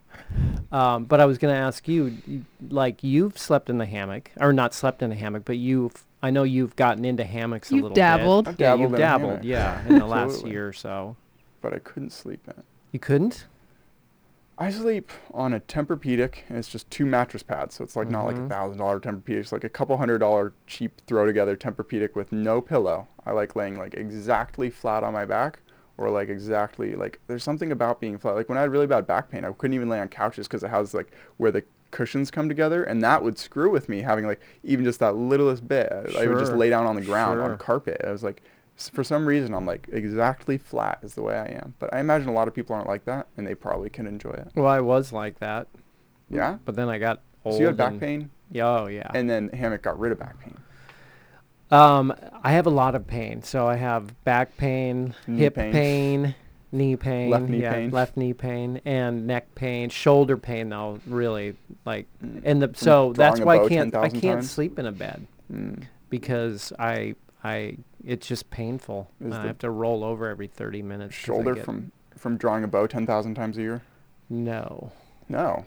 Um, 0.71 1.05
but 1.05 1.19
I 1.19 1.25
was 1.25 1.37
going 1.39 1.53
to 1.53 1.59
ask 1.59 1.87
you, 1.87 2.15
you, 2.27 2.45
like 2.69 3.03
you've 3.03 3.37
slept 3.37 3.69
in 3.69 3.77
the 3.79 3.85
hammock, 3.87 4.31
or 4.39 4.53
not 4.53 4.73
slept 4.73 5.01
in 5.01 5.11
a 5.11 5.15
hammock, 5.15 5.45
but 5.45 5.57
you've, 5.57 6.05
I 6.21 6.29
know 6.29 6.43
you've 6.43 6.75
gotten 6.75 7.05
into 7.05 7.23
hammocks 7.23 7.71
a 7.71 7.75
You've 7.75 7.83
little 7.83 7.95
dabbled. 7.95 8.45
bit. 8.45 8.51
I've 8.53 8.59
Yeah, 8.59 8.67
dabbled 8.67 8.81
you've 8.81 8.93
in 8.93 8.99
dabbled, 8.99 9.29
hammock. 9.31 9.45
yeah, 9.45 9.87
in 9.87 9.97
the 9.99 10.05
last 10.05 10.45
year 10.45 10.67
or 10.67 10.73
so. 10.73 11.15
but 11.61 11.73
I 11.73 11.79
couldn't 11.79 12.11
sleep 12.11 12.41
in 12.45 12.51
it. 12.51 12.65
You 12.91 12.99
couldn't? 12.99 13.45
I 14.57 14.71
sleep 14.71 15.09
on 15.33 15.53
a 15.53 15.59
Tempur-Pedic, 15.61 16.39
and 16.49 16.57
it's 16.57 16.67
just 16.67 16.89
two 16.91 17.05
mattress 17.05 17.43
pads, 17.43 17.75
so 17.75 17.83
it's 17.85 17.95
like 17.95 18.09
not 18.09 18.25
like 18.25 18.35
a 18.35 18.41
Mhm. 18.41 18.49
thousand 18.49 18.77
dollar 18.79 18.99
Tempur-Pedic. 18.99 19.39
It's 19.39 19.51
like 19.53 19.63
a 19.63 19.69
couple 19.69 19.95
hundred 19.97 20.17
dollar 20.19 20.51
cheap 20.67 21.01
throw 21.07 21.25
together 21.25 21.55
Tempur-Pedic 21.55 22.13
with 22.13 22.31
no 22.33 22.59
pillow. 22.59 23.07
I 23.25 23.31
like 23.31 23.55
laying 23.55 23.77
like 23.77 23.93
exactly 23.93 24.69
flat 24.69 25.01
on 25.03 25.13
my 25.13 25.23
back, 25.25 25.59
or 25.99 26.09
like 26.09 26.29
exactly 26.29 26.95
like 26.95 27.19
there's 27.27 27.43
something 27.43 27.71
about 27.71 27.99
being 27.99 28.17
flat. 28.17 28.35
Like 28.35 28.49
when 28.49 28.57
I 28.57 28.61
had 28.61 28.71
really 28.71 28.87
bad 28.87 29.05
back 29.05 29.29
pain, 29.29 29.43
I 29.43 29.51
couldn't 29.51 29.73
even 29.75 29.89
lay 29.89 29.99
on 29.99 30.07
couches 30.07 30.47
because 30.47 30.63
it 30.63 30.69
has 30.69 30.93
like 30.93 31.11
where 31.37 31.51
the 31.51 31.63
cushions 31.91 32.31
come 32.31 32.47
together, 32.47 32.83
and 32.83 33.03
that 33.03 33.23
would 33.23 33.37
screw 33.37 33.69
with 33.69 33.89
me 33.89 34.01
having 34.01 34.25
like 34.25 34.39
even 34.63 34.85
just 34.85 34.99
that 34.99 35.15
littlest 35.15 35.67
bit. 35.67 35.91
I 36.17 36.27
would 36.27 36.39
just 36.39 36.53
lay 36.53 36.69
down 36.69 36.85
on 36.85 36.95
the 36.95 37.01
ground 37.01 37.41
on 37.41 37.49
sure. 37.49 37.57
carpet. 37.57 38.01
I 38.05 38.11
was 38.11 38.23
like, 38.23 38.41
for 38.75 39.03
some 39.03 39.25
reason, 39.25 39.53
I'm 39.53 39.65
like 39.65 39.89
exactly 39.91 40.57
flat 40.57 40.99
is 41.03 41.15
the 41.15 41.21
way 41.21 41.35
I 41.35 41.47
am. 41.47 41.73
But 41.79 41.93
I 41.93 41.99
imagine 41.99 42.29
a 42.29 42.33
lot 42.33 42.47
of 42.47 42.53
people 42.53 42.75
aren't 42.75 42.87
like 42.87 43.05
that, 43.05 43.27
and 43.37 43.45
they 43.45 43.55
probably 43.55 43.89
can 43.89 44.07
enjoy 44.07 44.31
it. 44.31 44.47
Well, 44.55 44.67
I 44.67 44.79
was 44.79 45.11
like 45.11 45.39
that, 45.39 45.67
Yeah. 46.29 46.57
but 46.63 46.75
then 46.75 46.87
I 46.89 46.97
got 46.97 47.21
old. 47.43 47.55
So 47.55 47.59
you 47.61 47.67
had 47.67 47.77
back 47.77 47.99
pain, 47.99 48.29
Yeah, 48.51 48.67
oh 48.67 48.87
yeah. 48.87 49.11
and 49.13 49.29
then 49.29 49.49
hammock 49.49 49.81
got 49.81 49.99
rid 49.99 50.11
of 50.13 50.19
back 50.19 50.39
pain. 50.39 50.57
Um, 51.71 52.13
I 52.43 52.51
have 52.53 52.65
a 52.65 52.71
lot 52.71 52.95
of 52.95 53.05
pain. 53.07 53.43
So 53.43 53.67
I 53.67 53.75
have 53.75 54.23
back 54.23 54.57
pain, 54.57 55.13
Knee 55.27 55.37
hip 55.39 55.55
pain. 55.55 55.71
pain. 55.71 56.35
knee 56.71 56.95
pain, 56.95 57.29
Left 57.31 57.45
knee 57.49 57.61
yeah, 57.61 57.73
pain. 57.73 57.89
left 57.91 58.15
knee 58.15 58.33
pain, 58.33 58.79
and 58.85 59.25
neck 59.25 59.55
pain, 59.55 59.89
shoulder 59.89 60.37
pain 60.37 60.69
though, 60.69 60.99
really 61.07 61.55
like, 61.83 62.05
Mm. 62.23 62.41
and 62.45 62.61
the 62.61 62.69
so 62.75 63.11
that's 63.13 63.39
drawing 63.39 63.41
a 63.41 63.45
why 63.45 63.55
I 63.55 63.57
bow 63.59 63.67
can't 63.69 63.95
I 63.95 64.01
10,000 64.09 64.21
can't 64.21 64.33
times? 64.37 64.51
sleep 64.51 64.77
in 64.77 64.85
a 64.85 64.91
bed 64.91 65.25
Mm. 65.51 65.83
because 66.11 66.71
I 66.77 67.15
I 67.43 67.77
it's 68.05 68.27
just 68.27 68.49
painful. 68.51 69.09
Is 69.19 69.33
I 69.33 69.41
the 69.41 69.47
have 69.47 69.57
to 69.59 69.69
roll 69.71 70.03
over 70.03 70.27
every 70.27 70.45
30 70.47 70.81
minutes. 70.83 71.15
'cause 71.15 71.23
I 71.23 71.25
Shoulder 71.37 71.55
get- 71.55 71.65
from 71.65 71.91
from 72.15 72.37
drawing 72.37 72.63
a 72.63 72.67
bow 72.67 72.85
ten 72.85 73.05
thousand 73.07 73.33
times 73.33 73.57
a 73.57 73.61
year? 73.61 73.81
No, 74.29 74.91
No. 75.27 75.65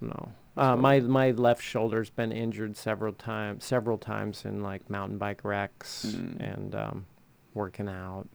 no. 0.00 0.28
Uh, 0.56 0.76
my 0.76 1.00
my 1.00 1.32
left 1.32 1.62
shoulder's 1.62 2.10
been 2.10 2.30
injured 2.30 2.76
several 2.76 3.12
times, 3.12 3.64
several 3.64 3.98
times 3.98 4.44
in 4.44 4.62
like 4.62 4.88
mountain 4.88 5.18
bike 5.18 5.44
wrecks 5.44 6.06
Mm. 6.16 6.54
and 6.54 6.74
um, 6.74 7.06
working 7.54 7.88
out. 7.88 8.26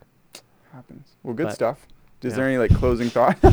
Happens. 0.73 1.15
Well, 1.23 1.33
good 1.33 1.47
But- 1.47 1.55
stuff. 1.55 1.87
Is 2.21 2.33
yeah. 2.33 2.35
there 2.37 2.47
any 2.49 2.57
like 2.57 2.73
closing 2.75 3.09
thought? 3.09 3.37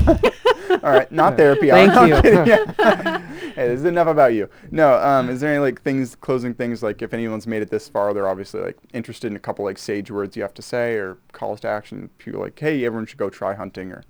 All 0.83 0.91
right, 0.91 1.11
not 1.12 1.37
therapy. 1.37 1.71
Thank 1.71 1.93
hour. 1.93 2.07
You. 2.09 2.14
Yeah. 2.45 3.19
hey, 3.55 3.69
this 3.69 3.79
is 3.79 3.85
enough 3.85 4.09
about 4.09 4.35
you. 4.35 4.49
No, 4.73 4.95
um, 4.99 5.31
is 5.31 5.41
there 5.41 5.51
any 5.51 5.61
like 5.61 5.81
things, 5.83 6.17
closing 6.17 6.53
things 6.53 6.83
like 6.83 7.01
if 7.01 7.14
anyone's 7.14 7.47
made 7.47 7.62
it 7.62 7.71
this 7.71 7.89
far, 7.89 8.12
they're 8.12 8.29
obviously 8.29 8.61
like 8.61 8.77
interested 8.93 9.29
in 9.31 9.37
a 9.37 9.39
couple 9.39 9.64
like 9.64 9.79
sage 9.79 10.11
words 10.11 10.37
you 10.37 10.43
have 10.43 10.55
to 10.55 10.62
say 10.62 10.95
or 10.95 11.17
calls 11.31 11.61
to 11.61 11.69
action. 11.69 12.11
People 12.19 12.41
like, 12.41 12.59
hey, 12.59 12.85
everyone 12.85 13.07
should 13.07 13.19
go 13.19 13.31
try 13.31 13.55
hunting 13.55 13.93
or 13.93 14.03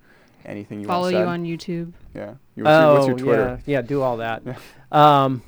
anything 0.47 0.81
you 0.81 0.89
want 0.89 1.11
to 1.11 1.11
Follow 1.17 1.25
you 1.25 1.29
on 1.29 1.45
YouTube. 1.45 1.93
Yeah. 2.15 2.35
You, 2.55 2.65
what's, 2.65 2.81
your, 2.81 2.95
what's 2.95 3.07
your 3.07 3.15
Oh, 3.15 3.19
Twitter? 3.19 3.61
Yeah, 3.67 3.73
yeah, 3.79 3.83
do 3.83 4.03
all 4.03 4.17
that. 4.19 4.43
Um, 4.93 5.43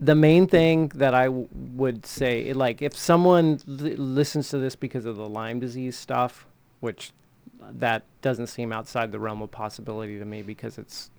the 0.00 0.14
main 0.16 0.46
thing 0.48 0.88
that 0.96 1.14
I 1.14 1.26
w- 1.26 1.48
would 1.52 2.04
say, 2.04 2.52
like, 2.52 2.82
if 2.82 2.96
someone 2.96 3.60
li- 3.66 3.94
listens 3.96 4.48
to 4.50 4.58
this 4.58 4.74
because 4.76 5.06
of 5.06 5.16
the 5.16 5.26
Lyme 5.28 5.60
disease 5.60 5.96
stuff, 5.96 6.46
which 6.80 7.12
that 7.60 8.02
doesn't 8.22 8.48
seem 8.48 8.72
outside 8.72 9.12
the 9.12 9.18
realm 9.20 9.40
of 9.40 9.50
possibility 9.52 10.18
to 10.18 10.24
me 10.24 10.42
because 10.42 10.76
it's 10.78 11.10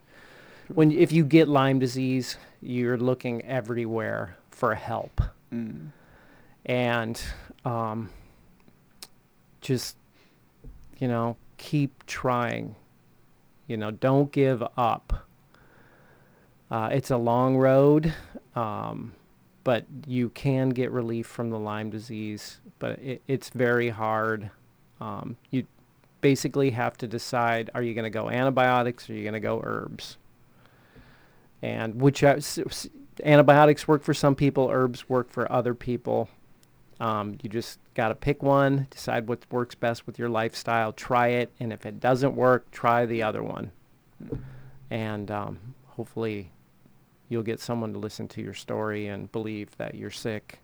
when 0.67 0.91
if 0.91 1.11
you 1.11 1.23
get 1.23 1.47
Lyme 1.47 1.79
disease, 1.79 2.37
you're 2.61 2.97
looking 2.97 3.43
everywhere 3.45 4.37
for 4.51 4.75
help 4.75 5.21
Mm. 5.53 5.91
and 6.65 7.21
um, 7.63 8.09
just 9.61 9.95
you 10.99 11.07
know 11.07 11.37
keep 11.57 12.05
trying. 12.05 12.75
You 13.67 13.77
know 13.77 13.91
don't 13.91 14.31
give 14.31 14.63
up. 14.77 15.27
Uh, 16.69 16.89
it's 16.91 17.11
a 17.11 17.17
long 17.17 17.55
road 17.55 18.13
um, 18.55 19.13
but 19.63 19.85
you 20.05 20.29
can 20.29 20.69
get 20.69 20.91
relief 20.91 21.25
from 21.25 21.49
the 21.49 21.57
lyme 21.57 21.89
disease 21.89 22.59
but 22.79 22.99
it, 22.99 23.21
it's 23.27 23.49
very 23.49 23.89
hard. 23.89 24.49
Um, 24.99 25.37
you 25.51 25.65
basically 26.21 26.71
have 26.71 26.97
to 26.97 27.07
decide 27.07 27.69
are 27.73 27.81
you 27.81 27.93
going 27.93 28.03
to 28.03 28.09
go 28.09 28.29
antibiotics 28.29 29.09
or 29.09 29.13
are 29.13 29.15
you 29.15 29.23
going 29.23 29.33
to 29.33 29.39
go 29.39 29.61
herbs? 29.63 30.17
And 31.61 32.01
which 32.01 32.23
uh, 32.23 32.39
antibiotics 33.23 33.87
work 33.87 34.03
for 34.03 34.13
some 34.13 34.35
people 34.35 34.69
herbs 34.69 35.09
work 35.09 35.29
for 35.31 35.51
other 35.51 35.73
people 35.73 36.29
um, 36.99 37.37
you 37.41 37.49
just 37.49 37.79
got 37.93 38.09
to 38.09 38.15
pick 38.15 38.41
one 38.41 38.87
decide 38.89 39.27
what 39.27 39.45
works 39.51 39.75
best 39.75 40.07
with 40.07 40.17
your 40.17 40.29
lifestyle 40.29 40.91
try 40.91 41.27
it 41.27 41.51
and 41.59 41.71
if 41.71 41.85
it 41.85 41.99
doesn't 41.99 42.35
work 42.35 42.69
try 42.71 43.05
the 43.05 43.23
other 43.23 43.43
one. 43.43 43.71
And 44.89 45.29
um, 45.29 45.59
hopefully 45.85 46.51
you'll 47.29 47.43
get 47.43 47.59
someone 47.59 47.93
to 47.93 47.99
listen 47.99 48.27
to 48.29 48.41
your 48.41 48.53
story 48.53 49.07
and 49.07 49.31
believe 49.31 49.75
that 49.77 49.95
you're 49.95 50.11
sick 50.11 50.59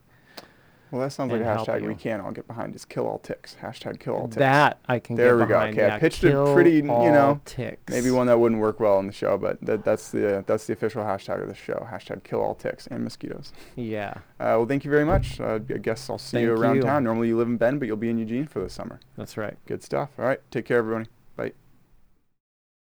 Well, 0.94 1.02
that 1.02 1.10
sounds 1.10 1.32
like 1.32 1.42
a 1.42 1.44
hashtag 1.44 1.88
we 1.88 1.96
can 1.96 2.22
all 2.22 2.32
get 2.32 2.46
behind 2.46 2.76
is 2.76 2.86
kill 2.86 3.08
all 3.08 3.18
ticks. 3.18 3.58
Hashtag 3.60 4.00
kill 4.00 4.14
all 4.14 4.28
ticks. 4.28 4.36
that 4.36 4.78
i 4.88 5.00
can 5.00 5.16
There 5.16 5.36
we 5.40 5.48
go. 5.48 5.60
Okay, 5.60 5.82
I 5.82 5.88
yeah, 5.88 5.98
pitched 5.98 6.24
it 6.24 6.30
kill 6.30 6.54
pretty, 6.54 6.76
you 6.76 6.84
know, 6.84 7.42
ticks 7.46 7.92
Maybe 7.92 8.12
one 8.12 8.28
that 8.28 8.40
wouldn't 8.40 8.62
work 8.62 8.80
well 8.80 8.98
on 8.98 9.08
the 9.08 9.12
show, 9.12 9.36
but 9.40 9.60
that, 9.66 9.84
that's 9.84 10.12
the 10.12 10.38
uh, 10.38 10.44
that's 10.46 10.68
the 10.68 10.74
official 10.74 11.02
hashtag 11.04 11.42
of 11.42 11.50
the 11.50 11.56
show. 11.56 11.88
Hashtag 11.92 12.24
kill 12.24 12.42
all 12.42 12.54
ticks 12.54 12.86
and 12.86 13.04
mosquitoes. 13.04 13.54
yeah 13.76 14.14
Uh, 14.40 14.54
well, 14.62 14.68
thank 14.68 14.86
you 14.86 14.92
very 14.92 15.04
much. 15.04 15.40
Uh, 15.40 15.56
I 15.68 15.78
guess 15.80 16.12
I'll 16.12 16.20
see 16.20 16.42
you 16.42 16.54
around 16.54 16.76
you. 16.76 16.82
town. 16.84 17.04
Normally 17.04 17.30
you 17.30 17.38
live 17.40 17.48
in 17.48 17.58
Bend, 17.58 17.80
but 17.80 17.88
you'll 17.88 17.98
be 17.98 18.12
in 18.12 18.20
Eugene 18.20 18.46
for 18.46 18.60
the 18.60 18.70
summer. 18.70 19.00
that's 19.18 19.36
right 19.36 19.58
Good 19.66 19.82
stuff. 19.82 20.12
All 20.20 20.26
right. 20.26 20.42
Take 20.52 20.66
care, 20.66 20.78
everybody. 20.78 21.10